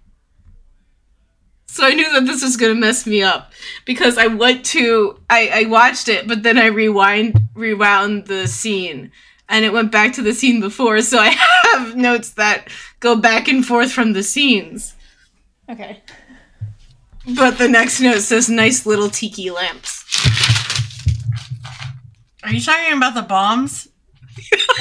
[1.71, 3.53] So I knew that this was gonna mess me up
[3.85, 9.09] because I went to I, I watched it, but then I rewind rewound the scene,
[9.47, 11.01] and it went back to the scene before.
[11.01, 11.29] So I
[11.71, 12.67] have notes that
[12.99, 14.95] go back and forth from the scenes.
[15.69, 16.01] Okay.
[17.37, 20.03] But the next note says nice little tiki lamps.
[22.43, 23.87] Are you talking about the bombs?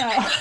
[0.00, 0.40] Oh.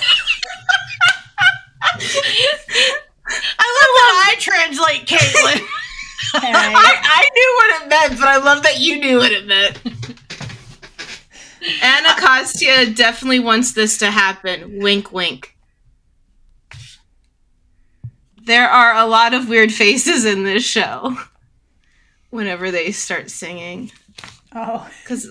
[3.22, 5.64] I love that I translate Caitlin.
[6.32, 6.40] Hey.
[6.52, 9.80] I, I knew what it meant, but I love that you knew what it meant.
[11.82, 14.78] Anacostia definitely wants this to happen.
[14.80, 15.56] Wink, wink.
[18.42, 21.16] There are a lot of weird faces in this show
[22.30, 23.92] whenever they start singing.
[24.54, 24.88] oh.
[25.06, 25.28] Cause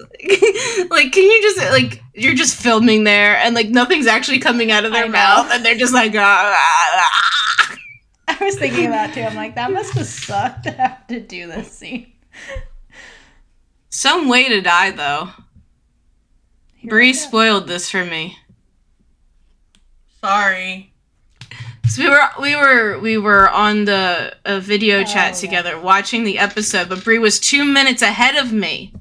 [0.90, 4.86] like, can you just like you're just filming there and like nothing's actually coming out
[4.86, 7.69] of their mouth and they're just like ah, ah, ah.
[8.39, 9.22] I was thinking of that too.
[9.22, 12.11] I'm like, that must have sucked to have to do this scene.
[13.89, 15.30] some way to die though.
[16.76, 18.38] Here Bree spoiled this for me.
[20.23, 20.93] Sorry.
[21.88, 25.34] So we were we were we were on the a video oh, chat Oh, yeah.
[25.34, 28.93] together watching the episode, but Brie was two minutes ahead of me.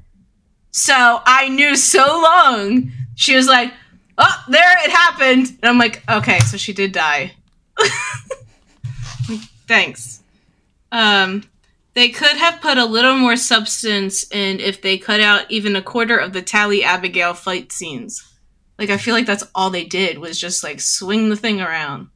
[0.71, 0.95] So
[1.27, 2.91] I knew so long.
[3.15, 3.75] She was like,
[4.17, 7.33] "Oh, there it happened," and I'm like, "Okay, so she did die."
[9.69, 10.23] Thanks.
[10.91, 11.45] Um,
[11.95, 15.83] they could have put a little more substance in if they cut out even a
[15.83, 18.25] quarter of the Tally Abigail fight scenes.
[18.79, 22.09] Like I feel like that's all they did was just like swing the thing around.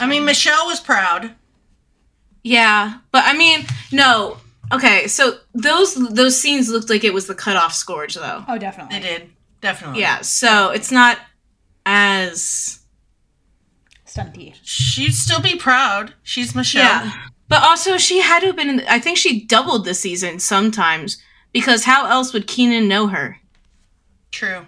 [0.00, 1.32] I mean, Michelle was proud.
[2.42, 4.38] Yeah, but I mean, no.
[4.72, 8.44] Okay, so those those scenes looked like it was the cutoff scourge, though.
[8.48, 8.98] Oh, definitely.
[8.98, 9.30] They did.
[9.60, 10.00] Definitely.
[10.00, 11.18] Yeah, so it's not
[11.86, 12.80] as
[14.14, 14.54] Stunty.
[14.62, 16.14] She'd still be proud.
[16.22, 16.82] She's Michelle.
[16.84, 17.12] yeah.
[17.48, 18.70] But also, she had to have been.
[18.70, 21.18] In I think she doubled the season sometimes
[21.52, 23.38] because how else would Keenan know her?
[24.30, 24.66] True.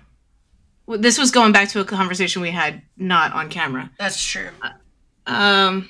[0.88, 3.90] This was going back to a conversation we had not on camera.
[3.98, 4.50] That's true.
[5.26, 5.88] Um,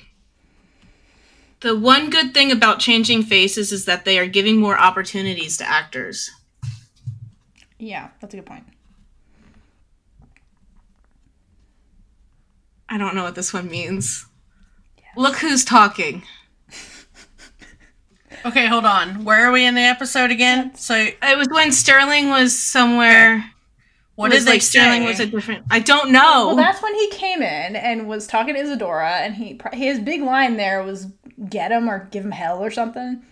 [1.59, 5.69] the one good thing about changing faces is that they are giving more opportunities to
[5.69, 6.31] actors.
[7.77, 8.63] Yeah, that's a good point.
[12.89, 14.25] I don't know what this one means.
[15.15, 16.23] Look who's talking.
[18.45, 19.23] Okay, hold on.
[19.25, 20.75] Where are we in the episode again?
[20.75, 23.43] So, It was when Sterling was somewhere.
[24.15, 25.65] what it was did they like Sterling was a different.
[25.71, 26.47] I don't know.
[26.47, 30.21] Well, that's when he came in and was talking to Izadora, and he his big
[30.21, 31.07] line there was
[31.49, 33.23] "get him" or "give him hell" or something.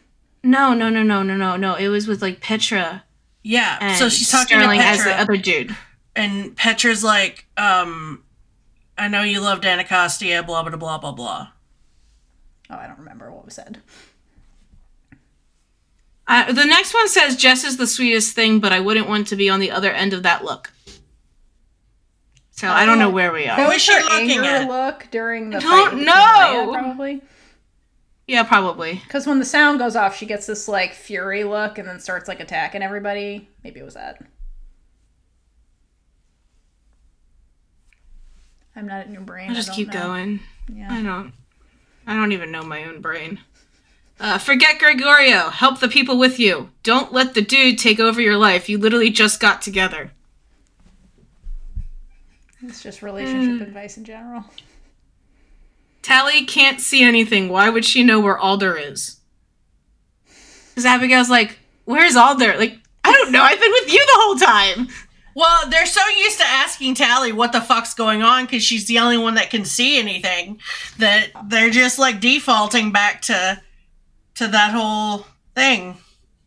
[0.43, 1.75] no, no, no, no, no, no, no.
[1.75, 3.03] It was with like Petra
[3.43, 3.77] yeah.
[3.79, 5.75] and So she's talking Sterling to as the other dude.
[6.15, 8.23] and Petra's like, um,
[8.97, 11.47] "I know you loved Anacostia." Blah blah blah blah blah.
[12.69, 13.81] Oh, I don't remember what was said.
[16.27, 19.35] Uh, the next one says Jess is the sweetest thing, but I wouldn't want to
[19.35, 20.71] be on the other end of that look.
[22.51, 23.57] So I don't know where we are.
[23.57, 24.67] Who was is she her looking anger at?
[24.67, 26.65] look during the I don't know.
[26.71, 27.21] Maria, probably.
[28.27, 28.93] Yeah, probably.
[29.03, 32.27] Because when the sound goes off, she gets this like fury look and then starts
[32.27, 33.49] like attacking everybody.
[33.63, 34.23] Maybe it was that.
[38.75, 39.49] I'm not in your brain.
[39.49, 40.01] I'll just keep know.
[40.01, 40.39] going.
[40.73, 40.87] Yeah.
[40.93, 41.33] I don't.
[42.07, 43.39] I don't even know my own brain.
[44.19, 45.49] Uh, forget Gregorio.
[45.49, 46.69] Help the people with you.
[46.83, 48.69] Don't let the dude take over your life.
[48.69, 50.11] You literally just got together.
[52.65, 53.61] It's just relationship Hmm.
[53.63, 54.45] advice in general.
[56.01, 57.49] Tally can't see anything.
[57.49, 59.17] Why would she know where Alder is?
[60.69, 63.41] Because Abigail's like, "Where's Alder?" Like, I don't know.
[63.41, 64.87] I've been with you the whole time.
[65.35, 68.99] Well, they're so used to asking Tally what the fuck's going on because she's the
[68.99, 70.59] only one that can see anything
[70.97, 73.61] that they're just like defaulting back to
[74.35, 75.97] to that whole thing.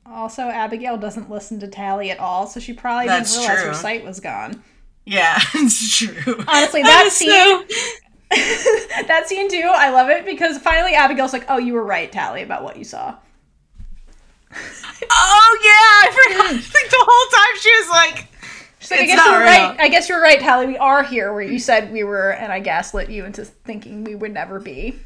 [0.07, 3.75] Also, Abigail doesn't listen to Tally at all, so she probably That's didn't realize her
[3.75, 4.63] sight was gone.
[5.05, 6.37] Yeah, it's true.
[6.49, 7.65] Honestly, That that scene, so-
[9.07, 12.41] that scene too, I love it because finally Abigail's like, "Oh, you were right, Tally,
[12.43, 13.17] about what you saw."
[14.51, 16.53] Oh yeah, I forgot.
[16.55, 18.29] like the whole time she was like,
[18.81, 19.47] She's like, "I guess not you're real.
[19.49, 19.77] right.
[19.81, 20.67] I guess you're right, Tally.
[20.67, 24.15] We are here where you said we were, and I gaslit you into thinking we
[24.15, 24.99] would never be."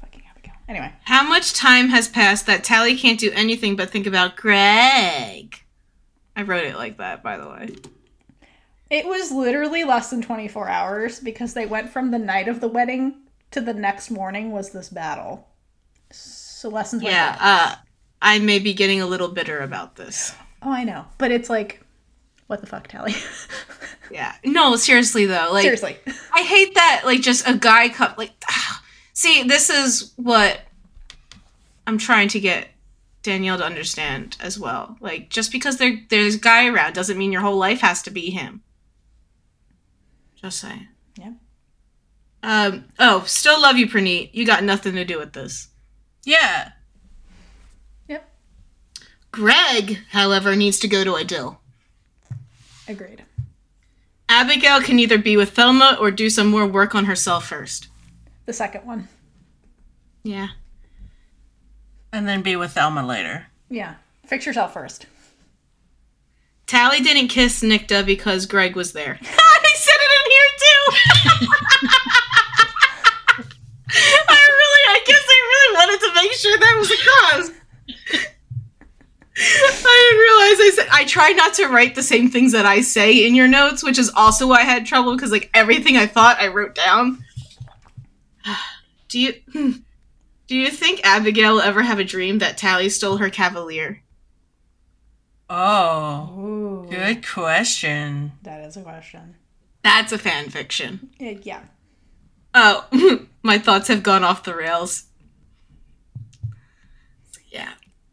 [0.00, 0.54] Fucking Abigail.
[0.68, 5.62] Anyway, "How much time has passed that Tally can't do anything but think about Greg?"
[6.36, 7.68] I wrote it like that, by the way.
[8.90, 12.68] it was literally less than 24 hours because they went from the night of the
[12.68, 13.14] wedding
[13.50, 15.46] to the next morning was this battle.
[16.10, 17.74] So less than 24 Yeah, uh,
[18.22, 20.34] I may be getting a little bitter about this.
[20.62, 21.04] Oh, I know.
[21.18, 21.82] But it's like,
[22.48, 23.14] what the fuck, Tally?
[24.10, 25.96] Yeah, no, seriously though, like Seriously.
[26.34, 28.32] I hate that like just a guy cup like
[29.12, 30.60] see this is what
[31.86, 32.68] I'm trying to get
[33.22, 34.96] Danielle to understand as well.
[35.00, 38.10] Like just because there there's a guy around doesn't mean your whole life has to
[38.10, 38.62] be him.
[40.36, 40.88] Just saying.
[41.18, 41.32] Yeah.
[42.42, 44.30] Um oh, still love you, Praneet.
[44.32, 45.68] You got nothing to do with this.
[46.24, 46.70] Yeah.
[48.08, 48.28] Yep.
[49.32, 51.60] Greg, however, needs to go to Idyll.
[52.88, 53.24] Agreed.
[54.28, 57.88] Abigail can either be with Thelma or do some more work on herself first.
[58.46, 59.08] The second one.
[60.22, 60.48] Yeah.
[62.12, 63.46] And then be with Thelma later.
[63.70, 63.94] Yeah.
[64.26, 65.06] Fix yourself first.
[66.66, 69.18] Tally didn't kiss Nicte because Greg was there.
[69.22, 71.48] I said it in here too.
[74.28, 77.50] I really, I guess I really wanted to make sure that was across.
[79.40, 82.80] I didn't realize I said I try not to write the same things that I
[82.80, 86.06] say in your notes, which is also why I had trouble because like everything I
[86.06, 87.24] thought I wrote down.
[89.08, 89.70] Do you hmm,
[90.48, 94.02] do you think Abigail will ever have a dream that Tally stole her cavalier?
[95.50, 96.86] Oh, Ooh.
[96.90, 98.32] good question.
[98.42, 99.36] That is a question.
[99.82, 101.10] That's a fan fiction.
[101.20, 101.62] Uh, yeah.
[102.54, 102.86] Oh,
[103.42, 105.04] my thoughts have gone off the rails.
[107.48, 107.72] Yeah.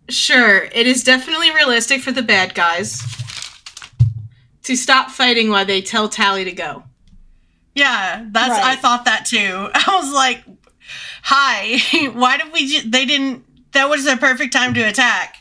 [0.10, 3.02] Sure, it is definitely realistic for the bad guys
[4.64, 6.84] to stop fighting while they tell Tally to go.
[7.74, 8.50] Yeah, that's.
[8.52, 8.64] Right.
[8.64, 9.70] I thought that too.
[9.74, 10.44] I was like,
[11.24, 12.68] "Hi, why did we?
[12.68, 13.44] Ju- they didn't.
[13.74, 15.38] That was the perfect time to attack."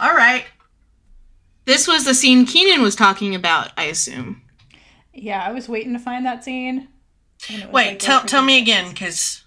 [0.00, 0.44] All right.
[1.64, 4.42] This was the scene Keenan was talking about, I assume.
[5.14, 6.88] Yeah, I was waiting to find that scene.
[7.48, 7.86] and it was, Wait.
[7.88, 9.43] like, tell tell me again, because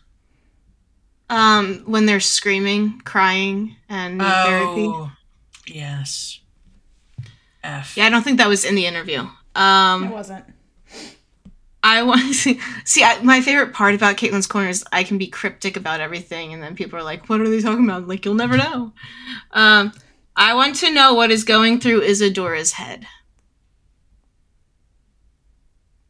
[1.30, 4.86] Um, when they're screaming, crying, and therapy.
[4.88, 5.12] Oh,
[5.68, 6.40] yes.
[7.64, 7.98] F.
[7.98, 9.28] Yeah, I don't think that was in the interview.
[9.56, 10.46] Um, it wasn't.
[11.84, 13.04] I want to see.
[13.04, 16.64] I, my favorite part about Caitlin's corner is I can be cryptic about everything, and
[16.64, 18.94] then people are like, "What are they talking about?" Like you'll never know.
[19.52, 19.92] Um,
[20.36, 23.06] I want to know what is going through Izadora's head.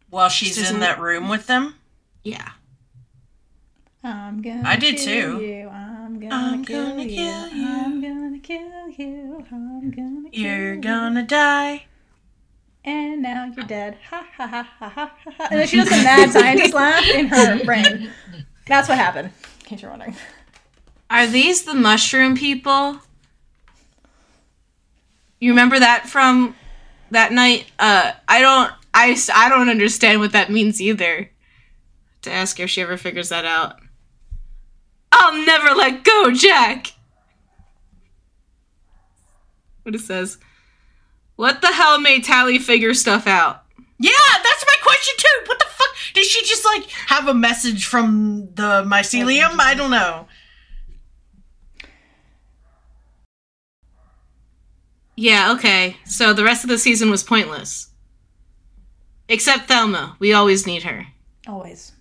[0.09, 1.75] While she's Just in a- that room with them.
[2.23, 2.49] Yeah.
[4.03, 4.61] I'm gonna.
[4.65, 5.41] I did too.
[5.41, 5.69] You.
[5.69, 7.15] I'm gonna, I'm kill, gonna you.
[7.15, 7.67] kill you.
[7.67, 9.45] I'm gonna kill you.
[9.51, 10.29] I'm gonna.
[10.29, 10.81] Kill You're you.
[10.81, 11.85] gonna die.
[12.85, 13.97] And now you're dead.
[14.09, 15.47] Ha ha ha ha ha ha.
[15.51, 18.09] And then she does the mad scientist laugh in her brain.
[18.65, 19.31] That's what happened.
[19.61, 20.15] In case you're wondering.
[21.09, 22.99] Are these the mushroom people?
[25.39, 26.55] You remember that from
[27.11, 27.65] that night?
[27.77, 28.71] Uh, I don't.
[28.93, 31.29] I I don't understand what that means either.
[32.23, 33.79] To ask her if she ever figures that out.
[35.19, 36.93] I'll never let go, Jack.
[39.83, 40.37] What it says.
[41.35, 43.63] What the hell made Tally figure stuff out?
[43.99, 44.11] Yeah,
[44.43, 45.47] that's my question too.
[45.47, 45.87] What the fuck?
[46.13, 49.59] Did she just like have a message from the mycelium?
[49.59, 50.27] I don't know.
[55.15, 55.97] Yeah, okay.
[56.05, 57.89] So the rest of the season was pointless.
[59.27, 60.15] Except Thelma.
[60.19, 61.07] We always need her.
[61.47, 61.93] Always.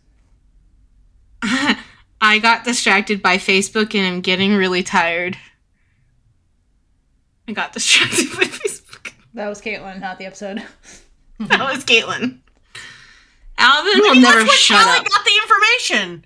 [2.21, 5.37] I got distracted by Facebook and I'm getting really tired.
[7.49, 9.13] I got distracted by Facebook.
[9.35, 10.63] That was Caitlin, not the episode.
[11.39, 12.39] That was Caitlin.
[13.59, 15.05] Alvin will Maybe never that's where shut Kelly up.
[15.07, 16.25] got the information.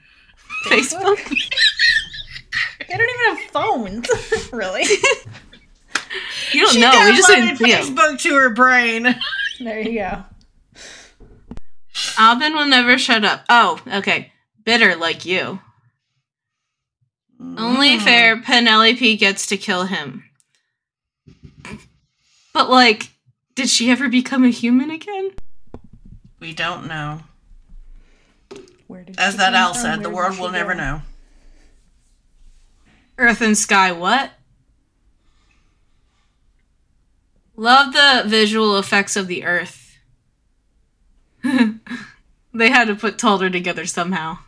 [0.66, 1.36] Facebook?
[2.88, 4.52] They don't even have phones.
[4.52, 4.82] really?
[6.52, 6.90] You don't She know.
[7.04, 7.96] We just downloaded didn't.
[7.96, 9.16] Facebook to her brain.
[9.60, 10.24] There you go.
[12.18, 13.44] Alvin will never shut up.
[13.48, 14.32] Oh, okay.
[14.64, 15.60] Bitter like you.
[17.40, 18.02] Only Mm.
[18.02, 20.24] fair Penelope gets to kill him.
[22.52, 23.10] But like,
[23.54, 25.30] did she ever become a human again?
[26.38, 27.22] We don't know.
[28.86, 31.02] Where did As she that come Al said, the world will she never know.
[33.16, 34.32] Earth and sky, what?
[37.56, 39.98] Love the visual effects of the earth.
[41.44, 44.38] they had to put Talder together somehow.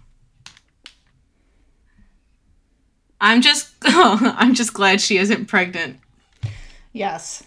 [3.22, 5.98] I'm just oh, I'm just glad she isn't pregnant.
[6.92, 7.42] Yes.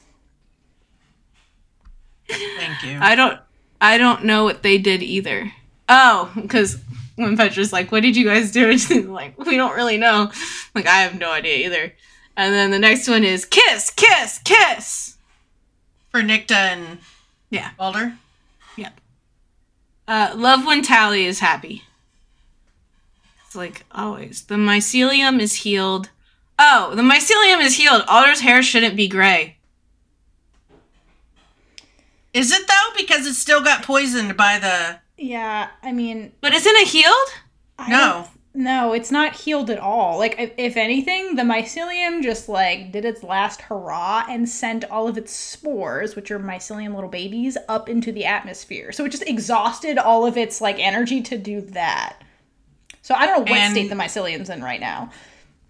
[2.28, 2.98] Thank you.
[3.00, 3.40] I don't
[3.80, 5.52] I don't know what they did either.
[5.88, 6.80] Oh, because
[7.16, 10.32] when Petra's like, "What did you guys do?" And she's like, "We don't really know."
[10.74, 11.94] Like, I have no idea either.
[12.36, 15.18] And then the next one is kiss, kiss, kiss.
[16.10, 16.98] For Nicte and
[17.52, 17.72] Yeah.
[17.78, 18.18] Balder.
[20.08, 21.84] Uh, love when Tally is happy.
[23.56, 24.42] It's like always.
[24.44, 26.10] The mycelium is healed.
[26.60, 28.04] Oh, the mycelium is healed.
[28.06, 29.58] Alder's hair shouldn't be gray.
[32.34, 32.98] Is it though?
[32.98, 35.00] Because it still got poisoned by the.
[35.18, 37.30] Yeah, I mean, But isn't it healed?
[37.80, 38.28] I No.
[38.54, 40.18] No, it's not healed at all.
[40.18, 45.08] Like, if, if anything, the mycelium just like did its last hurrah and sent all
[45.08, 48.92] of its spores, which are mycelium little babies, up into the atmosphere.
[48.92, 52.18] So it just exhausted all of its like energy to do that.
[53.06, 55.12] So I don't know what And- state the mycelium's in right now.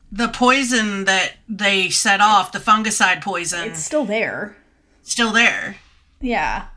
[0.09, 4.55] The poison that they set off, the fungicide poison, It's still there.
[5.03, 5.75] still there.
[6.21, 6.67] Yeah.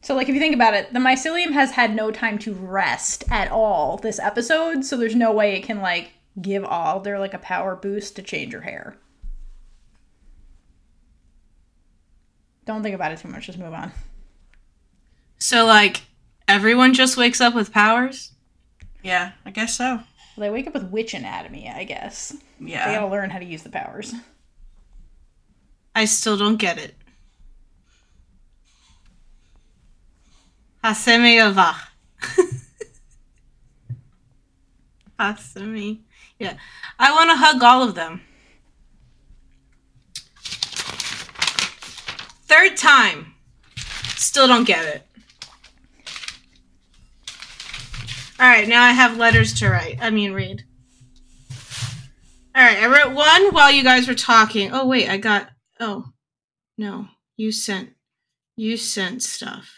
[0.00, 3.24] So, like, if you think about it, the mycelium has had no time to rest
[3.30, 7.38] at all this episode, so there's no way it can, like, give Alder, like, a
[7.38, 8.96] power boost to change her hair.
[12.66, 13.92] Don't think about it too much, just move on.
[15.38, 16.02] So like
[16.48, 18.32] everyone just wakes up with powers?
[19.02, 20.00] Yeah, I guess so.
[20.36, 22.34] They wake up with witch anatomy, I guess.
[22.58, 22.86] Yeah.
[22.86, 23.00] They Yeah.
[23.00, 24.12] gotta learn how to use the powers.
[25.94, 26.96] I still don't get it.
[30.82, 31.76] Hasemi ava.
[35.18, 36.00] Hasemi.
[36.38, 36.54] Yeah.
[36.98, 38.20] I want to hug all of them.
[42.46, 43.34] Third time.
[44.16, 45.06] Still don't get it.
[48.44, 49.96] All right, now I have letters to write.
[50.02, 50.64] I mean, read.
[52.54, 54.70] All right, I wrote one while you guys were talking.
[54.70, 55.48] Oh, wait, I got.
[55.80, 56.12] Oh,
[56.76, 57.08] no.
[57.38, 57.94] You sent.
[58.54, 59.74] You sent stuff.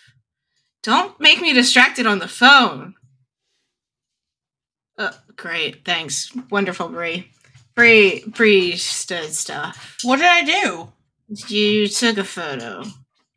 [0.83, 2.97] Don't make me distracted on the phone.
[4.99, 6.33] Uh, great, thanks.
[6.51, 7.31] Wonderful, Bree.
[7.77, 9.97] Bree, Bree did stuff.
[10.03, 10.93] What did I do?
[11.47, 12.83] You took a photo.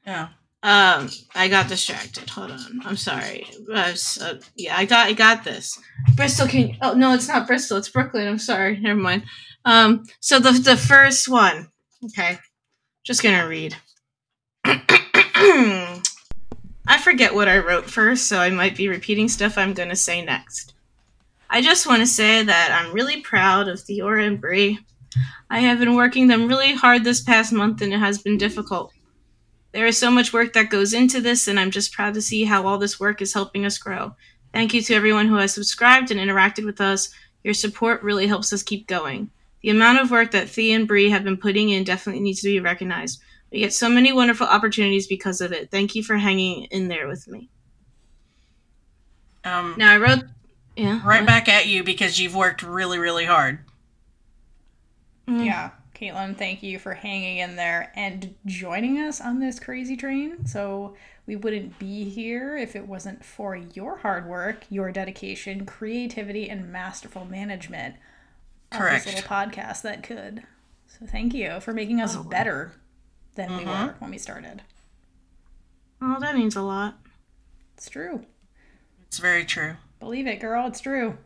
[0.07, 0.29] Oh.
[0.61, 2.29] Um, I got distracted.
[2.29, 2.81] Hold on.
[2.83, 3.47] I'm sorry.
[3.73, 5.79] Uh, so, yeah, I got I got this.
[6.15, 7.77] Bristol can Oh, no, it's not Bristol.
[7.77, 8.27] It's Brooklyn.
[8.27, 8.77] I'm sorry.
[8.79, 9.23] Never mind.
[9.63, 11.69] Um, so the the first one.
[12.03, 12.39] Okay.
[13.05, 13.75] Just to read.
[14.65, 16.01] I
[17.01, 20.73] forget what I wrote first, so I might be repeating stuff I'm to say next.
[21.49, 24.79] I just want to say that I'm really proud of Theora and Brie.
[25.49, 28.91] I have been working them really hard this past month and it has been difficult.
[29.71, 32.43] There is so much work that goes into this, and I'm just proud to see
[32.43, 34.15] how all this work is helping us grow.
[34.51, 37.09] Thank you to everyone who has subscribed and interacted with us.
[37.43, 39.29] Your support really helps us keep going.
[39.61, 42.47] The amount of work that Thea and Bree have been putting in definitely needs to
[42.47, 43.21] be recognized.
[43.51, 45.69] We get so many wonderful opportunities because of it.
[45.69, 47.49] Thank you for hanging in there with me.
[49.43, 50.23] Um, Now I wrote,
[50.75, 51.27] yeah, right what?
[51.27, 53.59] back at you because you've worked really, really hard.
[55.27, 55.45] Mm.
[55.45, 55.69] Yeah.
[55.99, 60.45] Caitlin, thank you for hanging in there and joining us on this crazy train.
[60.45, 60.95] So
[61.25, 66.71] we wouldn't be here if it wasn't for your hard work, your dedication, creativity, and
[66.71, 67.95] masterful management
[68.71, 70.43] of this little podcast that could.
[70.87, 72.73] So thank you for making us better
[73.35, 73.99] than we were mm-hmm.
[73.99, 74.61] when we started.
[76.01, 76.97] Oh, that means a lot.
[77.75, 78.25] It's true.
[79.03, 79.75] It's very true.
[79.99, 80.65] Believe it, girl.
[80.67, 81.17] It's true.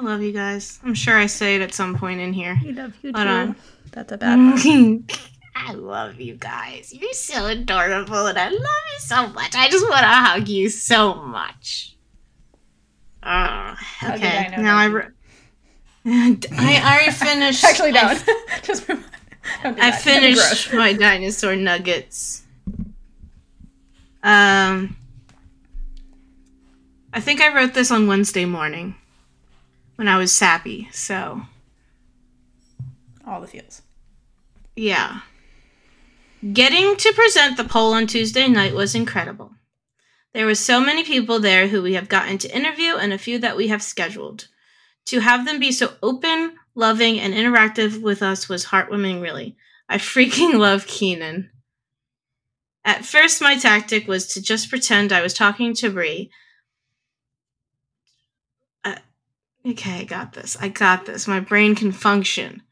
[0.00, 0.80] I love you guys.
[0.82, 2.58] I'm sure I say it at some point in here.
[2.64, 3.56] We love you Hold on.
[3.92, 5.04] That's a bad one.
[5.54, 6.94] I love you guys.
[6.94, 9.54] You're so adorable and I love you so much.
[9.54, 11.96] I just want to hug you so much.
[13.22, 14.48] Oh, okay.
[14.50, 15.08] I now I, re-
[16.06, 17.62] I already finished.
[17.62, 18.64] Actually, I don't.
[18.64, 19.10] Just move on.
[19.62, 20.02] Don't do I that.
[20.02, 20.48] That'd be gross.
[20.48, 22.44] finished my dinosaur nuggets.
[24.22, 24.96] Um,
[27.12, 28.94] I think I wrote this on Wednesday morning
[30.00, 30.88] when I was sappy.
[30.92, 31.42] So
[33.26, 33.82] all the feels.
[34.74, 35.20] yeah,
[36.54, 39.52] getting to present the poll on Tuesday night was incredible.
[40.32, 43.38] There were so many people there who we have gotten to interview, and a few
[43.40, 44.48] that we have scheduled.
[45.06, 49.58] To have them be so open, loving, and interactive with us was heartwarming, really.
[49.86, 51.50] I freaking love Keenan.
[52.86, 56.30] At first, my tactic was to just pretend I was talking to Brie.
[58.82, 58.96] Uh,
[59.66, 60.56] okay, I got this.
[60.60, 61.28] I got this.
[61.28, 62.62] My brain can function.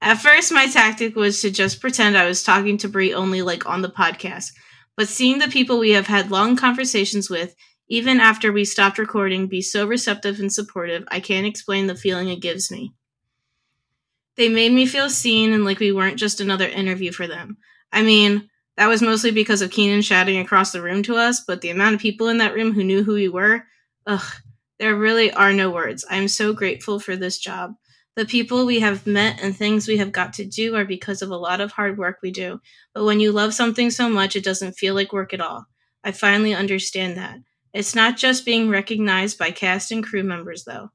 [0.00, 3.66] At first, my tactic was to just pretend I was talking to Brie only like
[3.66, 4.52] on the podcast.
[4.96, 7.54] But seeing the people we have had long conversations with,
[7.88, 12.28] even after we stopped recording, be so receptive and supportive, I can't explain the feeling
[12.28, 12.94] it gives me.
[14.36, 17.56] They made me feel seen and like we weren't just another interview for them.
[17.92, 21.62] I mean, that was mostly because of Keenan shouting across the room to us, but
[21.62, 23.64] the amount of people in that room who knew who we were,
[24.06, 24.32] ugh,
[24.78, 26.04] there really are no words.
[26.10, 27.74] I am so grateful for this job.
[28.16, 31.30] The people we have met and things we have got to do are because of
[31.30, 32.60] a lot of hard work we do.
[32.94, 35.66] But when you love something so much, it doesn't feel like work at all.
[36.02, 37.38] I finally understand that.
[37.74, 40.90] It's not just being recognized by cast and crew members, though.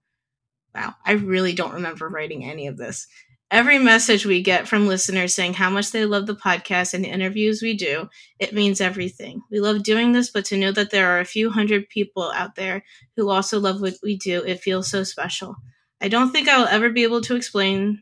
[0.73, 3.07] Wow, I really don't remember writing any of this.
[3.51, 7.09] Every message we get from listeners saying how much they love the podcast and the
[7.09, 8.07] interviews we do,
[8.39, 9.41] it means everything.
[9.51, 12.55] We love doing this, but to know that there are a few hundred people out
[12.55, 12.85] there
[13.17, 15.57] who also love what we do, it feels so special.
[15.99, 18.01] I don't think I will ever be able to explain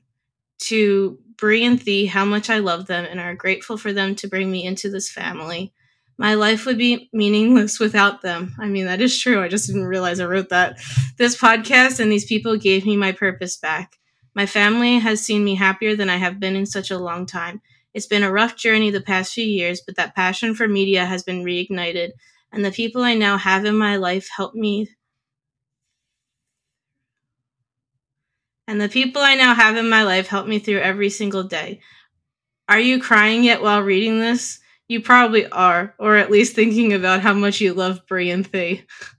[0.59, 4.27] to Brie and Thee how much I love them and are grateful for them to
[4.27, 5.73] bring me into this family.
[6.19, 8.55] My life would be meaningless without them.
[8.59, 9.41] I mean, that is true.
[9.41, 10.77] I just didn't realize I wrote that.
[11.17, 13.98] This podcast and these people gave me my purpose back.
[14.35, 17.61] My family has seen me happier than I have been in such a long time.
[17.93, 21.23] It's been a rough journey the past few years, but that passion for media has
[21.23, 22.11] been reignited,
[22.51, 24.89] and the people I now have in my life help me
[28.68, 31.80] and the people I now have in my life help me through every single day.
[32.69, 34.60] Are you crying yet while reading this?
[34.88, 38.85] You probably are, or at least thinking about how much you love Brie and Thee.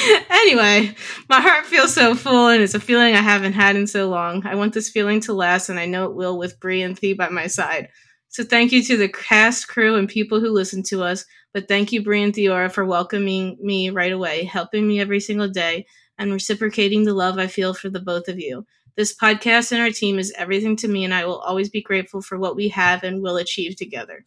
[0.30, 0.94] anyway,
[1.28, 4.46] my heart feels so full, and it's a feeling I haven't had in so long.
[4.46, 7.12] I want this feeling to last, and I know it will with Brie and Thee
[7.12, 7.88] by my side.
[8.28, 11.24] So thank you to the cast, crew, and people who listen to us.
[11.52, 15.48] But thank you, Brie and Theora, for welcoming me right away, helping me every single
[15.48, 15.86] day,
[16.18, 18.66] and reciprocating the love I feel for the both of you.
[18.96, 22.22] This podcast and our team is everything to me, and I will always be grateful
[22.22, 24.24] for what we have and will achieve together.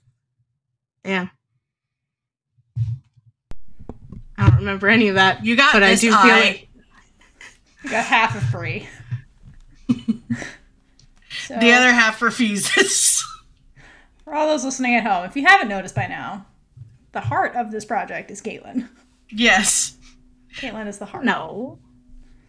[1.06, 1.30] Yeah.
[4.44, 5.46] I don't remember any of that.
[5.46, 6.02] You got But I this.
[6.02, 6.68] do feel like-
[7.84, 8.88] You got half of free.
[9.88, 9.96] so,
[11.60, 13.24] the other half refuses.
[14.24, 16.46] for all those listening at home, if you haven't noticed by now,
[17.12, 18.88] the heart of this project is Caitlin.
[19.30, 19.96] yes,
[20.58, 21.24] Caitlin is the heart.
[21.26, 21.78] No.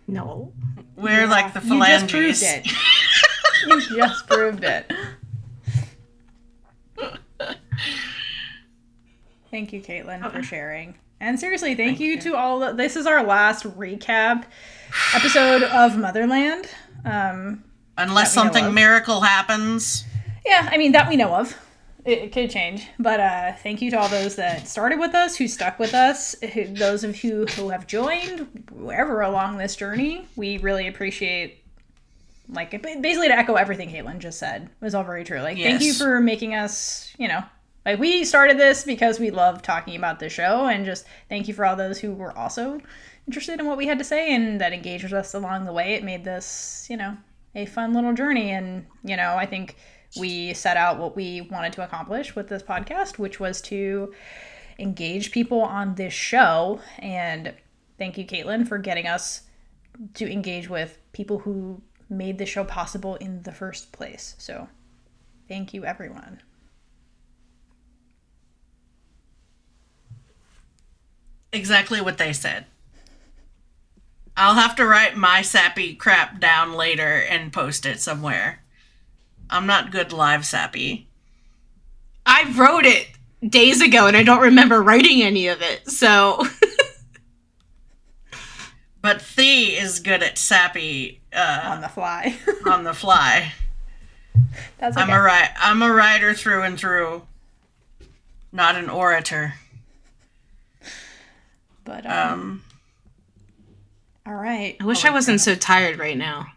[0.07, 0.53] No.
[0.97, 2.67] we're like the You just proved it.
[3.67, 4.93] you just proved it.
[9.51, 10.97] Thank you, Caitlin, for sharing.
[11.21, 12.61] And seriously, thank, you, to all.
[12.61, 14.45] The, this is our last recap
[15.15, 16.69] episode of Motherland.
[17.05, 17.65] Um,
[17.97, 20.05] Unless That we know something miracle happens.
[20.45, 21.57] yeah, I mean that we know of.
[22.05, 25.37] It, it could change, but uh, thank you to all those that started with us,
[25.37, 30.27] who stuck with us, who, those of you who have joined wherever along this journey.
[30.37, 31.61] We really appreciate.
[32.47, 35.41] Like basically to echo everything Caitlin just said was all very true.
[35.41, 37.43] Like thank you for making us, you know,
[37.85, 41.55] like we started this because we love talking about the show, and just thank you
[41.55, 42.81] for all those who were also
[43.27, 45.95] interested in what we had to say and that engaged us along the way.
[45.95, 47.17] It made this, you know,
[47.55, 48.51] a fun little journey.
[48.51, 49.77] And, you know, I think
[50.19, 54.13] we set out what we wanted to accomplish with this podcast, which was to
[54.79, 56.81] engage people on this show.
[56.99, 57.55] And
[57.99, 59.43] thank you, Caitlin, for getting us
[60.15, 61.81] to engage with people who
[62.11, 64.35] made the show possible in the first place.
[64.39, 64.69] So
[65.49, 66.43] thank you, everyone.
[71.55, 72.67] Exactly what they said.
[74.37, 78.63] I'll have to write my sappy crap down later and post it somewhere.
[79.49, 81.07] I'm not good live sappy.
[82.27, 83.09] I wrote it
[83.49, 85.89] days ago and I don't remember writing any of it.
[85.89, 86.43] So
[89.01, 92.37] But Thee is good at sappy uh, On the fly.
[92.67, 93.53] on the fly.
[94.79, 95.05] That's okay.
[95.05, 97.23] I'm a ri- I'm a writer through and through.
[98.51, 99.55] Not an orator.
[101.85, 102.63] But, um, Um
[104.27, 104.77] all right.
[104.81, 106.47] I wish I wasn't so tired right now.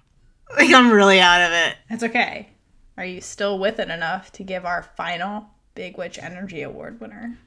[0.55, 1.75] Like I'm really out of it.
[1.89, 2.47] That's okay.
[2.95, 5.45] Are you still with it enough to give our final
[5.75, 7.37] Big Witch Energy Award winner?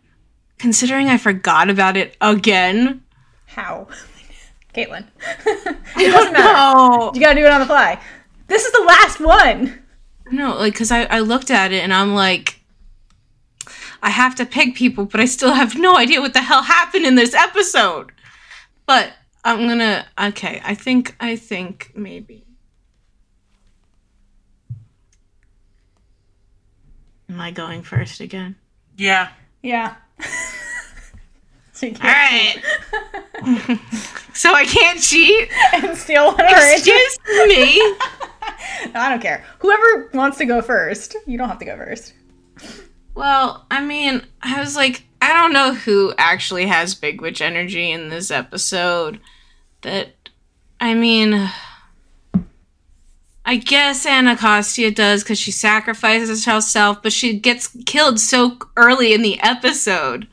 [0.58, 3.02] Considering I forgot about it again.
[3.46, 3.88] How?
[4.74, 5.06] Caitlin.
[5.46, 6.52] it doesn't matter.
[6.52, 7.98] No, You gotta do it on the fly.
[8.48, 9.82] This is the last one.
[10.30, 12.59] no, like because I, I looked at it and I'm like,
[14.02, 17.04] I have to pick people, but I still have no idea what the hell happened
[17.04, 18.12] in this episode.
[18.86, 19.12] But
[19.44, 20.60] I'm gonna okay.
[20.64, 22.44] I think I think maybe.
[27.28, 28.56] Am I going first again?
[28.96, 29.28] yeah.
[29.62, 29.96] Yeah.
[31.72, 32.64] so you All can't
[33.42, 33.78] right.
[34.34, 35.48] so I can't cheat.
[35.74, 37.80] and steal one of her Excuse me.
[38.94, 39.44] I don't care.
[39.58, 42.14] Whoever wants to go first, you don't have to go first.
[43.20, 47.90] Well, I mean, I was like, I don't know who actually has Big Witch energy
[47.90, 49.20] in this episode.
[49.82, 50.30] That,
[50.80, 51.50] I mean,
[53.44, 59.20] I guess Anacostia does because she sacrifices herself, but she gets killed so early in
[59.20, 60.26] the episode.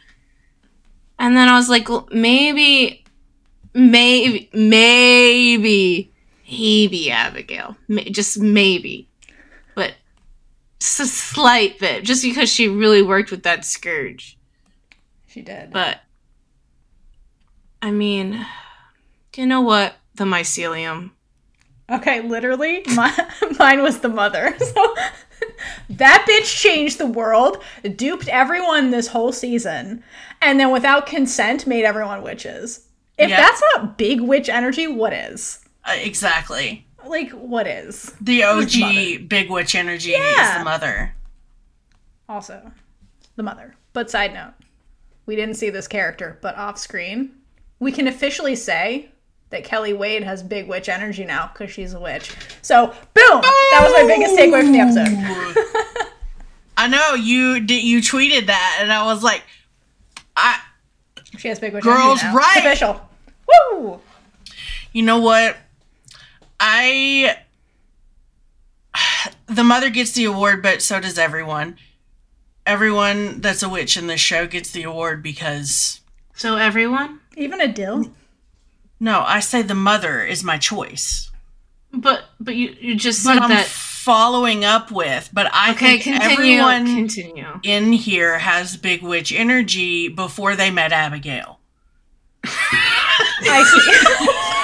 [1.19, 3.03] And then I was like, well, maybe,
[3.73, 6.13] maybe, maybe,
[6.49, 7.75] maybe Abigail.
[7.89, 9.09] Just maybe.
[10.79, 14.37] Just a slight bit, just because she really worked with that scourge.
[15.27, 15.71] She did.
[15.71, 15.99] But
[17.81, 18.45] I mean,
[19.35, 19.95] you know what?
[20.15, 21.11] The mycelium.
[21.89, 23.13] Okay, literally, my,
[23.59, 24.55] mine was the mother.
[24.65, 24.95] So
[25.91, 27.63] that bitch changed the world,
[27.95, 30.03] duped everyone this whole season,
[30.41, 32.87] and then without consent made everyone witches.
[33.19, 33.37] If Yeah.
[33.37, 35.63] that's not big witch energy, what is?
[35.85, 36.86] Uh, exactly.
[37.09, 38.13] Like, what is?
[38.21, 39.27] The OG?
[39.29, 40.51] Big Witch energy Yeah.
[40.53, 41.13] is the mother.
[42.29, 42.71] Also,
[43.35, 43.75] the mother.
[43.93, 44.53] But side note,
[45.25, 47.31] we didn't see this character, but off screen,
[47.79, 49.09] we can officially say
[49.49, 52.35] that Kelly Wade has big witch energy now because she's a witch.
[52.61, 53.41] So, boom!
[53.41, 55.07] That was my biggest takeaway from the episode.
[55.09, 56.11] Oh!
[56.77, 57.81] I know you did.
[57.83, 59.43] You tweeted that, and I was like,
[60.35, 60.59] I.
[61.37, 62.57] She has big witch Girls, right.
[62.57, 63.01] It's official.
[63.71, 63.99] Woo!
[64.91, 65.57] You know what?
[66.59, 67.37] I.
[69.49, 71.77] The mother gets the award, but so does everyone.
[72.65, 76.01] Everyone that's a witch in this show gets the award because.
[76.35, 78.11] So everyone, Even Adil.
[78.99, 81.31] No, I say the mother is my choice.
[81.93, 83.67] but but you you just But said I'm that.
[83.67, 86.57] following up with, but I Okay, think continue.
[86.59, 87.59] everyone Continue.
[87.63, 91.59] in here has big witch energy before they met Abigail.
[92.43, 94.56] I see.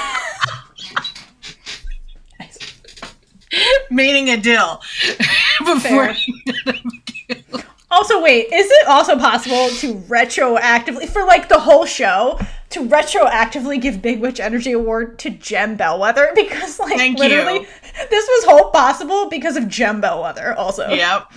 [3.89, 4.79] Meaning Adil.
[5.65, 6.15] before
[7.91, 12.39] Also, wait, is it also possible to retroactively, for like the whole show,
[12.71, 16.29] to retroactively give Big Witch Energy Award to Jem Bellweather?
[16.35, 17.67] Because, like, Thank literally, you.
[18.09, 20.89] this was whole possible because of Jem Bellweather, also.
[20.89, 21.31] Yep.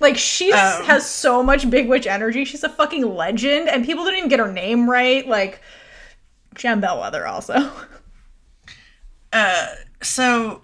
[0.00, 0.84] Like, she Um.
[0.84, 2.46] has so much Big Witch energy.
[2.46, 5.28] She's a fucking legend, and people didn't even get her name right.
[5.28, 5.60] Like,
[6.54, 7.70] Jem Bellweather, also.
[9.34, 9.66] Uh,
[10.02, 10.62] so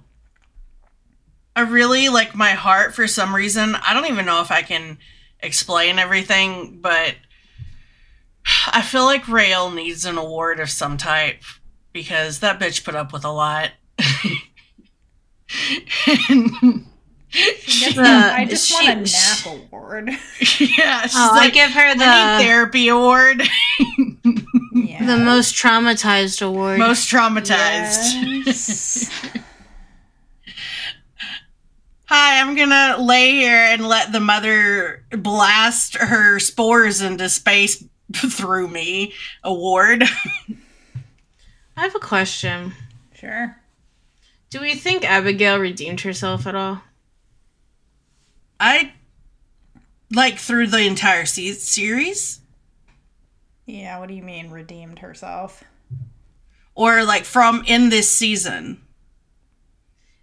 [1.56, 3.74] I really like my heart for some reason.
[3.76, 4.98] I don't even know if I can
[5.40, 7.14] explain everything, but
[8.68, 11.42] I feel like Raelle needs an award of some type
[11.92, 13.70] because that bitch put up with a lot.
[16.28, 16.86] And
[17.28, 20.08] she- The- I just want a she- nap award.
[20.10, 23.42] yeah, oh, she's Oh, I like, give her the therapy award.
[24.74, 25.04] yeah.
[25.04, 26.78] the most traumatized award.
[26.78, 28.44] Most traumatized.
[28.46, 29.10] Yes.
[32.08, 37.84] Hi, I'm gonna lay here and let the mother blast her spores into space
[38.14, 39.12] through me.
[39.42, 40.04] Award.
[41.76, 42.74] I have a question.
[43.14, 43.56] sure.
[44.50, 46.82] Do we think Abigail redeemed herself at all?
[48.60, 48.92] I
[50.12, 52.40] like through the entire se- series,
[53.66, 55.64] Yeah, what do you mean redeemed herself?
[56.76, 58.80] or like from in this season.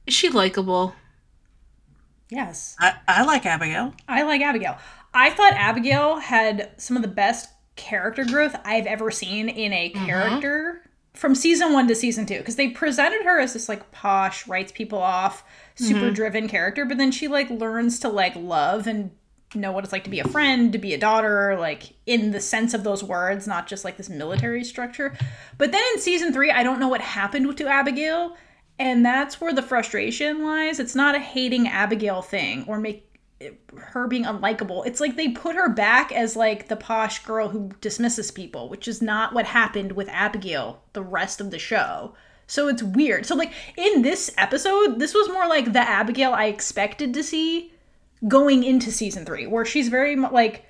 [0.08, 0.94] Is she likable?
[2.34, 2.76] Yes.
[2.80, 3.94] I, I like Abigail.
[4.08, 4.78] I like Abigail.
[5.14, 9.92] I thought Abigail had some of the best character growth I've ever seen in a
[9.92, 10.06] mm-hmm.
[10.06, 10.82] character
[11.14, 12.40] from season one to season two.
[12.40, 15.86] Because they presented her as this like posh, writes people off, mm-hmm.
[15.86, 19.12] super driven character, but then she like learns to like love and
[19.54, 22.40] know what it's like to be a friend, to be a daughter, like in the
[22.40, 25.16] sense of those words, not just like this military structure.
[25.60, 28.36] But then in season three, I don't know what happened to Abigail.
[28.80, 30.80] And that's where the frustration lies.
[30.80, 33.10] It's not a hating Abigail thing or make
[33.78, 34.86] her being unlikable.
[34.86, 38.88] It's like they put her back as like the posh girl who dismisses people, which
[38.88, 42.16] is not what happened with Abigail the rest of the show.
[42.48, 43.26] So it's weird.
[43.26, 47.74] So like in this episode, this was more like the Abigail I expected to see
[48.28, 50.66] going into season 3, where she's very like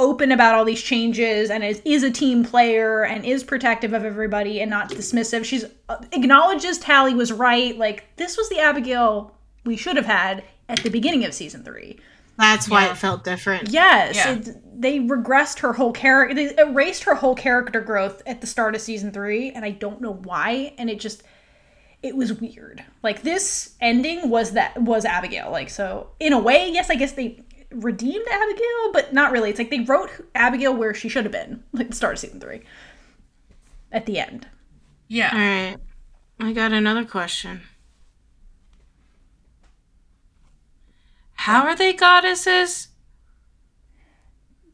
[0.00, 4.04] open about all these changes and is, is a team player and is protective of
[4.04, 5.44] everybody and not dismissive.
[5.44, 7.76] She's uh, acknowledges Tally was right.
[7.78, 11.98] Like this was the Abigail we should have had at the beginning of season 3.
[12.38, 12.92] That's why Yeah.
[12.92, 13.68] it felt different.
[13.68, 14.32] Yes, Yeah.
[14.36, 16.34] it, they regressed her whole character.
[16.34, 20.00] They erased her whole character growth at the start of season three, and I don't
[20.00, 20.72] know why.
[20.78, 21.22] And it just,
[22.02, 22.82] it was weird.
[23.02, 25.50] Like this ending was that was Abigail.
[25.50, 29.50] Like so, in a way, yes, I guess they redeemed Abigail, but not really.
[29.50, 32.40] It's like they wrote Abigail where she should have been, like the start of season
[32.40, 32.62] three.
[33.92, 34.46] At the end,
[35.08, 35.30] Yeah.
[35.32, 35.76] All right.
[36.38, 37.62] I got another question.
[41.34, 42.88] How are they goddesses?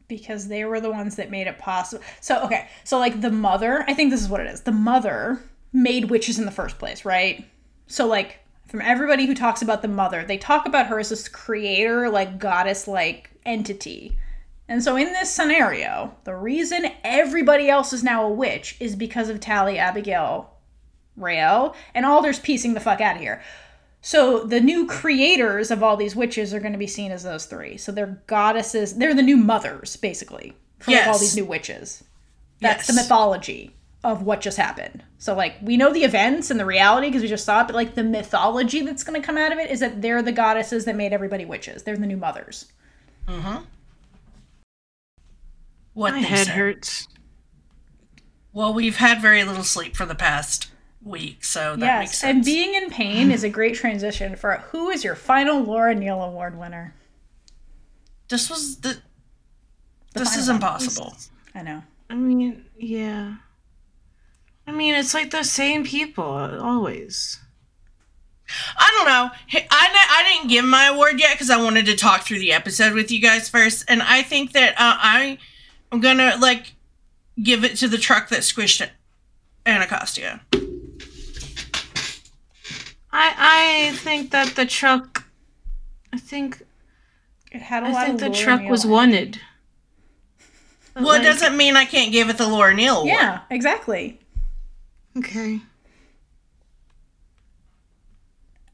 [0.07, 2.03] because they were the ones that made it possible.
[2.21, 4.61] So okay, so like the mother, I think this is what it is.
[4.61, 5.41] The mother
[5.73, 7.45] made witches in the first place, right?
[7.87, 11.27] So like from everybody who talks about the mother, they talk about her as this
[11.27, 14.17] creator, like goddess like entity.
[14.67, 19.29] And so in this scenario, the reason everybody else is now a witch is because
[19.29, 20.53] of Tally, Abigail,
[21.17, 23.41] Raelle, and Alder's piecing the fuck out of here.
[24.01, 27.45] So the new creators of all these witches are going to be seen as those
[27.45, 27.77] three.
[27.77, 28.95] So they're goddesses.
[28.95, 32.03] They're the new mothers, basically, for like, all these new witches.
[32.59, 35.03] That's the mythology of what just happened.
[35.17, 37.75] So like we know the events and the reality because we just saw it, but
[37.75, 40.85] like the mythology that's going to come out of it is that they're the goddesses
[40.85, 41.83] that made everybody witches.
[41.83, 42.65] They're the new mothers.
[43.27, 43.63] Mm-hmm.
[45.93, 46.55] What My they head said.
[46.55, 47.07] hurts.
[48.53, 50.69] Well, we've had very little sleep for the past
[51.03, 52.35] week, so that makes yes, sense.
[52.35, 56.21] and being in pain is a great transition for who is your final Laura Neal
[56.21, 56.93] Award winner.
[58.29, 58.97] this was the.
[60.13, 60.55] The this final is one.
[60.55, 61.17] impossible.
[61.53, 61.83] I know.
[62.09, 63.35] I mean, yeah.
[64.67, 67.39] I mean, it's like the same people always.
[68.77, 69.31] I don't know.
[69.71, 72.93] I, I didn't give my award yet because I wanted to talk through the episode
[72.93, 75.37] with you guys first, and I think that uh, I
[75.91, 76.73] am gonna like
[77.41, 78.87] give it to the truck that squished
[79.65, 80.41] Anacostia.
[83.11, 85.25] I I think that the truck.
[86.13, 86.61] I think
[87.51, 88.93] It had a I lot of I think of the truck was in it.
[88.93, 89.41] wanted.
[90.93, 93.09] But, Well, it doesn't mean I can't give it the Laura Neal award.
[93.09, 94.19] Yeah, exactly.
[95.17, 95.59] Okay.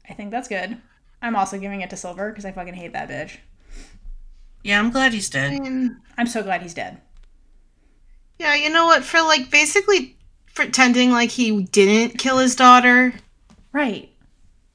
[0.08, 0.76] I think that's good.
[1.22, 3.38] I'm also giving it to Silver because I fucking hate that bitch.
[4.62, 5.60] Yeah, I'm glad he's I dead.
[5.60, 7.00] mean, I'm so glad he's dead.
[8.38, 9.04] yeah, you know what?
[9.04, 10.16] For like basically
[10.54, 13.14] pretending like he didn't kill his daughter.
[13.72, 14.10] Right.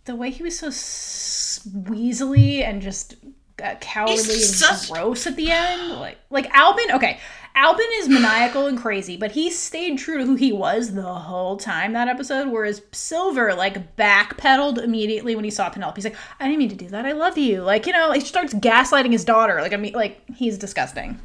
[0.05, 3.15] The way he was so s- weaselly and just
[3.63, 6.91] uh, cowardly and such- gross at the end, like like Albin.
[6.93, 7.19] Okay,
[7.55, 11.57] Albin is maniacal and crazy, but he stayed true to who he was the whole
[11.57, 12.47] time that episode.
[12.47, 15.95] Whereas Silver like backpedaled immediately when he saw Penelope.
[15.97, 17.05] He's like, "I didn't mean to do that.
[17.05, 19.61] I love you." Like you know, he starts gaslighting his daughter.
[19.61, 21.19] Like I mean, like he's disgusting.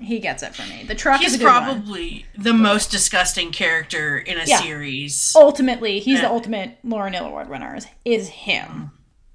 [0.00, 0.84] He gets it from me.
[0.86, 1.62] The truck is He's a good one.
[1.64, 4.60] probably the most disgusting character in a Yeah.
[4.60, 5.32] series.
[5.34, 6.30] ultimately he's the Yeah.
[6.32, 8.92] ultimate Laura Neal Award winner is, is him.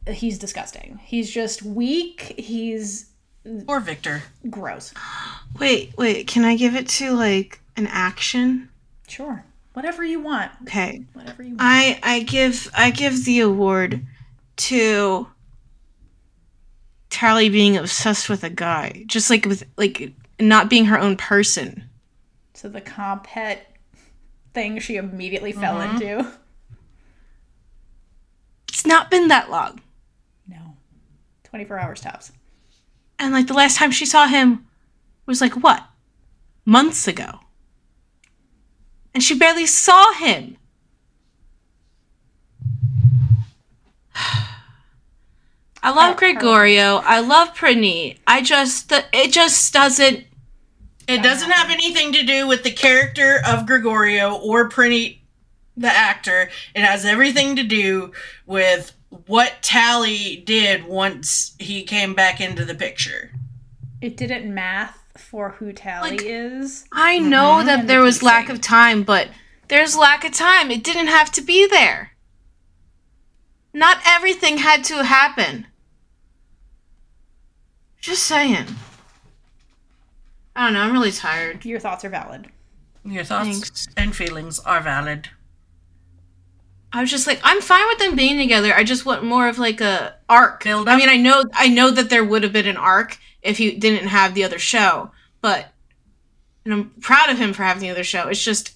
[0.08, 1.00] He's disgusting.
[1.04, 2.36] He's just weak.
[2.38, 3.08] He's
[3.68, 4.24] Or Victor.
[4.50, 4.94] gross.
[5.60, 6.28] Wait, wait.
[6.28, 8.70] Can I give it to like an action.
[9.08, 9.44] Sure.
[9.74, 10.52] Whatever you want.
[10.64, 11.04] Okay.
[11.14, 11.62] Whatever you want.
[11.62, 14.06] I I give I give the award
[14.58, 15.28] to
[17.10, 21.90] Tally being obsessed with a guy, just like with like not being her own person.
[22.56, 23.72] So the comp pet
[24.54, 26.02] thing she immediately fell mm-hmm.
[26.02, 26.32] into.
[28.68, 29.80] It's not been that long,
[30.48, 30.76] No.
[31.44, 32.32] 24 hours tops.
[33.24, 34.66] And like the last time she saw him
[35.26, 35.84] was like what
[36.66, 37.40] months ago,
[39.14, 40.58] and she barely saw him.
[45.86, 46.98] I love Gregorio.
[47.04, 48.18] I love Praneet.
[48.26, 50.26] I just the, it just doesn't
[51.08, 55.20] It doesn't have anything to do with the character of Gregorio or Prinny,
[55.76, 56.50] the actor.
[56.74, 58.14] It has everything to do
[58.46, 58.94] with
[59.28, 63.32] what Tally did once he came back into the picture.
[64.02, 66.86] It didn't math for who Tally Like- is.
[66.92, 67.66] I know Mhm.
[67.68, 69.30] that there was lack of time, but
[69.68, 70.72] there's lack of time.
[70.72, 72.12] It didn't have to be there.
[73.74, 75.68] Not everything had to happen.
[78.02, 78.76] Just saying.
[80.56, 80.82] I don't know.
[80.82, 81.66] I'm really tired.
[81.66, 82.48] Your thoughts are valid.
[83.06, 83.88] Your thoughts Thanks.
[83.98, 85.30] and feelings are valid.
[86.94, 88.72] I was just like, I'm fine with them being together.
[88.72, 90.64] I just want more of like a arc.
[90.64, 93.58] Build I mean, I know, I know that there would have been an arc if
[93.58, 95.12] he didn't have the other show,
[95.42, 95.74] but
[96.64, 98.30] and I'm proud of him for having the other show.
[98.30, 98.74] It's just,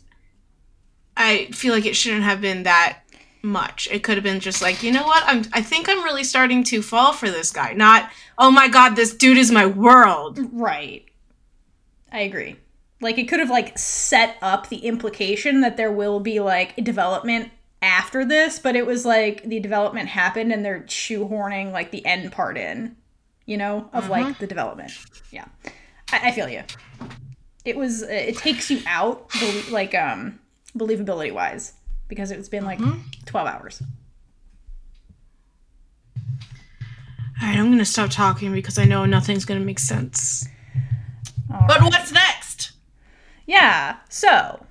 [1.16, 3.04] I feel like it shouldn't have been that
[3.42, 3.88] much.
[3.92, 5.24] It could have been just like, you know what?
[5.26, 7.74] I'm, I think I'm really starting to fall for this guy.
[7.74, 10.40] Not, oh my god, this dude is my world.
[10.52, 11.06] Right.
[12.12, 12.58] I agree.
[13.00, 16.82] Like it could have like set up the implication that there will be like a
[16.82, 22.06] development after this, but it was like the development happened and they're shoehorning like the
[22.06, 22.96] end part in,
[23.46, 24.92] you know, of like the development.
[25.32, 25.46] Yeah,
[26.12, 26.64] I, I feel you.
[27.66, 30.40] It was it takes you out belie- like um
[30.78, 31.74] believability wise
[32.08, 32.80] because it's been like
[33.26, 33.82] twelve hours.
[37.40, 40.48] All right, I'm gonna stop talking because I know nothing's gonna make sense.
[41.54, 41.92] All But right.
[41.92, 42.72] what's next?
[43.46, 43.98] Yeah.
[44.10, 44.66] So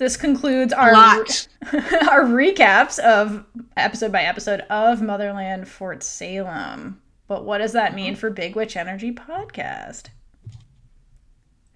[0.00, 3.44] this concludes our our recaps of
[3.76, 7.02] episode by episode of Motherland Fort Salem.
[7.28, 10.06] But what does that mean for Big Witch Energy podcast?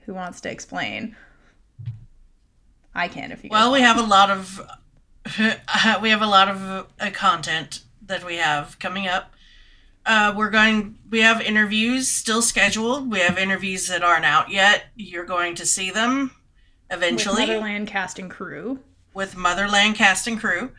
[0.06, 1.14] Who wants to explain?
[2.94, 3.50] I can if you.
[3.52, 4.58] Well, we have a lot of
[6.00, 9.34] we have a lot of uh, content that we have coming up.
[10.06, 10.96] Uh, we're going.
[11.10, 13.10] We have interviews still scheduled.
[13.10, 14.86] We have interviews that aren't out yet.
[14.96, 16.30] You're going to see them
[16.90, 18.80] With eventually Motherland cast and crew.
[19.14, 20.72] with Motherland cast and crew,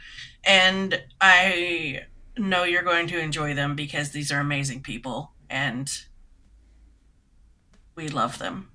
[0.44, 2.02] and I
[2.38, 5.90] know you're going to enjoy them because these are amazing people and
[7.95, 8.69] we love them.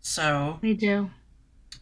[0.00, 1.10] So We do.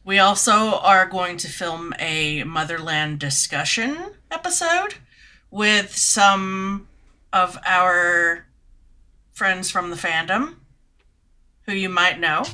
[0.05, 3.97] we also are going to film a Motherland discussion
[4.31, 4.95] episode
[5.51, 6.89] with some
[7.33, 8.47] of our
[9.33, 10.55] friends from the fandom
[11.67, 12.45] who you might know.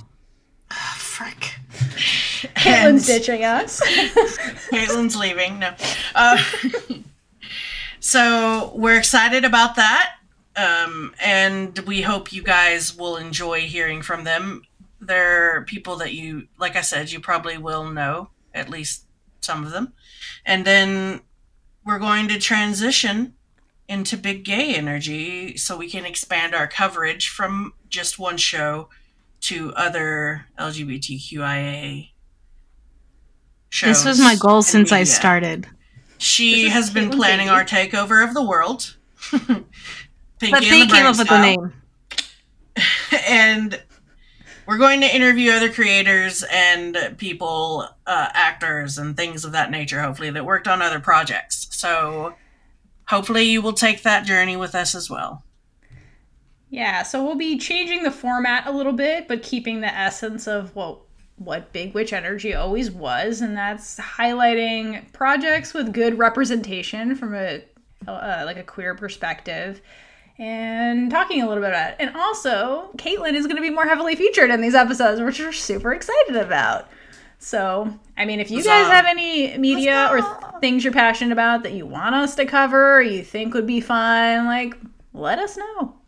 [0.71, 1.55] Ah, frick.
[1.71, 3.81] Caitlin's ditching us.
[4.71, 5.59] Caitlin's leaving.
[5.59, 5.75] No.
[6.15, 6.43] Uh,
[8.01, 10.17] so we're excited about that.
[10.57, 14.63] Um, and we hope you guys will enjoy hearing from them.
[15.01, 19.05] They're people that you, like I said, you probably will know, at least
[19.41, 19.95] some of them.
[20.45, 21.21] And then
[21.85, 23.35] we're going to transition
[23.89, 28.89] into big gay energy so we can expand our coverage from just one show
[29.41, 32.11] to other LGBTQIA
[33.69, 34.05] shows.
[34.05, 35.67] This was my goal and since I started.
[36.19, 37.57] She has been planning baby.
[37.57, 38.97] our takeover of the world.
[39.31, 39.65] Pinky
[40.41, 41.73] But and they the came up with the name.
[43.27, 43.83] and
[44.67, 50.01] we're going to interview other creators and people, uh, actors and things of that nature,
[50.01, 51.69] hopefully, that worked on other projects.
[51.71, 52.35] So
[53.07, 55.43] hopefully you will take that journey with us as well.
[56.71, 60.75] Yeah, so we'll be changing the format a little bit, but keeping the essence of
[60.75, 61.01] what
[61.37, 67.63] what Big Witch Energy always was, and that's highlighting projects with good representation from a
[68.07, 69.81] uh, like a queer perspective,
[70.39, 71.97] and talking a little bit about it.
[71.99, 75.53] And also, Caitlin is going to be more heavily featured in these episodes, which we're
[75.53, 76.89] super excited about.
[77.39, 81.63] So, I mean, if you guys have any media or th- things you're passionate about
[81.63, 84.77] that you want us to cover, or you think would be fun, like
[85.15, 86.00] let us know.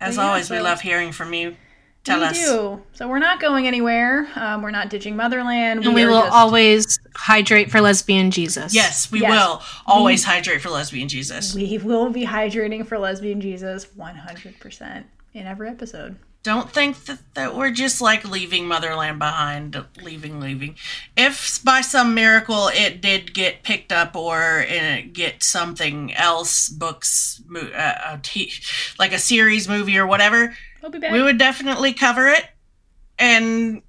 [0.00, 1.56] As Yeah, always, we love hearing from you.
[2.04, 2.38] Tell we us.
[2.38, 2.82] do.
[2.92, 4.28] So we're not going anywhere.
[4.36, 5.86] Um, we're not ditching Motherland.
[5.86, 8.74] And we are will just- always hydrate for lesbian Jesus.
[8.74, 9.30] Yes, we Yes.
[9.30, 11.54] will always hydrate for lesbian Jesus.
[11.54, 16.16] We will be hydrating for lesbian Jesus 100% in every episode.
[16.44, 20.76] Don't think that, that we're just like leaving motherland behind leaving leaving
[21.16, 27.42] if by some miracle it did get picked up or uh, get something else books
[27.46, 28.52] mo- uh, a t-
[28.98, 31.12] like a series movie or whatever We'll be back.
[31.12, 32.44] we would definitely cover it
[33.18, 33.82] and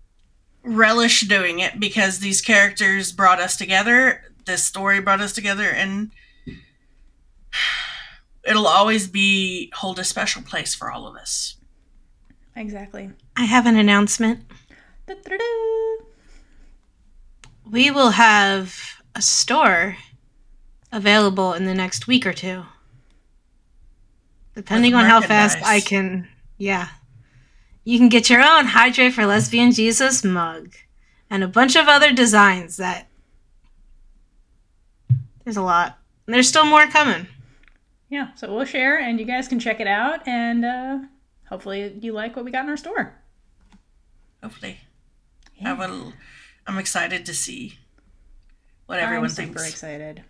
[0.64, 6.12] relish doing it because these characters brought us together this story brought us together and
[8.48, 11.55] it'll always be hold a special place for all of us
[12.56, 13.12] exactly.
[13.36, 14.42] I have an announcement.
[15.08, 16.06] Da-da-da.
[17.70, 19.98] We will have a store
[20.92, 22.64] available in the next week or two.
[24.56, 25.58] Depending on how fast.
[25.64, 26.28] I can.
[26.58, 26.88] Yeah.
[27.84, 30.76] You can get your own Hydrate for Lesbian Jesus mug
[31.30, 33.08] and a bunch of other designs that.
[35.44, 36.00] There's a lot.
[36.26, 37.28] And there's still more coming.
[38.10, 41.00] Yeah, so we'll share and you guys can check it out and uh,
[41.50, 43.16] hopefully you like what we got in our store.
[44.44, 44.78] hopefully
[45.64, 46.14] i will
[46.68, 47.78] i'm excited to see
[48.88, 50.24] what everyone I'm super excited.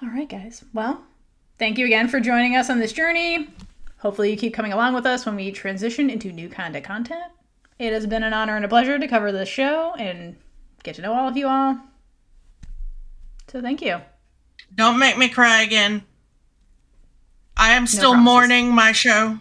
[0.00, 0.64] All right, guys.
[0.72, 1.02] Well,
[1.58, 3.48] thank you again for joining us on this journey.
[3.98, 7.32] Hopefully, you keep coming along with us when we transition into new kind of content.
[7.78, 10.36] It has been an honor and a pleasure to cover this show and
[10.84, 11.78] get to know all of you all.
[13.48, 14.00] So, thank you.
[14.74, 16.02] don't make me cry again
[17.56, 18.24] i am still promises.
[18.24, 19.38] mourning my show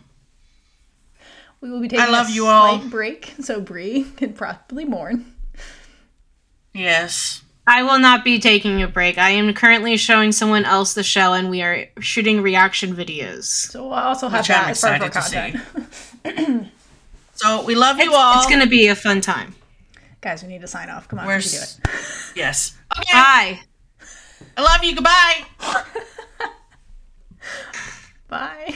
[1.62, 2.80] We will be taking I love a you all.
[2.80, 5.34] slight break, so Bree can probably mourn.
[6.74, 9.20] yes I will not be taking a break.
[9.20, 13.44] I am currently showing someone else the show and we are shooting reaction videos.
[13.44, 15.10] So we'll also have Which I'm that as part of our
[16.26, 16.68] content.
[17.36, 19.54] so we love you It's, all it's going to be a fun time.
[20.22, 21.08] Guys, we need to sign off.
[21.08, 21.80] Come on, We're we can do it.
[22.36, 23.60] yes okay Bye.
[24.58, 25.46] i love you goodbye
[28.28, 28.74] Bye.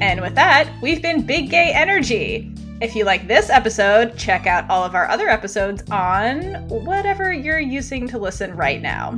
[0.00, 2.52] And with that, we've been Big Gay Energy.
[2.80, 7.58] If you like this episode, check out all of our other episodes on whatever you're
[7.58, 9.16] using to listen right now.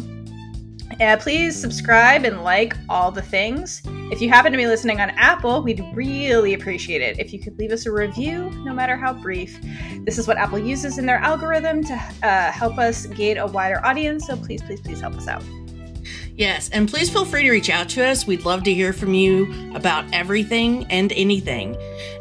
[1.01, 3.83] Uh, please subscribe and like all the things.
[4.11, 7.59] If you happen to be listening on Apple, we'd really appreciate it if you could
[7.59, 9.59] leave us a review, no matter how brief.
[10.05, 13.85] This is what Apple uses in their algorithm to uh, help us gain a wider
[13.85, 15.45] audience, so please, please, please help us out.
[16.41, 18.27] Yes, and please feel free to reach out to us.
[18.27, 21.77] We'd love to hear from you about everything and anything.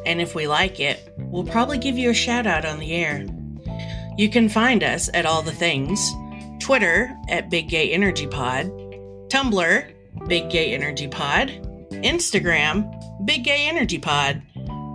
[0.06, 3.26] And if we like it, we'll probably give you a shout out on the air.
[4.18, 6.12] You can find us at all the things
[6.60, 8.66] Twitter at Big Gay Energy Pod,
[9.30, 11.48] Tumblr, Big Gay Energy Pod,
[11.92, 14.42] Instagram, Big Gay Energy Pod,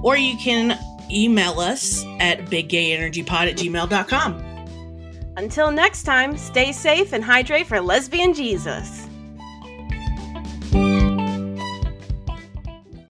[0.02, 0.78] or you can
[1.10, 4.44] email us at biggayenergypod at gmail.com.
[5.38, 9.03] Until next time, stay safe and hydrate for lesbian Jesus.